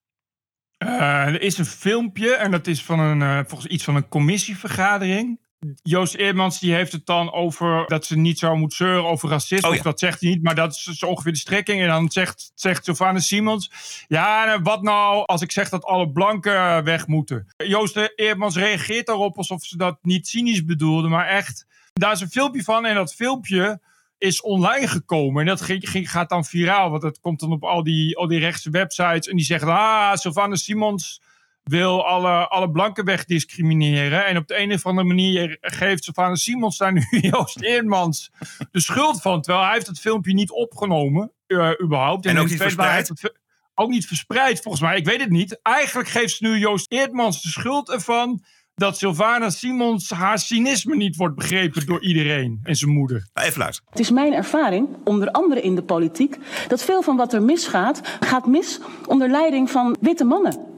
Uh, 0.78 1.26
er 1.26 1.42
is 1.42 1.58
een 1.58 1.66
filmpje 1.66 2.36
en 2.36 2.52
dat 2.52 2.68
is 2.68 2.84
van 2.84 3.00
een, 3.00 3.20
uh, 3.22 3.40
volgens 3.48 3.72
iets 3.72 3.84
van 3.84 3.96
een 3.96 4.08
commissievergadering. 4.08 5.40
Joost 5.82 6.16
Eermans 6.16 6.60
die 6.60 6.74
heeft 6.74 6.92
het 6.92 7.06
dan 7.06 7.32
over 7.32 7.86
dat 7.88 8.06
ze 8.06 8.18
niet 8.18 8.40
zo 8.40 8.56
moet 8.56 8.74
zeuren 8.74 9.06
over 9.06 9.30
racisme. 9.30 9.70
Oh, 9.70 9.76
ja. 9.76 9.82
Dat 9.82 10.00
zegt 10.00 10.22
hij 10.22 10.30
niet, 10.30 10.44
maar 10.44 10.56
dat 10.56 10.72
is 10.72 10.84
zo 10.84 11.06
ongeveer 11.06 11.32
de 11.32 11.38
strekking. 11.38 11.82
En 11.82 11.88
dan 11.88 12.12
zegt, 12.12 12.52
zegt 12.56 12.86
Sylvana 12.86 13.20
Simons... 13.20 13.72
Ja, 14.08 14.62
wat 14.62 14.82
nou 14.82 15.26
als 15.26 15.42
ik 15.42 15.52
zeg 15.52 15.70
dat 15.70 15.86
alle 15.86 16.12
blanken 16.12 16.84
weg 16.84 17.08
moeten? 17.08 17.48
Joost 17.58 18.12
Eermans 18.16 18.56
reageert 18.56 19.06
daarop 19.06 19.38
alsof 19.38 19.64
ze 19.64 19.78
dat 19.78 19.98
niet 20.02 20.28
cynisch 20.28 20.66
bedoelde, 20.66 21.08
maar 21.08 21.28
echt. 21.28 21.66
Daar 21.94 22.12
is 22.12 22.22
een 22.22 22.30
filmpje 22.30 22.64
van 22.64 22.86
en 22.86 22.96
dat 22.96 23.14
filmpje 23.14 23.80
is 24.18 24.42
online 24.42 24.88
gekomen. 24.88 25.42
En 25.42 25.48
dat 25.48 25.62
ging, 25.62 25.90
ging, 25.90 26.12
gaat 26.12 26.30
dan 26.30 26.46
viraal, 26.46 26.90
want 26.90 27.02
dat 27.02 27.20
komt 27.20 27.40
dan 27.40 27.52
op 27.52 27.64
al 27.64 27.84
die, 27.84 28.18
al 28.18 28.28
die 28.28 28.40
rechtse 28.40 28.70
websites. 28.70 29.28
En 29.28 29.36
die 29.36 29.46
zeggen, 29.46 29.70
ah, 29.70 30.16
Sylvana 30.16 30.56
Simons 30.56 31.22
wil 31.68 32.06
alle, 32.06 32.48
alle 32.48 32.72
blanken 32.72 33.06
wegdiscrimineren. 33.06 34.26
En 34.26 34.38
op 34.38 34.48
de 34.48 34.60
een 34.60 34.74
of 34.74 34.86
andere 34.86 35.08
manier 35.08 35.58
geeft 35.62 36.04
Sylvana 36.04 36.36
Simons 36.36 36.78
daar 36.78 36.94
nu 36.94 37.06
Joost 37.32 37.62
Eermans 37.62 38.32
de 38.72 38.80
schuld 38.80 39.22
van. 39.22 39.42
Terwijl 39.42 39.66
hij 39.66 39.74
heeft 39.74 39.88
het 39.88 40.00
filmpje 40.00 40.34
niet 40.34 40.52
opgenomen, 40.52 41.32
uh, 41.48 41.72
überhaupt. 41.84 42.26
En, 42.26 42.36
en 42.36 42.42
ook 42.42 42.50
niet 42.50 42.62
verspreid? 42.62 43.08
Het, 43.08 43.34
ook 43.76 43.90
niet 43.90 44.08
verspreid, 44.08 44.62
volgens 44.62 44.84
mij. 44.84 44.98
Ik 44.98 45.06
weet 45.06 45.20
het 45.20 45.30
niet. 45.30 45.60
Eigenlijk 45.62 46.10
geeft 46.10 46.36
ze 46.36 46.44
nu 46.44 46.58
Joost 46.58 46.92
Eermans 46.92 47.42
de 47.42 47.50
schuld 47.50 47.90
ervan 47.90 48.44
dat 48.76 48.98
Sylvana 48.98 49.50
Simons 49.50 50.10
haar 50.10 50.40
cynisme 50.40 50.96
niet 50.96 51.16
wordt 51.16 51.36
begrepen 51.36 51.86
door 51.86 52.04
iedereen 52.04 52.60
en 52.64 52.76
zijn 52.76 52.92
moeder. 52.92 53.28
Even 53.34 53.60
luisteren. 53.60 53.90
Het 53.92 54.00
is 54.00 54.12
mijn 54.12 54.34
ervaring, 54.34 54.88
onder 55.04 55.32
andere 55.32 55.62
in 55.62 55.76
de 55.76 55.84
politiek, 55.84 56.38
dat 56.68 56.84
veel 56.84 57.02
van 57.02 57.16
wat 57.16 57.34
er 57.34 57.42
misgaat, 57.42 58.02
gaat 58.20 58.46
mis 58.46 58.80
onder 59.06 59.30
leiding 59.30 59.72
van 59.72 59.98
witte 60.02 60.24
mannen. 60.24 60.77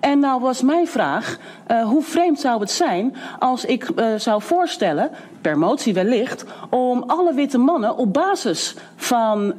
En 0.00 0.18
nou 0.18 0.40
was 0.40 0.62
mijn 0.62 0.86
vraag, 0.86 1.38
uh, 1.70 1.82
hoe 1.82 2.02
vreemd 2.02 2.40
zou 2.40 2.60
het 2.60 2.70
zijn 2.70 3.16
als 3.38 3.64
ik 3.64 3.88
uh, 3.88 4.14
zou 4.16 4.42
voorstellen, 4.42 5.10
per 5.40 5.58
motie 5.58 5.94
wellicht, 5.94 6.44
om 6.70 7.04
alle 7.06 7.34
witte 7.34 7.58
mannen 7.58 7.96
op 7.96 8.12
basis 8.12 8.74
van 8.96 9.44
uh, 9.44 9.56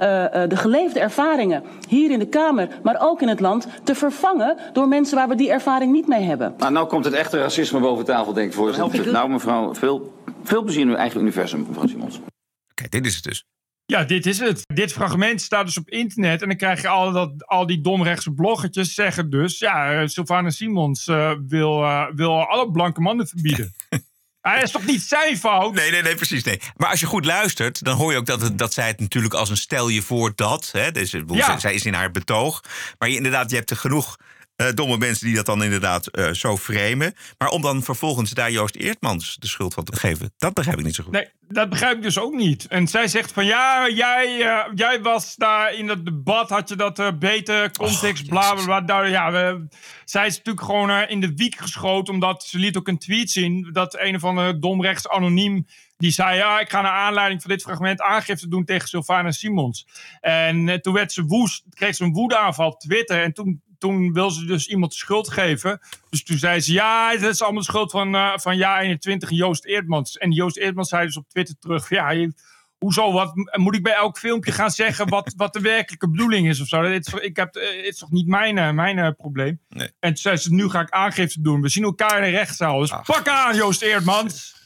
de 0.48 0.56
geleefde 0.56 1.00
ervaringen 1.00 1.64
hier 1.88 2.12
in 2.12 2.20
de 2.20 2.28
Kamer, 2.28 2.68
maar 2.84 2.98
ook 3.00 3.22
in 3.22 3.28
het 3.28 3.40
land, 3.40 3.68
te 3.84 3.96
vervangen 3.96 4.58
door 4.74 4.88
mensen 4.88 5.16
waar 5.16 5.28
we 5.28 5.36
die 5.36 5.52
ervaring 5.52 5.92
niet 5.92 6.08
mee 6.08 6.24
hebben. 6.24 6.54
Nou, 6.58 6.72
nou 6.72 6.88
komt 6.88 7.06
het 7.06 7.14
echte 7.14 7.38
racisme 7.38 7.80
boven 7.80 8.06
tafel, 8.06 8.34
denk 8.34 8.48
ik, 8.48 8.54
voorzitter. 8.54 9.12
Nou, 9.12 9.30
mevrouw, 9.30 9.74
veel, 9.74 10.14
veel 10.44 10.64
plezier 10.64 10.82
in 10.82 10.90
uw 10.90 10.96
eigen 10.96 11.22
universum, 11.22 11.66
mevrouw 11.68 11.88
Simons. 11.88 12.18
Oké, 12.18 12.26
okay, 12.72 12.88
dit 12.90 13.06
is 13.06 13.16
het 13.16 13.24
dus. 13.24 13.46
Ja, 13.92 14.04
dit 14.04 14.26
is 14.26 14.40
het. 14.40 14.62
Dit 14.74 14.94
fragment 14.94 15.42
staat 15.42 15.66
dus 15.66 15.78
op 15.78 15.90
internet. 15.90 16.42
En 16.42 16.48
dan 16.48 16.58
krijg 16.58 16.82
je 16.82 16.88
al, 16.88 17.12
dat, 17.12 17.48
al 17.48 17.66
die 17.66 17.82
domrechtse 17.82 18.32
bloggertjes 18.32 18.94
zeggen 18.94 19.30
dus... 19.30 19.60
ja, 19.60 20.08
Sylvana 20.08 20.50
Simons 20.50 21.08
uh, 21.08 21.32
wil, 21.48 21.82
uh, 21.82 22.06
wil 22.16 22.48
alle 22.48 22.72
blanke 22.72 23.02
mannen 23.02 23.28
verbieden. 23.28 23.74
Hij 24.42 24.62
is 24.62 24.72
toch 24.72 24.86
niet 24.86 25.02
zijn 25.02 25.38
fout? 25.38 25.74
Nee, 25.74 25.92
nee, 25.92 26.02
nee, 26.02 26.16
precies. 26.16 26.44
Nee. 26.44 26.60
Maar 26.78 26.90
als 26.90 27.00
je 27.00 27.06
goed 27.06 27.26
luistert, 27.26 27.84
dan 27.84 27.98
hoor 27.98 28.12
je 28.12 28.18
ook 28.18 28.26
dat, 28.26 28.42
het, 28.42 28.58
dat 28.58 28.74
zij 28.74 28.88
het 28.88 29.00
natuurlijk 29.00 29.34
als 29.34 29.50
een 29.50 29.58
stel 29.58 29.88
je 29.88 30.02
voor 30.02 30.32
dat. 30.36 30.70
Hè, 30.72 30.92
dus, 30.92 31.16
ja. 31.28 31.60
Zij 31.60 31.74
is 31.74 31.86
in 31.86 31.94
haar 31.94 32.12
betoog. 32.12 32.64
Maar 32.98 33.10
je, 33.10 33.16
inderdaad, 33.16 33.50
je 33.50 33.56
hebt 33.56 33.70
er 33.70 33.78
genoeg 33.78 34.18
uh, 34.62 34.68
domme 34.74 34.98
mensen 34.98 35.26
die 35.26 35.36
dat 35.36 35.46
dan 35.46 35.64
inderdaad 35.64 36.08
uh, 36.12 36.32
zo 36.32 36.58
framen. 36.58 37.14
Maar 37.38 37.50
om 37.50 37.62
dan 37.62 37.84
vervolgens 37.84 38.32
daar 38.32 38.52
Joost 38.52 38.76
Eertmans 38.76 39.36
de 39.40 39.48
schuld 39.48 39.74
van 39.74 39.84
te 39.84 39.96
geven, 39.96 40.34
dat 40.38 40.54
begrijp 40.54 40.78
ik 40.78 40.86
niet 40.86 40.96
zo 40.96 41.04
goed. 41.04 41.14
Nee, 41.14 41.28
dat 41.48 41.70
begrijp 41.70 41.98
ik 41.98 42.04
dus 42.04 42.20
ook 42.20 42.34
niet. 42.34 42.68
En 42.68 42.88
zij 42.88 43.08
zegt 43.08 43.32
van 43.32 43.46
ja, 43.46 43.90
jij, 43.90 44.38
uh, 44.40 44.66
jij 44.76 45.02
was 45.02 45.36
daar 45.36 45.74
in 45.74 45.88
dat 45.88 46.06
debat, 46.06 46.50
had 46.50 46.70
je 46.70 46.76
dat 46.76 47.20
beter, 47.20 47.72
context, 47.72 48.28
bla 48.28 48.54
bla 48.54 48.82
bla. 48.82 49.06
Ja, 49.06 49.32
we, 49.32 49.68
zij 50.06 50.26
is 50.26 50.38
natuurlijk 50.38 50.66
gewoon 50.66 50.92
in 50.92 51.22
de 51.22 51.34
wiek 51.36 51.56
geschoten, 51.56 52.14
omdat 52.14 52.44
ze 52.44 52.58
liet 52.58 52.78
ook 52.78 52.88
een 52.88 52.98
tweet 52.98 53.32
zien 53.32 53.70
dat 53.72 54.00
een 54.00 54.16
of 54.16 54.24
andere 54.24 54.60
domrechts 54.60 55.10
anoniem 55.10 55.66
die 56.02 56.12
zei: 56.12 56.38
Ja, 56.38 56.60
ik 56.60 56.70
ga 56.70 56.82
naar 56.82 56.92
aanleiding 56.92 57.42
van 57.42 57.52
dit 57.52 57.62
fragment 57.62 58.02
aangifte 58.02 58.48
doen 58.48 58.66
tegen 58.66 58.88
Sylvana 58.88 59.32
Simons. 59.32 59.88
En 60.20 60.82
toen 60.82 60.94
werd 60.94 61.12
ze 61.12 61.24
woest, 61.24 61.64
kreeg 61.70 61.96
ze 61.96 62.04
een 62.04 62.14
woedeaanval 62.14 62.68
op 62.68 62.80
Twitter. 62.80 63.22
En 63.22 63.34
toen 63.34 63.62
toen 63.82 64.14
wil 64.14 64.32
ze 64.32 64.46
dus 64.46 64.68
iemand 64.68 64.92
de 64.92 64.98
schuld 64.98 65.32
geven. 65.32 65.80
Dus 66.10 66.24
toen 66.24 66.38
zei 66.38 66.60
ze, 66.60 66.74
ja, 66.74 67.18
dat 67.18 67.34
is 67.34 67.42
allemaal 67.42 67.60
de 67.62 67.68
schuld 67.68 67.92
van, 67.92 68.16
uh, 68.16 68.38
van 68.38 68.58
ja 68.58 68.80
21 68.82 69.30
Joost 69.30 69.66
Eerdmans. 69.66 70.18
En 70.18 70.32
Joost 70.32 70.58
Eerdmans 70.58 70.90
zei 70.90 71.06
dus 71.06 71.18
op 71.18 71.30
Twitter 71.30 71.56
terug, 71.60 71.90
ja, 71.90 72.10
je, 72.10 72.34
hoezo, 72.78 73.12
wat, 73.12 73.34
moet 73.52 73.76
ik 73.76 73.84
bij 73.84 73.94
elk 73.94 74.18
filmpje 74.18 74.52
gaan 74.52 74.72
zeggen 74.72 75.10
wat, 75.10 75.34
wat 75.38 75.54
de 75.54 75.62
werkelijke 75.62 76.10
bedoeling 76.10 76.48
is 76.48 76.62
of 76.62 76.68
zo? 76.68 76.84
Het 76.84 77.08
is, 77.08 77.14
ik 77.14 77.36
heb, 77.36 77.54
het 77.54 77.86
is 77.86 77.98
toch 77.98 78.12
niet 78.12 78.28
mijn, 78.28 78.58
eh, 78.58 78.72
mijn 78.72 79.16
probleem? 79.16 79.60
Nee. 79.70 79.88
En 80.00 80.10
toen 80.10 80.18
zei 80.18 80.38
ze, 80.38 80.54
nu 80.54 80.70
ga 80.70 80.82
ik 80.82 80.90
aangifte 80.90 81.42
doen. 81.42 81.62
We 81.62 81.70
zien 81.70 81.84
elkaar 81.84 82.18
in 82.18 82.32
de 82.32 82.38
rechtszaal. 82.38 82.80
Dus 82.80 82.92
Ach. 82.92 83.06
pak 83.06 83.28
aan, 83.28 83.56
Joost 83.56 83.82
Eerdmans. 83.82 84.61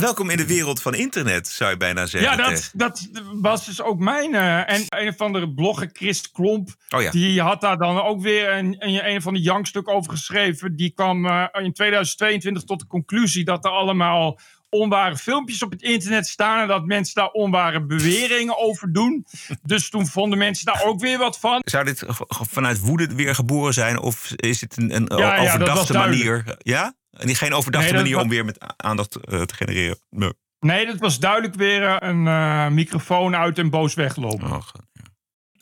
Welkom 0.00 0.30
in 0.30 0.36
de 0.36 0.46
wereld 0.46 0.82
van 0.82 0.94
internet, 0.94 1.48
zou 1.48 1.70
je 1.70 1.76
bijna 1.76 2.06
zeggen. 2.06 2.30
Ja, 2.30 2.48
dat, 2.48 2.70
dat 2.72 3.08
was 3.34 3.66
dus 3.66 3.82
ook 3.82 3.98
mijn. 3.98 4.32
Uh, 4.32 4.70
en 4.70 4.84
een 4.88 5.08
of 5.08 5.20
andere 5.20 5.52
blogger, 5.54 5.90
Christ 5.92 6.30
Klomp, 6.30 6.68
oh 6.90 7.02
ja. 7.02 7.10
die 7.10 7.40
had 7.40 7.60
daar 7.60 7.78
dan 7.78 8.02
ook 8.02 8.22
weer 8.22 8.52
een, 8.52 8.76
een, 8.78 9.08
een 9.08 9.22
van 9.22 9.34
de 9.34 9.40
jankstuk 9.40 9.88
over 9.88 10.10
geschreven. 10.10 10.76
Die 10.76 10.90
kwam 10.90 11.26
uh, 11.26 11.44
in 11.52 11.72
2022 11.72 12.62
tot 12.62 12.80
de 12.80 12.86
conclusie 12.86 13.44
dat 13.44 13.64
er 13.64 13.70
allemaal 13.70 14.38
onware 14.68 15.16
filmpjes 15.16 15.62
op 15.62 15.70
het 15.70 15.82
internet 15.82 16.26
staan 16.26 16.60
en 16.60 16.68
dat 16.68 16.86
mensen 16.86 17.14
daar 17.14 17.30
onware 17.30 17.84
beweringen 17.84 18.58
over 18.58 18.92
doen. 18.92 19.26
Dus 19.62 19.90
toen 19.90 20.06
vonden 20.06 20.38
mensen 20.38 20.66
daar 20.66 20.84
ook 20.84 21.00
weer 21.00 21.18
wat 21.18 21.38
van. 21.38 21.60
Zou 21.64 21.84
dit 21.84 22.04
vanuit 22.28 22.80
woede 22.80 23.14
weer 23.14 23.34
geboren 23.34 23.74
zijn 23.74 23.98
of 23.98 24.32
is 24.36 24.60
het 24.60 24.76
een, 24.76 24.94
een 24.94 25.18
ja, 25.18 25.38
overdachte 25.38 25.92
manier? 25.92 26.56
Ja? 26.58 26.94
En 27.18 27.34
geen 27.34 27.54
overdachte 27.54 27.92
nee, 27.92 28.02
manier 28.02 28.18
om 28.18 28.28
weer 28.28 28.44
met 28.44 28.74
aandacht 28.76 29.16
uh, 29.28 29.42
te 29.42 29.54
genereren. 29.54 29.98
Nee. 30.10 30.32
nee, 30.60 30.86
dat 30.86 30.98
was 30.98 31.18
duidelijk 31.18 31.54
weer 31.54 32.02
een 32.02 32.24
uh, 32.24 32.68
microfoon 32.68 33.36
uit 33.36 33.58
en 33.58 33.70
boos 33.70 33.94
weglopen. 33.94 34.52
Oh, 34.52 34.62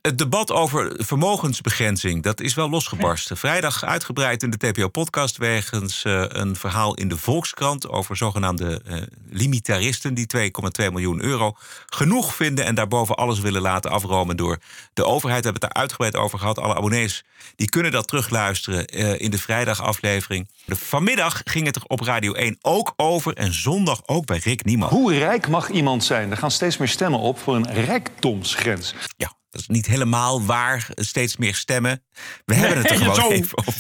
het 0.06 0.18
debat 0.18 0.52
over 0.52 0.92
vermogensbegrenzing, 0.96 2.22
dat 2.22 2.40
is 2.40 2.54
wel 2.54 2.70
losgebarsten. 2.70 3.36
Vrijdag 3.36 3.84
uitgebreid 3.84 4.42
in 4.42 4.50
de 4.50 4.56
TPO-podcast 4.56 5.36
wegens 5.36 6.04
uh, 6.04 6.24
een 6.28 6.56
verhaal 6.56 6.94
in 6.94 7.08
de 7.08 7.16
Volkskrant... 7.16 7.88
over 7.88 8.16
zogenaamde 8.16 8.80
uh, 8.86 9.02
limitaristen 9.30 10.14
die 10.14 10.26
2,2 10.36 10.92
miljoen 10.92 11.22
euro 11.22 11.52
genoeg 11.86 12.34
vinden... 12.34 12.64
en 12.64 12.74
daarboven 12.74 13.14
alles 13.14 13.40
willen 13.40 13.62
laten 13.62 13.90
afromen 13.90 14.36
door 14.36 14.58
de 14.94 15.04
overheid. 15.04 15.44
We 15.44 15.50
hebben 15.50 15.62
het 15.62 15.72
daar 15.72 15.82
uitgebreid 15.82 16.16
over 16.16 16.38
gehad. 16.38 16.58
Alle 16.58 16.74
abonnees 16.74 17.24
die 17.56 17.68
kunnen 17.68 17.92
dat 17.92 18.08
terugluisteren 18.08 18.98
uh, 18.98 19.20
in 19.20 19.30
de 19.30 19.38
vrijdagaflevering. 19.38 20.48
Vanmiddag 20.66 21.40
ging 21.44 21.66
het 21.66 21.76
er 21.76 21.82
op 21.86 22.00
Radio 22.00 22.32
1 22.32 22.58
ook 22.60 22.92
over 22.96 23.34
en 23.34 23.54
zondag 23.54 24.02
ook 24.06 24.26
bij 24.26 24.38
Rick 24.38 24.64
Niemann. 24.64 24.92
Hoe 24.92 25.14
rijk 25.14 25.48
mag 25.48 25.68
iemand 25.68 26.04
zijn? 26.04 26.30
Er 26.30 26.36
gaan 26.36 26.50
steeds 26.50 26.76
meer 26.76 26.88
stemmen 26.88 27.20
op 27.20 27.38
voor 27.38 27.56
een 27.56 27.72
rijkdomsgrens. 27.72 28.94
Ja, 29.16 29.32
dat 29.54 29.62
is 29.62 29.68
niet 29.68 29.86
helemaal 29.86 30.44
waar, 30.44 30.88
steeds 30.94 31.36
meer 31.36 31.54
stemmen. 31.54 32.04
We 32.44 32.54
hebben 32.54 32.78
het 32.78 32.90
er 32.90 32.96
gewoon 32.96 33.14
zo, 33.14 33.30
even 33.30 33.58
op. 33.58 33.74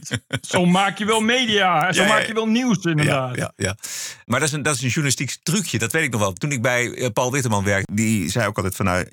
Zo 0.48 0.66
maak 0.66 0.98
je 0.98 1.04
wel 1.04 1.20
media, 1.20 1.92
zo 1.92 2.02
ja, 2.02 2.08
maak 2.08 2.26
je 2.26 2.34
wel 2.34 2.46
nieuws 2.46 2.84
inderdaad. 2.84 3.36
Ja, 3.36 3.52
ja, 3.56 3.76
Maar 4.24 4.40
dat 4.40 4.48
is, 4.48 4.54
een, 4.54 4.62
dat 4.62 4.74
is 4.74 4.80
een 4.80 4.88
journalistiek 4.88 5.36
trucje, 5.42 5.78
dat 5.78 5.92
weet 5.92 6.02
ik 6.02 6.10
nog 6.10 6.20
wel. 6.20 6.32
Toen 6.32 6.52
ik 6.52 6.62
bij 6.62 6.92
eh, 6.92 7.10
Paul 7.12 7.32
Witteman 7.32 7.64
werkte, 7.64 7.94
die 7.94 8.30
zei 8.30 8.46
ook 8.46 8.56
altijd 8.56 8.76
van... 8.76 8.84
Nou, 8.84 9.06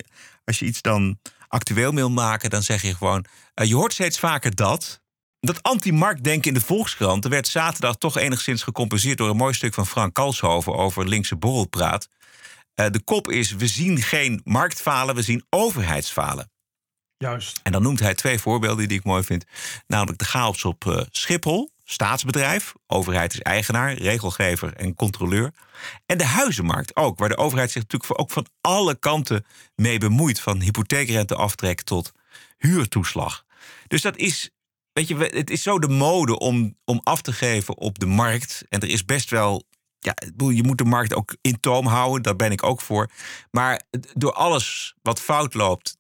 als 0.44 0.60
je 0.60 0.66
iets 0.66 0.82
dan 0.82 1.20
actueel 1.48 1.94
wil 1.94 2.10
maken, 2.10 2.50
dan 2.50 2.64
zeg 2.64 2.82
je 2.82 2.96
gewoon... 2.96 3.26
Uh, 3.56 3.68
je 3.68 3.76
hoort 3.76 3.94
steeds 3.94 4.20
vaker 4.20 4.56
dat... 4.56 5.02
Dat 5.40 5.64
anti-marktdenken 5.64 6.48
in 6.48 6.54
de 6.54 6.66
Volkskrant... 6.66 7.24
er 7.24 7.30
werd 7.30 7.48
zaterdag 7.48 7.96
toch 7.96 8.18
enigszins 8.18 8.64
gecompenseerd... 8.64 9.18
door 9.18 9.30
een 9.30 9.36
mooi 9.36 9.54
stuk 9.54 9.74
van 9.74 9.88
Frank 9.88 10.14
Kalshoven 10.14 10.76
over 10.76 11.08
linkse 11.08 11.36
borrelpraat. 11.36 12.08
Uh, 12.76 12.86
de 12.90 13.04
kop 13.04 13.30
is: 13.30 13.52
we 13.52 13.68
zien 13.68 14.02
geen 14.02 14.42
marktfalen, 14.44 15.16
we 15.16 15.22
zien 15.22 15.46
overheidsfalen. 15.50 16.50
Juist. 17.18 17.60
En 17.64 17.72
dan 17.72 17.82
noemt 17.82 18.00
hij 18.00 18.16
twee 18.16 18.40
voorbeelden 18.40 18.88
die 18.88 18.98
ik 18.98 19.04
mooi 19.04 19.24
vind. 19.24 19.46
Namelijk 19.88 20.20
de 20.20 20.26
chaos 20.26 20.66
op 20.66 20.86
uh, 20.86 21.02
Schiphol, 21.10 21.72
staatsbedrijf. 21.84 22.74
Overheid 22.88 23.34
is 23.34 23.40
eigenaar, 23.40 23.94
regelgever 23.94 24.74
en 24.74 24.96
controleur. 24.96 25.54
En 26.06 26.18
de 26.18 26.26
huizenmarkt 26.26 26.96
ook, 26.96 27.20
waar 27.20 27.30
de 27.30 27.38
overheid 27.38 27.72
zich 27.72 27.82
natuurlijk 27.82 28.20
ook 28.20 28.32
van 28.32 28.48
alle 28.62 28.96
kanten 28.96 29.46
mee 29.76 29.98
bemoeit. 29.98 30.40
Van 30.40 30.62
hypotheekrenteaftrek 30.62 31.82
tot 31.82 32.12
huurtoeslag. 32.58 33.46
Dus 33.88 34.02
dat 34.02 34.18
is, 34.18 34.50
weet 34.94 35.08
je, 35.08 35.16
het 35.16 35.50
is 35.50 35.62
zo 35.62 35.80
de 35.80 35.90
mode 35.90 36.40
om, 36.40 36.78
om 36.86 37.00
af 37.04 37.22
te 37.22 37.34
geven 37.34 37.78
op 37.78 38.00
de 38.00 38.06
markt. 38.06 38.64
En 38.70 38.80
er 38.80 38.90
is 38.90 39.06
best 39.06 39.30
wel 39.30 39.66
ja, 40.02 40.14
je 40.50 40.64
moet 40.64 40.78
de 40.78 40.84
markt 40.84 41.14
ook 41.14 41.36
in 41.42 41.60
toom 41.60 41.86
houden, 41.86 42.22
daar 42.22 42.36
ben 42.36 42.52
ik 42.52 42.64
ook 42.64 42.82
voor. 42.82 43.10
Maar 43.52 43.82
door 44.14 44.34
alles 44.34 44.96
wat 45.02 45.22
fout 45.22 45.54
loopt 45.54 46.00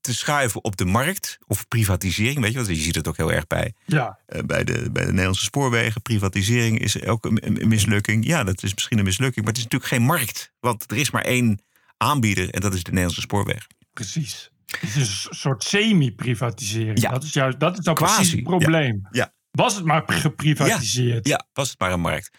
te 0.00 0.14
schuiven 0.14 0.64
op 0.64 0.76
de 0.76 0.84
markt 0.84 1.38
of 1.46 1.68
privatisering, 1.68 2.40
weet 2.40 2.50
je, 2.52 2.56
want 2.56 2.68
je 2.68 2.74
ziet 2.82 2.94
het 2.94 3.08
ook 3.08 3.16
heel 3.16 3.32
erg 3.32 3.46
bij, 3.46 3.74
ja. 3.86 4.18
uh, 4.28 4.42
bij, 4.42 4.64
de, 4.64 4.90
bij 4.92 5.04
de 5.04 5.10
Nederlandse 5.10 5.44
spoorwegen. 5.44 6.02
Privatisering 6.02 6.78
is 6.78 7.04
ook 7.04 7.24
een, 7.24 7.60
een, 7.62 7.68
mislukking. 7.68 8.26
Ja, 8.26 8.44
dat 8.44 8.62
is 8.62 8.74
misschien 8.74 8.98
een 8.98 9.04
mislukking, 9.04 9.44
maar 9.44 9.54
het 9.54 9.62
is 9.62 9.68
natuurlijk 9.68 9.92
geen 9.92 10.02
markt, 10.02 10.52
want 10.60 10.90
er 10.90 10.96
is 10.96 11.10
maar 11.10 11.24
één 11.24 11.62
aanbieder 11.96 12.50
en 12.50 12.60
dat 12.60 12.74
is 12.74 12.82
de 12.82 12.90
Nederlandse 12.90 13.20
spoorweg. 13.20 13.66
Precies. 13.92 14.50
Het 14.80 14.96
is 14.96 15.26
een 15.30 15.34
soort 15.34 15.64
semi-privatisering. 15.64 17.00
Ja. 17.00 17.10
Dat 17.10 17.22
is 17.22 17.32
juist 17.32 17.60
dat 17.60 17.78
is 17.78 17.84
nou 17.84 17.96
precies 17.96 18.32
het 18.32 18.42
probleem. 18.42 19.00
Ja. 19.02 19.08
ja. 19.10 19.32
Was 19.50 19.74
het 19.74 19.84
maar 19.84 20.02
geprivatiseerd? 20.06 21.26
Ja, 21.26 21.32
ja, 21.32 21.46
was 21.52 21.70
het 21.70 21.78
maar 21.78 21.92
een 21.92 22.00
markt. 22.00 22.30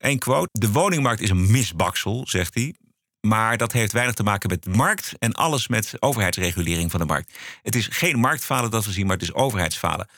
Eén 0.00 0.18
quote. 0.18 0.48
De 0.52 0.70
woningmarkt 0.70 1.20
is 1.20 1.30
een 1.30 1.50
misbaksel, 1.50 2.24
zegt 2.28 2.54
hij. 2.54 2.74
Maar 3.20 3.56
dat 3.56 3.72
heeft 3.72 3.92
weinig 3.92 4.14
te 4.14 4.22
maken 4.22 4.48
met 4.48 4.62
de 4.62 4.70
markt 4.70 5.12
en 5.18 5.32
alles 5.32 5.68
met 5.68 5.94
overheidsregulering 5.98 6.90
van 6.90 7.00
de 7.00 7.06
markt. 7.06 7.38
Het 7.62 7.74
is 7.74 7.88
geen 7.90 8.18
marktfalen 8.18 8.70
dat 8.70 8.84
we 8.84 8.92
zien, 8.92 9.06
maar 9.06 9.16
het 9.16 9.24
is 9.24 9.34
overheidsfalen. 9.34 10.08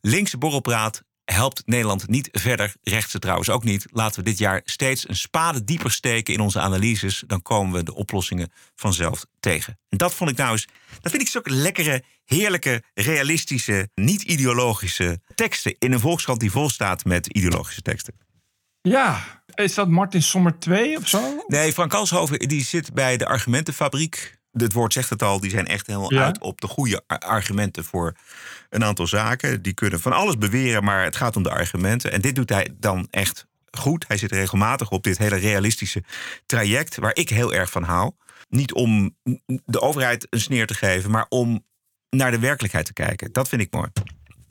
Linkse 0.00 0.38
borrelpraat 0.38 1.02
helpt 1.24 1.62
Nederland 1.66 2.08
niet 2.08 2.28
verder. 2.32 2.74
Rechtse 2.82 3.18
trouwens 3.18 3.50
ook 3.50 3.64
niet. 3.64 3.86
Laten 3.90 4.24
we 4.24 4.30
dit 4.30 4.38
jaar 4.38 4.60
steeds 4.64 5.08
een 5.08 5.16
spade 5.16 5.64
dieper 5.64 5.90
steken 5.90 6.34
in 6.34 6.40
onze 6.40 6.60
analyses. 6.60 7.22
Dan 7.26 7.42
komen 7.42 7.72
we 7.72 7.82
de 7.82 7.94
oplossingen 7.94 8.52
vanzelf 8.74 9.26
tegen. 9.40 9.78
En 9.88 9.98
dat 9.98 10.14
vond 10.14 10.30
ik 10.30 10.36
nou 10.36 10.50
eens. 10.50 10.68
Dat 11.00 11.10
vind 11.10 11.22
ik 11.22 11.28
zulke 11.28 11.50
lekkere, 11.50 12.02
heerlijke, 12.24 12.82
realistische, 12.94 13.88
niet-ideologische 13.94 15.20
teksten. 15.34 15.76
In 15.78 15.92
een 15.92 16.00
volkskrant 16.00 16.40
die 16.40 16.50
vol 16.50 16.70
staat 16.70 17.04
met 17.04 17.26
ideologische 17.26 17.82
teksten. 17.82 18.14
Ja, 18.82 19.20
is 19.54 19.74
dat 19.74 19.88
Martin 19.88 20.22
Sommer 20.22 20.58
2 20.58 20.96
of 20.96 21.08
zo? 21.08 21.44
Nee, 21.46 21.72
Frank 21.72 21.90
Kalshoven 21.90 22.38
die 22.38 22.64
zit 22.64 22.92
bij 22.94 23.16
de 23.16 23.26
argumentenfabriek. 23.26 24.38
Het 24.52 24.72
woord 24.72 24.92
zegt 24.92 25.10
het 25.10 25.22
al, 25.22 25.40
die 25.40 25.50
zijn 25.50 25.66
echt 25.66 25.86
helemaal 25.86 26.12
Ja. 26.14 26.24
uit 26.24 26.40
op 26.40 26.60
de 26.60 26.66
goede 26.66 27.02
ar- 27.06 27.18
argumenten 27.18 27.84
voor 27.84 28.14
een 28.70 28.84
aantal 28.84 29.06
zaken. 29.06 29.62
Die 29.62 29.72
kunnen 29.74 30.00
van 30.00 30.12
alles 30.12 30.38
beweren, 30.38 30.84
maar 30.84 31.04
het 31.04 31.16
gaat 31.16 31.36
om 31.36 31.42
de 31.42 31.50
argumenten. 31.50 32.12
En 32.12 32.20
dit 32.20 32.34
doet 32.34 32.48
hij 32.48 32.68
dan 32.78 33.06
echt 33.10 33.46
goed. 33.70 34.04
Hij 34.08 34.16
zit 34.16 34.32
regelmatig 34.32 34.90
op 34.90 35.02
dit 35.02 35.18
hele 35.18 35.36
realistische 35.36 36.02
traject, 36.46 36.96
waar 36.96 37.14
ik 37.16 37.28
heel 37.28 37.54
erg 37.54 37.70
van 37.70 37.82
hou. 37.82 38.12
Niet 38.48 38.72
om 38.72 39.16
de 39.64 39.80
overheid 39.80 40.26
een 40.30 40.40
sneer 40.40 40.66
te 40.66 40.74
geven, 40.74 41.10
maar 41.10 41.26
om 41.28 41.64
naar 42.10 42.30
de 42.30 42.38
werkelijkheid 42.38 42.86
te 42.86 42.92
kijken. 42.92 43.32
Dat 43.32 43.48
vind 43.48 43.62
ik 43.62 43.72
mooi. 43.72 43.88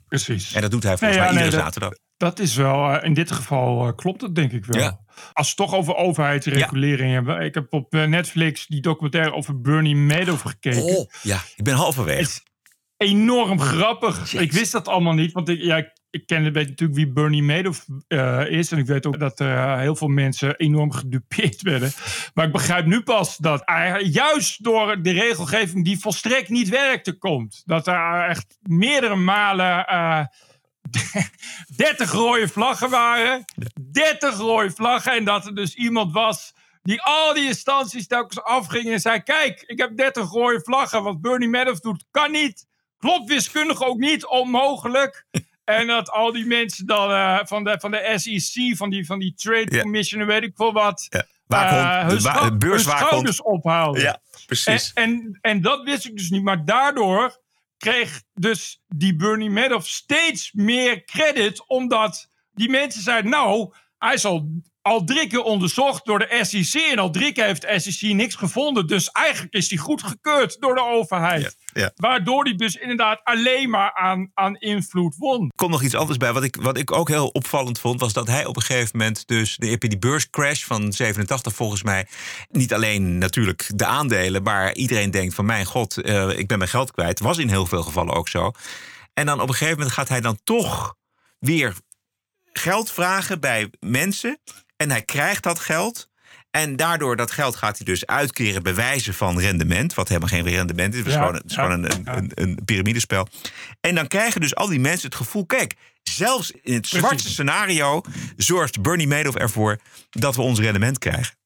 Precies. 0.08 0.52
En 0.52 0.60
dat 0.60 0.70
doet 0.70 0.82
hij 0.82 0.98
volgens 0.98 1.18
Nee, 1.18 1.26
ja, 1.28 1.32
mij 1.32 1.34
nee, 1.40 1.44
iedere 1.44 1.62
dat- 1.64 1.74
zaterdag. 1.74 1.98
Dat 2.20 2.38
is 2.38 2.56
wel, 2.56 2.92
eh, 2.92 3.04
in 3.04 3.14
dit 3.14 3.32
geval 3.32 3.86
eh, 3.86 3.92
klopt 3.96 4.20
het 4.20 4.34
denk 4.34 4.52
ik 4.52 4.64
wel. 4.64 4.80
Ja. 4.80 5.00
Als 5.32 5.54
we 5.54 5.62
het 5.62 5.70
toch 5.70 5.74
over 5.74 5.94
overheidsregulering 5.96 7.12
hebben. 7.12 7.40
Ik 7.40 7.54
heb 7.54 7.72
op 7.72 7.94
eh, 7.94 8.04
Netflix 8.04 8.66
die 8.66 8.80
documentaire 8.80 9.32
over 9.32 9.60
Bernie 9.60 9.96
Madoff 9.96 10.42
gekeken. 10.42 10.82
Oh, 10.82 11.10
ja, 11.22 11.40
ik 11.56 11.64
ben 11.64 11.74
halverwege. 11.74 12.40
Enorm 12.96 13.60
grappig. 13.60 14.34
Ik 14.34 14.52
wist 14.52 14.72
dat 14.72 14.88
allemaal 14.88 15.12
niet, 15.12 15.32
want 15.32 15.48
ik, 15.48 15.62
ja, 15.62 15.76
ik, 15.76 15.90
ik 16.10 16.26
ken 16.26 16.52
weet 16.52 16.68
natuurlijk 16.68 16.98
wie 16.98 17.12
Bernie 17.12 17.42
Madoff 17.42 17.86
is. 18.48 18.72
En 18.72 18.78
ik 18.78 18.86
weet 18.86 19.06
ook 19.06 19.18
dat 19.18 19.40
er 19.40 19.78
heel 19.78 19.96
veel 19.96 20.08
mensen 20.08 20.56
enorm 20.56 20.92
gedupeerd 20.92 21.62
werden. 21.62 21.92
Maar 22.34 22.46
ik 22.46 22.52
begrijp 22.52 22.86
nu 22.86 23.02
pas 23.02 23.36
dat 23.36 23.62
hij 23.64 24.02
juist 24.02 24.64
door 24.64 25.02
de 25.02 25.10
regelgeving 25.10 25.84
die 25.84 25.98
volstrekt 25.98 26.48
niet 26.48 26.68
werkte 26.68 27.18
komt. 27.18 27.62
Dat 27.64 27.86
er 27.86 28.28
echt 28.28 28.58
meerdere 28.60 29.16
malen... 29.16 29.84
eh, 31.12 31.24
30 31.76 32.12
rode 32.12 32.48
vlaggen 32.48 32.90
waren. 32.90 33.44
30 33.92 34.36
rode 34.36 34.70
vlaggen. 34.70 35.12
En 35.12 35.24
dat 35.24 35.46
er 35.46 35.54
dus 35.54 35.74
iemand 35.74 36.12
was 36.12 36.52
die 36.82 37.02
al 37.02 37.34
die 37.34 37.46
instanties 37.46 38.06
telkens 38.06 38.42
afging 38.42 38.90
en 38.90 39.00
zei: 39.00 39.22
Kijk, 39.22 39.62
ik 39.66 39.78
heb 39.78 39.96
30 39.96 40.30
rode 40.30 40.60
vlaggen. 40.60 41.02
Wat 41.02 41.20
Bernie 41.20 41.48
Madoff 41.48 41.80
doet, 41.80 42.04
kan 42.10 42.30
niet. 42.30 42.66
Klopt 42.98 43.28
wiskundig 43.28 43.82
ook 43.82 43.98
niet, 43.98 44.26
onmogelijk. 44.26 45.24
En 45.64 45.86
dat 45.86 46.10
al 46.10 46.32
die 46.32 46.46
mensen 46.46 46.86
dan 46.86 47.10
eh, 47.10 47.38
van, 47.42 47.64
de, 47.64 47.76
van 47.80 47.90
de 47.90 48.12
SEC, 48.16 48.76
van 48.76 48.90
die, 48.90 49.06
van 49.06 49.18
die 49.18 49.34
Trade 49.34 49.74
Ja. 49.76 49.82
Commission, 49.82 50.26
weet 50.26 50.42
ik 50.42 50.52
veel 50.54 50.72
wat. 50.72 51.06
Eh, 51.08 51.20
de 51.46 51.56
hun, 52.10 52.20
scho- 52.20 52.56
hun 52.58 52.80
schouders 52.80 53.42
ophouden. 53.42 54.02
Ja, 54.02 54.20
precies. 54.46 54.92
En, 54.92 55.04
en, 55.04 55.38
en 55.40 55.60
dat 55.60 55.84
wist 55.84 56.04
ik 56.06 56.16
dus 56.16 56.30
niet. 56.30 56.42
Maar 56.42 56.64
daardoor 56.64 57.40
kreeg 57.80 58.22
dus 58.34 58.82
die 58.88 59.16
Bernie 59.16 59.50
Madoff 59.50 59.88
steeds 59.88 60.52
meer 60.52 61.04
credit. 61.04 61.66
Omdat 61.66 62.28
die 62.52 62.68
mensen 62.68 63.02
zeiden, 63.02 63.30
nou, 63.30 63.74
hij 63.98 64.14
is 64.14 64.24
al, 64.90 65.04
drie 65.04 65.26
keer 65.26 65.42
onderzocht 65.42 66.04
door 66.04 66.18
de 66.18 66.38
SEC. 66.42 66.82
En 66.82 66.98
al 66.98 67.10
drie 67.10 67.32
keer 67.32 67.44
heeft 67.44 67.62
de 67.62 67.80
SEC 67.80 68.12
niks 68.12 68.34
gevonden. 68.34 68.86
Dus 68.86 69.10
eigenlijk 69.10 69.54
is 69.54 69.68
hij 69.68 69.78
goedgekeurd 69.78 70.56
door 70.60 70.74
de 70.74 70.84
overheid. 70.84 71.56
ja. 71.72 71.92
Waardoor 71.96 72.44
hij 72.44 72.54
dus 72.54 72.74
inderdaad 72.74 73.20
alleen 73.24 73.70
maar 73.70 73.94
aan, 73.94 74.30
aan 74.34 74.56
invloed 74.56 75.16
won. 75.16 75.42
Er 75.42 75.50
komt 75.54 75.70
nog 75.70 75.82
iets 75.82 75.94
anders 75.94 76.18
bij. 76.18 76.32
Wat 76.32 76.42
ik, 76.42 76.56
wat 76.56 76.78
ik 76.78 76.92
ook 76.92 77.08
heel 77.08 77.28
opvallend 77.28 77.78
vond, 77.78 78.00
was 78.00 78.12
dat 78.12 78.26
hij 78.26 78.44
op 78.44 78.56
een 78.56 78.62
gegeven 78.62 78.98
moment 78.98 79.26
dus 79.26 79.56
de, 79.56 79.78
die 79.78 79.98
beurscrash 79.98 80.64
van 80.64 80.92
87 80.92 81.54
volgens 81.54 81.82
mij. 81.82 82.06
Niet 82.48 82.74
alleen 82.74 83.18
natuurlijk 83.18 83.70
de 83.74 83.86
aandelen, 83.86 84.42
maar 84.42 84.74
iedereen 84.74 85.10
denkt 85.10 85.34
van 85.34 85.44
mijn 85.44 85.64
god, 85.64 85.96
eh, 85.96 86.38
ik 86.38 86.46
ben 86.46 86.58
mijn 86.58 86.70
geld 86.70 86.92
kwijt. 86.92 87.20
Was 87.20 87.38
in 87.38 87.48
heel 87.48 87.66
veel 87.66 87.82
gevallen 87.82 88.14
ook 88.14 88.28
zo. 88.28 88.52
En 89.14 89.26
dan 89.26 89.40
op 89.40 89.48
een 89.48 89.54
gegeven 89.54 89.76
moment 89.76 89.94
gaat 89.94 90.08
hij 90.08 90.20
dan 90.20 90.38
toch 90.44 90.94
weer 91.38 91.74
geld 92.52 92.90
vragen 92.90 93.40
bij 93.40 93.70
mensen. 93.80 94.38
En 94.80 94.90
hij 94.90 95.02
krijgt 95.02 95.42
dat 95.42 95.58
geld. 95.58 96.08
En 96.50 96.76
daardoor 96.76 97.16
dat 97.16 97.30
geld 97.30 97.56
gaat 97.56 97.76
hij 97.76 97.86
dus 97.86 98.06
uitkeren 98.06 98.62
bij 98.62 98.74
wijze 98.74 99.12
van 99.12 99.40
rendement. 99.40 99.94
Wat 99.94 100.08
helemaal 100.08 100.28
geen 100.28 100.48
rendement 100.48 100.92
is. 100.92 100.98
Het 100.98 101.08
is 101.08 101.14
Ja, 101.14 101.18
gewoon, 101.18 101.34
het 101.34 101.44
is 101.44 101.54
ja, 101.54 101.62
gewoon 101.62 101.84
een, 101.84 101.92
een, 101.92 102.18
een, 102.18 102.30
een 102.34 102.58
piramidespel. 102.64 103.28
En 103.80 103.94
dan 103.94 104.06
krijgen 104.06 104.40
dus 104.40 104.54
al 104.54 104.66
die 104.66 104.80
mensen 104.80 105.08
het 105.08 105.14
gevoel... 105.14 105.46
kijk, 105.46 105.74
zelfs 106.02 106.50
in 106.50 106.74
het 106.74 106.86
zwartste 106.86 107.30
scenario... 107.30 108.00
zorgt 108.36 108.82
Bernie 108.82 109.08
Madoff 109.08 109.36
ervoor 109.36 109.78
dat 110.10 110.36
we 110.36 110.42
ons 110.42 110.60
rendement 110.60 110.98
krijgen. 110.98 111.38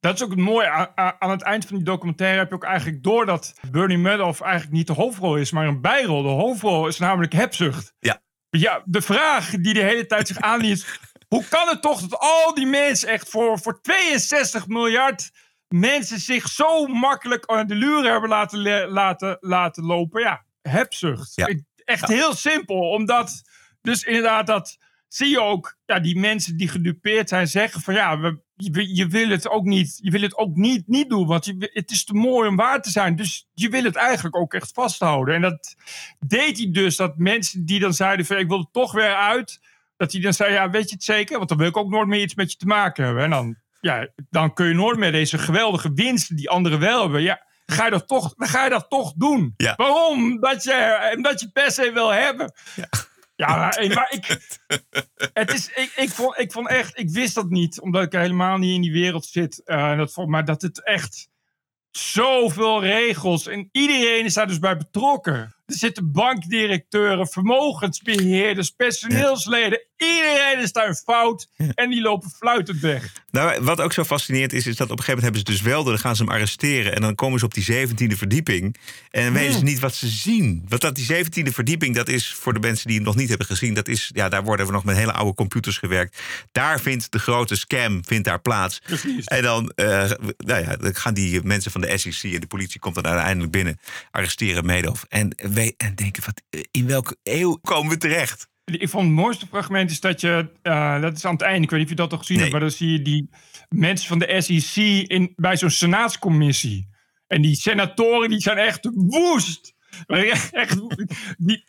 Dat 0.00 0.14
is 0.14 0.22
ook 0.22 0.30
het 0.30 0.38
mooie. 0.38 0.94
Aan 1.18 1.30
het 1.30 1.42
eind 1.42 1.66
van 1.66 1.76
die 1.76 1.84
documentaire 1.84 2.38
heb 2.38 2.48
je 2.48 2.54
ook 2.54 2.64
eigenlijk 2.64 3.02
door 3.02 3.26
dat 3.26 3.54
Bernie 3.70 3.98
Madoff 3.98 4.40
eigenlijk 4.40 4.72
niet 4.72 4.86
de 4.86 4.92
hoofdrol 4.92 5.36
is, 5.36 5.50
maar 5.50 5.66
een 5.66 5.80
bijrol. 5.80 6.22
De 6.22 6.28
hoofdrol 6.28 6.86
is 6.86 6.98
namelijk 6.98 7.32
hebzucht. 7.32 7.94
Ja. 7.98 8.20
Ja, 8.50 8.82
de 8.84 9.02
vraag 9.02 9.50
die 9.50 9.74
de 9.74 9.82
hele 9.82 10.06
tijd 10.06 10.26
zich 10.26 10.40
aandient 10.40 10.78
is: 10.78 11.00
hoe 11.32 11.48
kan 11.48 11.68
het 11.68 11.82
toch 11.82 12.00
dat 12.00 12.18
al 12.18 12.54
die 12.54 12.66
mensen 12.66 13.08
echt 13.08 13.28
voor, 13.28 13.58
voor 13.58 13.80
62 13.80 14.66
miljard 14.66 15.30
mensen 15.68 16.18
zich 16.18 16.48
zo 16.48 16.86
makkelijk 16.86 17.46
aan 17.46 17.66
de 17.66 17.74
luren 17.74 18.10
hebben 18.10 18.28
laten, 18.28 18.88
laten, 18.88 19.36
laten 19.40 19.84
lopen? 19.84 20.20
Ja, 20.22 20.44
hebzucht. 20.62 21.34
Ja. 21.34 21.48
Echt 21.84 22.08
heel 22.08 22.34
simpel, 22.34 22.90
omdat 22.90 23.42
dus 23.82 24.02
inderdaad 24.02 24.46
dat 24.46 24.78
zie 25.08 25.28
je 25.28 25.40
ook, 25.40 25.76
ja, 25.86 26.00
die 26.00 26.18
mensen 26.18 26.56
die 26.56 26.68
gedupeerd 26.68 27.28
zijn 27.28 27.48
zeggen 27.48 27.80
van 27.80 27.94
ja, 27.94 28.18
we, 28.18 28.40
je, 28.56 28.94
je 28.94 29.06
wil 29.06 29.28
het 29.28 29.48
ook 29.48 29.64
niet, 29.64 29.98
je 30.02 30.10
wil 30.10 30.22
het 30.22 30.36
ook 30.36 30.56
niet, 30.56 30.88
niet 30.88 31.08
doen, 31.08 31.26
want 31.26 31.44
je, 31.44 31.70
het 31.72 31.90
is 31.90 32.04
te 32.04 32.14
mooi 32.14 32.48
om 32.48 32.56
waar 32.56 32.82
te 32.82 32.90
zijn. 32.90 33.16
Dus 33.16 33.48
je 33.52 33.68
wil 33.68 33.84
het 33.84 33.96
eigenlijk 33.96 34.36
ook 34.36 34.54
echt 34.54 34.72
vasthouden. 34.72 35.34
En 35.34 35.40
dat 35.40 35.74
deed 36.18 36.58
hij 36.58 36.70
dus, 36.70 36.96
dat 36.96 37.16
mensen 37.16 37.64
die 37.64 37.80
dan 37.80 37.94
zeiden 37.94 38.26
van 38.26 38.36
ik 38.36 38.48
wil 38.48 38.58
er 38.58 38.70
toch 38.72 38.92
weer 38.92 39.14
uit, 39.14 39.60
dat 40.02 40.12
hij 40.12 40.20
dan 40.20 40.32
zei 40.32 40.52
ja, 40.52 40.70
weet 40.70 40.88
je 40.88 40.94
het 40.94 41.04
zeker? 41.04 41.36
Want 41.36 41.48
dan 41.48 41.58
wil 41.58 41.66
ik 41.66 41.76
ook 41.76 41.90
nooit 41.90 42.08
meer 42.08 42.20
iets 42.20 42.34
met 42.34 42.50
je 42.52 42.56
te 42.56 42.66
maken 42.66 43.04
hebben. 43.04 43.22
En 43.22 43.30
dan, 43.30 43.56
ja, 43.80 44.08
dan 44.30 44.54
kun 44.54 44.66
je 44.66 44.74
nooit 44.74 44.98
meer 44.98 45.12
deze 45.12 45.38
geweldige 45.38 45.92
winsten 45.92 46.36
die 46.36 46.50
anderen 46.50 46.78
wel 46.78 47.00
hebben, 47.00 47.22
ja, 47.22 47.46
ga 47.66 47.84
je 47.84 47.90
dat 47.90 48.08
toch, 48.08 48.34
dan 48.34 48.48
ga 48.48 48.64
je 48.64 48.70
dat 48.70 48.90
toch 48.90 49.12
doen. 49.16 49.54
Ja. 49.56 49.74
Waarom? 49.76 50.40
Dat 50.40 50.62
je, 50.62 51.12
omdat 51.16 51.40
je 51.40 51.50
per 51.50 51.70
se 51.70 51.92
wil 51.92 52.08
hebben. 52.08 52.52
Ja, 53.36 53.56
maar, 53.56 53.86
maar 53.94 54.12
ik, 54.12 54.26
het 55.32 55.52
is, 55.52 55.68
ik, 55.68 55.92
ik, 55.96 56.10
vond, 56.10 56.38
ik 56.38 56.52
vond 56.52 56.68
echt, 56.68 56.98
ik 56.98 57.10
wist 57.10 57.34
dat 57.34 57.50
niet, 57.50 57.80
omdat 57.80 58.02
ik 58.02 58.12
helemaal 58.12 58.58
niet 58.58 58.74
in 58.74 58.80
die 58.80 58.92
wereld 58.92 59.24
zit. 59.24 59.62
Eh, 59.64 59.96
dat 59.96 60.12
vond, 60.12 60.28
maar 60.28 60.44
dat 60.44 60.62
het 60.62 60.84
echt 60.84 61.28
zoveel 61.90 62.82
regels 62.82 63.46
en 63.46 63.68
iedereen 63.72 64.24
is 64.24 64.34
daar 64.34 64.46
dus 64.46 64.58
bij 64.58 64.76
betrokken. 64.76 65.54
Er 65.66 65.74
zitten 65.74 66.12
bankdirecteuren, 66.12 67.28
vermogensbeheerders, 67.28 68.70
personeelsleden. 68.70 69.86
Iedereen 69.96 70.58
is 70.62 70.72
daar 70.72 70.94
fout 70.94 71.48
en 71.74 71.90
die 71.90 72.00
lopen 72.00 72.30
fluitend 72.30 72.80
weg. 72.80 73.12
Nou, 73.30 73.62
wat 73.62 73.80
ook 73.80 73.92
zo 73.92 74.04
fascinerend 74.04 74.52
is, 74.52 74.66
is 74.66 74.76
dat 74.76 74.90
op 74.90 74.98
een 74.98 75.04
gegeven 75.04 75.22
moment 75.22 75.36
hebben 75.36 75.54
ze 75.56 75.64
dus 75.64 75.72
wel, 75.72 75.84
dan 75.84 75.98
gaan 75.98 76.16
ze 76.16 76.22
hem 76.22 76.32
arresteren. 76.32 76.94
En 76.94 77.00
dan 77.00 77.14
komen 77.14 77.38
ze 77.38 77.44
op 77.44 77.54
die 77.54 77.88
17e 77.88 78.16
verdieping. 78.16 78.76
En 79.10 79.24
dan 79.24 79.32
weten 79.32 79.58
ze 79.58 79.64
niet 79.64 79.78
wat 79.78 79.94
ze 79.94 80.08
zien. 80.08 80.64
Want 80.68 80.80
dat 80.80 80.94
die 80.94 81.24
17e 81.24 81.52
verdieping, 81.52 81.94
dat 81.94 82.08
is 82.08 82.34
voor 82.34 82.52
de 82.52 82.60
mensen 82.60 82.86
die 82.86 82.96
het 82.96 83.06
nog 83.06 83.16
niet 83.16 83.28
hebben 83.28 83.46
gezien, 83.46 83.74
dat 83.74 83.88
is, 83.88 84.10
ja, 84.14 84.28
daar 84.28 84.44
worden 84.44 84.66
we 84.66 84.72
nog 84.72 84.84
met 84.84 84.96
hele 84.96 85.12
oude 85.12 85.34
computers 85.34 85.78
gewerkt. 85.78 86.18
Daar 86.52 86.80
vindt 86.80 87.12
de 87.12 87.18
grote 87.18 87.56
scam 87.56 88.04
vindt 88.04 88.24
daar 88.24 88.40
plaats. 88.40 88.78
Precies. 88.78 89.24
En 89.24 89.42
dan, 89.42 89.72
eh, 89.74 90.10
nou 90.36 90.62
ja, 90.62 90.76
dan 90.76 90.94
gaan 90.94 91.14
die 91.14 91.42
mensen 91.42 91.70
van 91.70 91.80
de 91.80 91.98
SEC 91.98 92.34
en 92.34 92.40
de 92.40 92.46
politie 92.46 92.80
komt 92.80 92.94
dan 92.94 93.06
uiteindelijk 93.06 93.52
binnen, 93.52 93.78
arresteren 94.10 94.66
Madoff. 94.66 95.04
En, 95.08 95.34
we, 95.54 95.74
en 95.76 95.94
denken, 95.94 96.22
wat, 96.24 96.42
in 96.70 96.86
welke 96.86 97.16
eeuw 97.22 97.58
komen 97.62 97.92
we 97.92 97.98
terecht? 97.98 98.50
Ik 98.64 98.88
vond 98.88 99.06
het 99.06 99.14
mooiste 99.14 99.46
fragment 99.46 99.90
is 99.90 100.00
dat 100.00 100.20
je, 100.20 100.50
eh, 100.62 101.00
dat 101.00 101.16
is 101.16 101.24
aan 101.24 101.32
het 101.32 101.42
einde, 101.42 101.62
ik 101.62 101.70
weet 101.70 101.78
niet 101.78 101.88
of 101.88 101.96
je 101.96 102.02
dat 102.02 102.12
al 102.12 102.18
gezien 102.18 102.38
hebt, 102.38 102.50
maar 102.50 102.60
dan 102.60 102.70
zie 102.70 102.92
je 102.92 103.02
die 103.02 103.30
mensen 103.68 104.08
van 104.08 104.18
de 104.18 104.40
SEC 104.40 104.76
in, 105.08 105.32
bij 105.36 105.56
zo'n 105.56 105.70
senaatscommissie. 105.70 106.88
En 107.26 107.42
die 107.42 107.54
senatoren 107.54 108.28
die 108.28 108.40
zijn 108.40 108.58
echt 108.58 108.88
woest. 108.94 109.74
Echt, 110.50 110.80
die, 111.38 111.64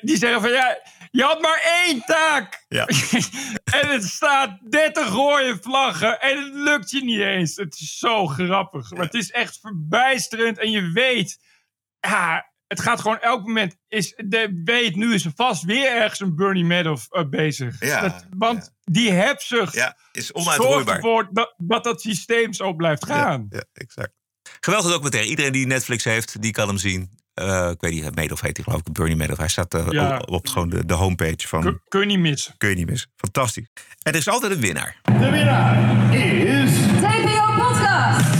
die 0.00 0.16
zeggen 0.16 0.40
van 0.40 0.50
ja, 0.50 0.78
je 1.10 1.22
had 1.22 1.40
maar 1.40 1.84
één 1.86 2.00
taak. 2.04 2.64
Ja. 2.68 2.86
en 3.80 3.88
het 3.88 4.04
staat 4.04 4.58
30 4.70 5.08
rode 5.08 5.58
vlaggen 5.60 6.20
en 6.20 6.42
het 6.42 6.54
lukt 6.54 6.90
je 6.90 7.04
niet 7.04 7.20
eens. 7.20 7.56
Het 7.56 7.74
is 7.74 7.98
zo 7.98 8.26
grappig. 8.26 8.90
Maar 8.90 9.04
het 9.04 9.14
is 9.14 9.30
echt 9.30 9.58
verbijsterend 9.60 10.58
en 10.58 10.70
je 10.70 10.90
weet, 10.92 11.38
ja, 12.00 12.49
het 12.70 12.80
gaat 12.80 13.00
gewoon 13.00 13.18
elk 13.20 13.46
moment. 13.46 13.76
Is, 13.88 14.14
de, 14.16 14.60
weet, 14.64 14.96
nu 14.96 15.14
is 15.14 15.24
er 15.24 15.32
vast 15.34 15.62
weer 15.64 15.90
ergens 15.96 16.20
een 16.20 16.34
Bernie 16.36 16.64
Madoff 16.64 17.06
eh, 17.10 17.24
bezig. 17.28 17.76
Ja, 17.84 18.00
Dat- 18.00 18.26
want 18.36 18.74
die 18.84 19.10
hebzucht 19.10 19.74
Ja, 19.74 19.96
is 20.12 20.26
zorgt 20.26 20.46
onuitroeibaar. 20.46 20.94
ervoor 20.96 21.28
dat, 21.32 21.54
dat 21.58 21.84
dat 21.84 22.00
systeem 22.00 22.52
zo 22.52 22.74
blijft 22.74 23.06
gaan. 23.06 23.46
Ja, 23.50 23.64
exact. 23.72 24.12
Geweldig 24.60 24.90
documentaire. 24.90 25.28
Iedereen 25.30 25.52
die 25.52 25.66
Netflix 25.66 26.04
heeft, 26.04 26.42
die 26.42 26.52
kan 26.52 26.68
hem 26.68 26.78
zien. 26.78 27.10
Eh, 27.34 27.70
ik 27.70 27.80
weet 27.80 27.92
niet, 27.92 28.14
Madoff 28.14 28.40
heet 28.40 28.56
hij 28.56 28.64
geloof 28.64 28.80
ik, 28.80 28.92
Bernie 28.92 29.16
Madoff. 29.16 29.38
Hij 29.38 29.48
staat 29.48 29.74
eh, 29.74 29.86
Ja. 29.90 30.16
op, 30.18 30.30
op 30.30 30.48
gewoon 30.48 30.68
de, 30.68 30.86
de 30.86 30.94
homepage 30.94 31.48
van... 31.48 31.60
Kun, 31.62 31.80
kun 31.88 32.00
je 32.00 32.06
niet 32.06 32.18
missen. 32.18 32.54
Kun 32.56 32.68
je 32.68 32.74
niet 32.74 32.86
missen. 32.90 33.10
Fantastisch. 33.16 33.66
En 34.02 34.12
er 34.12 34.18
is 34.18 34.28
altijd 34.28 34.52
een 34.52 34.60
winnaar. 34.60 34.96
De 35.02 35.30
winnaar 35.30 36.14
is... 36.14 36.70
TPO 37.00 37.54
Podcast. 37.56 38.39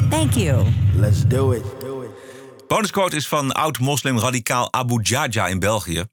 Thank 0.11 0.33
you. 0.33 0.67
Let's 0.95 1.27
do 1.27 1.51
it. 1.51 1.63
Bonusquote 2.67 3.15
is 3.15 3.27
van 3.27 3.51
oud-moslim 3.51 4.19
radicaal 4.19 4.73
Abu 4.73 5.01
Jaja 5.01 5.47
in 5.47 5.59
België. 5.59 6.05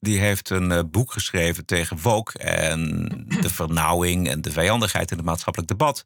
die 0.00 0.18
heeft 0.18 0.50
een 0.50 0.72
eh, 0.72 0.80
boek 0.90 1.12
geschreven 1.12 1.64
tegen 1.64 1.98
woke 2.02 2.38
en 2.38 3.08
de 3.40 3.50
vernauwing 3.50 4.28
en 4.28 4.40
de 4.40 4.50
vijandigheid 4.50 5.10
in 5.10 5.16
het 5.16 5.26
maatschappelijk 5.26 5.70
debat. 5.70 6.04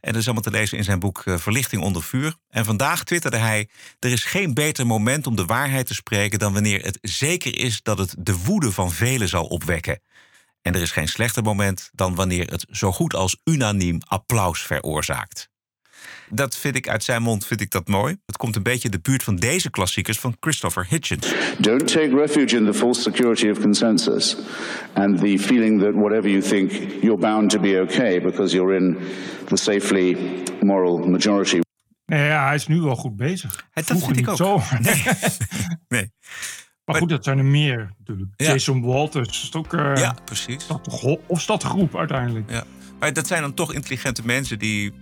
En 0.00 0.12
dat 0.12 0.20
is 0.20 0.24
allemaal 0.24 0.42
te 0.42 0.50
lezen 0.50 0.78
in 0.78 0.84
zijn 0.84 0.98
boek 0.98 1.22
eh, 1.24 1.38
Verlichting 1.38 1.82
onder 1.82 2.02
vuur. 2.02 2.34
En 2.48 2.64
vandaag 2.64 3.04
twitterde 3.04 3.36
hij: 3.36 3.68
Er 3.98 4.12
is 4.12 4.24
geen 4.24 4.54
beter 4.54 4.86
moment 4.86 5.26
om 5.26 5.36
de 5.36 5.44
waarheid 5.44 5.86
te 5.86 5.94
spreken 5.94 6.38
dan 6.38 6.52
wanneer 6.52 6.84
het 6.84 6.98
zeker 7.00 7.58
is 7.58 7.82
dat 7.82 7.98
het 7.98 8.14
de 8.18 8.36
woede 8.36 8.72
van 8.72 8.92
velen 8.92 9.28
zal 9.28 9.46
opwekken. 9.46 10.00
En 10.62 10.74
er 10.74 10.82
is 10.82 10.90
geen 10.90 11.08
slechter 11.08 11.42
moment 11.42 11.90
dan 11.92 12.14
wanneer 12.14 12.50
het 12.50 12.66
zo 12.70 12.92
goed 12.92 13.14
als 13.14 13.40
unaniem 13.44 14.00
applaus 14.06 14.62
veroorzaakt. 14.62 15.49
Dat 16.28 16.56
vind 16.56 16.76
ik 16.76 16.88
uit 16.88 17.04
zijn 17.04 17.22
mond 17.22 17.46
vind 17.46 17.60
ik 17.60 17.70
dat 17.70 17.88
mooi. 17.88 18.16
Het 18.26 18.36
komt 18.36 18.56
een 18.56 18.62
beetje 18.62 18.84
in 18.84 18.90
de 18.90 19.00
buurt 19.00 19.22
van 19.22 19.36
deze 19.36 19.70
klassiekers 19.70 20.18
van 20.18 20.36
Christopher 20.40 20.86
Hitchens. 20.88 21.32
Don't 21.58 21.86
take 21.92 22.14
refuge 22.16 22.56
in 22.56 22.64
the 22.64 22.74
false 22.74 23.00
security 23.00 23.48
of 23.48 23.60
consensus 23.60 24.36
and 24.94 25.18
the 25.18 25.38
feeling 25.38 25.80
that 25.82 25.94
whatever 25.94 26.30
you 26.30 26.42
think, 26.42 26.70
you're 27.02 27.18
bound 27.20 27.50
to 27.50 27.60
be 27.60 27.80
okay 27.80 28.20
because 28.22 28.54
you're 28.54 28.76
in 28.76 28.96
the 29.46 29.56
safely 29.56 30.16
moral 30.60 30.98
majority. 30.98 31.58
Nee, 32.06 32.26
ja, 32.26 32.46
hij 32.46 32.54
is 32.54 32.66
nu 32.66 32.80
wel 32.80 32.96
goed 32.96 33.16
bezig. 33.16 33.64
dat 33.72 33.84
vind 33.84 34.08
ik 34.08 34.14
niet 34.16 34.28
ook. 34.28 34.36
Zo. 34.36 34.60
Nee. 35.88 36.12
Maar 36.84 36.98
goed, 36.98 37.08
dat 37.08 37.24
zijn 37.24 37.38
er 37.38 37.44
meer 37.44 37.90
natuurlijk. 37.98 38.30
Ja. 38.36 38.52
Jason 38.52 38.82
Walters 38.82 39.28
is 39.28 39.42
het 39.42 39.56
ook... 39.56 39.74
eh, 39.74 39.92
Ja, 39.96 40.16
precies. 40.24 40.62
Stad- 40.62 41.02
of 41.26 41.40
stadgroep 41.40 41.96
uiteindelijk. 41.96 42.50
Ja. 42.50 42.64
Maar 42.98 43.12
dat 43.12 43.26
zijn 43.26 43.42
dan 43.42 43.54
toch 43.54 43.74
intelligente 43.74 44.22
mensen 44.24 44.58
die, 44.58 44.92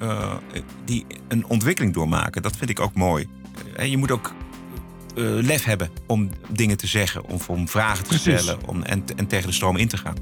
eh, 0.00 0.32
die 0.84 1.06
een 1.28 1.46
ontwikkeling 1.46 1.94
doormaken. 1.94 2.42
Dat 2.42 2.56
vind 2.56 2.70
ik 2.70 2.80
ook 2.80 2.94
mooi. 2.94 3.28
En 3.76 3.90
je 3.90 3.96
moet 3.96 4.10
ook 4.10 4.32
eh, 5.16 5.24
lef 5.24 5.64
hebben 5.64 5.90
om 6.06 6.30
dingen 6.48 6.76
te 6.76 6.86
zeggen, 6.86 7.24
of 7.28 7.48
om 7.50 7.68
vragen 7.68 8.02
te 8.02 8.08
Precies. 8.08 8.40
stellen 8.42 8.66
om, 8.68 8.82
en, 8.82 9.04
en 9.16 9.26
tegen 9.26 9.46
de 9.46 9.52
stroom 9.54 9.76
in 9.76 9.88
te 9.88 9.96
gaan. 9.96 10.14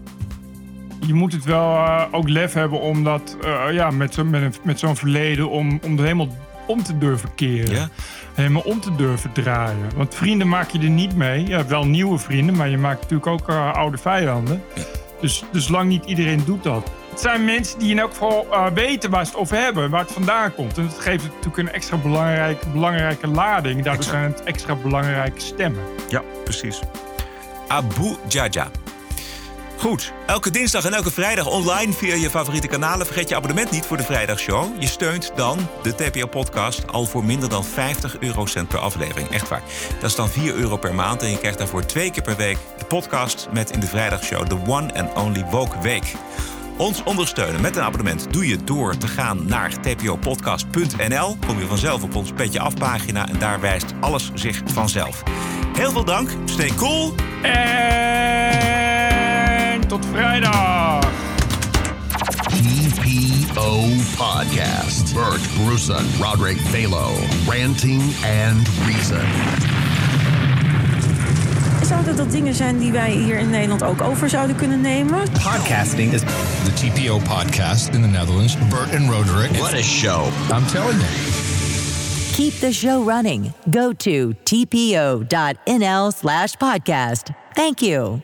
Je 1.06 1.14
moet 1.14 1.32
het 1.32 1.44
wel 1.44 1.74
eh, 1.76 2.02
ook 2.10 2.28
lef 2.28 2.52
hebben 2.52 2.80
om 2.80 3.04
dat 3.04 3.36
eh, 3.44 3.64
ja, 3.72 3.90
met, 3.90 4.14
zo, 4.14 4.24
met, 4.24 4.42
een- 4.42 4.54
met 4.62 4.78
zo'n 4.78 4.96
verleden 4.96 5.50
om, 5.50 5.78
om 5.82 5.96
er 5.96 6.02
helemaal 6.02 6.36
om 6.66 6.82
te 6.82 6.98
durven 6.98 7.34
keren. 7.34 7.74
Ja. 7.74 7.88
Helemaal 8.34 8.62
om 8.62 8.80
te 8.80 8.94
durven 8.96 9.32
draaien. 9.32 9.88
Want 9.96 10.14
vrienden 10.14 10.48
maak 10.48 10.70
je 10.70 10.78
er 10.78 10.88
niet 10.90 11.16
mee. 11.16 11.46
Je 11.46 11.54
hebt 11.54 11.68
wel 11.68 11.86
nieuwe 11.86 12.18
vrienden, 12.18 12.56
maar 12.56 12.68
je 12.68 12.78
maakt 12.78 13.00
natuurlijk 13.00 13.26
ook 13.26 13.48
eh, 13.48 13.72
oude 13.72 13.98
vijanden. 13.98 14.62
Dus, 15.20 15.44
dus 15.52 15.68
lang 15.68 15.88
niet 15.88 16.04
iedereen 16.04 16.44
doet 16.44 16.62
dat. 16.62 16.90
Het 17.14 17.22
zijn 17.22 17.44
mensen 17.44 17.78
die 17.78 17.90
in 17.90 17.98
elk 17.98 18.10
geval 18.10 18.46
eh, 18.50 18.66
weten 18.74 19.10
waar 19.10 19.24
ze 19.24 19.30
het 19.30 19.40
over 19.40 19.56
hebben, 19.56 19.90
waar 19.90 20.00
het 20.00 20.12
vandaan 20.12 20.54
komt. 20.54 20.78
En 20.78 20.86
dat 20.86 20.98
geeft 20.98 21.24
natuurlijk 21.24 21.56
een 21.56 21.72
extra 21.72 21.96
belangrijke, 21.96 22.68
belangrijke 22.68 23.26
lading. 23.26 23.82
Daardoor 23.82 24.04
zijn 24.04 24.22
het 24.22 24.42
extra 24.42 24.74
belangrijke 24.74 25.40
stemmen. 25.40 25.82
Ja, 26.08 26.22
precies. 26.44 26.80
Abu 27.68 28.16
Jaja. 28.28 28.70
Goed, 29.78 30.12
elke 30.26 30.50
dinsdag 30.50 30.84
en 30.84 30.94
elke 30.94 31.10
vrijdag 31.10 31.46
online 31.46 31.92
via 31.92 32.14
je 32.14 32.30
favoriete 32.30 32.66
kanalen. 32.66 33.06
Vergeet 33.06 33.28
je 33.28 33.36
abonnement 33.36 33.70
niet 33.70 33.86
voor 33.86 33.96
de 33.96 34.02
vrijdagshow. 34.02 34.64
Je 34.78 34.86
steunt 34.86 35.32
dan 35.36 35.58
de 35.82 35.94
TPO-podcast 35.94 36.86
al 36.86 37.04
voor 37.04 37.24
minder 37.24 37.48
dan 37.48 37.64
50 37.64 38.16
eurocent 38.20 38.68
per 38.68 38.78
aflevering. 38.78 39.28
Echt 39.28 39.48
waar. 39.48 39.62
Dat 40.00 40.10
is 40.10 40.16
dan 40.16 40.28
4 40.28 40.54
euro 40.54 40.76
per 40.76 40.94
maand. 40.94 41.22
En 41.22 41.30
je 41.30 41.38
krijgt 41.38 41.58
daarvoor 41.58 41.86
twee 41.86 42.10
keer 42.10 42.22
per 42.22 42.36
week 42.36 42.58
de 42.78 42.84
podcast 42.84 43.48
met 43.52 43.70
in 43.70 43.80
de 43.80 43.86
vrijdagshow 43.86 44.48
de 44.48 44.58
One 44.66 44.94
and 44.94 45.14
Only 45.14 45.44
Woke 45.50 45.80
Week. 45.80 46.14
Ons 46.76 47.02
ondersteunen 47.02 47.60
met 47.60 47.76
een 47.76 47.82
abonnement 47.82 48.32
doe 48.32 48.46
je 48.46 48.64
door 48.64 48.96
te 48.96 49.08
gaan 49.08 49.46
naar 49.46 49.80
tpopodcast.nl. 49.80 51.36
Kom 51.46 51.58
je 51.58 51.66
vanzelf 51.66 52.02
op 52.02 52.14
ons 52.14 52.32
petje 52.32 52.60
afpagina 52.60 53.28
en 53.28 53.38
daar 53.38 53.60
wijst 53.60 53.92
alles 54.00 54.30
zich 54.34 54.62
vanzelf. 54.64 55.22
Heel 55.76 55.90
veel 55.90 56.04
dank, 56.04 56.30
stay 56.44 56.70
cool. 56.76 57.14
En 57.42 58.28
tot 59.88 60.06
vrijdag. 60.06 61.04
TPO 63.54 63.88
Podcast. 64.16 65.14
Bert 65.14 65.54
Bruson, 65.64 66.06
Roderick 66.20 66.58
Balo, 66.72 67.10
Ranting 67.46 68.02
and 68.24 68.68
Reason. 68.86 69.73
Zouden 71.94 72.16
dat 72.16 72.30
dingen 72.30 72.54
zijn 72.54 72.78
die 72.78 72.92
wij 72.92 73.10
hier 73.10 73.38
in 73.38 73.50
Nederland 73.50 73.82
ook 73.82 74.02
over 74.02 74.28
zouden 74.28 74.56
kunnen 74.56 74.80
nemen? 74.80 75.20
Podcasting 75.30 76.12
is 76.12 76.20
the 76.20 76.72
TPO 76.74 77.18
podcast 77.18 77.94
in 77.94 78.02
the 78.02 78.08
Netherlands. 78.08 78.56
Bert 78.68 78.94
and 78.94 79.10
Roderick. 79.10 79.50
What 79.50 79.72
a 79.72 79.82
show. 79.82 80.26
I'm 80.50 80.66
telling 80.66 81.00
you. 81.00 81.08
Keep 82.32 82.52
the 82.60 82.72
show 82.72 83.08
running. 83.08 83.52
Go 83.70 83.92
to 83.92 84.32
tpo.nl 84.42 86.10
slash 86.10 86.54
podcast. 86.56 87.30
Thank 87.52 87.80
you. 87.80 88.22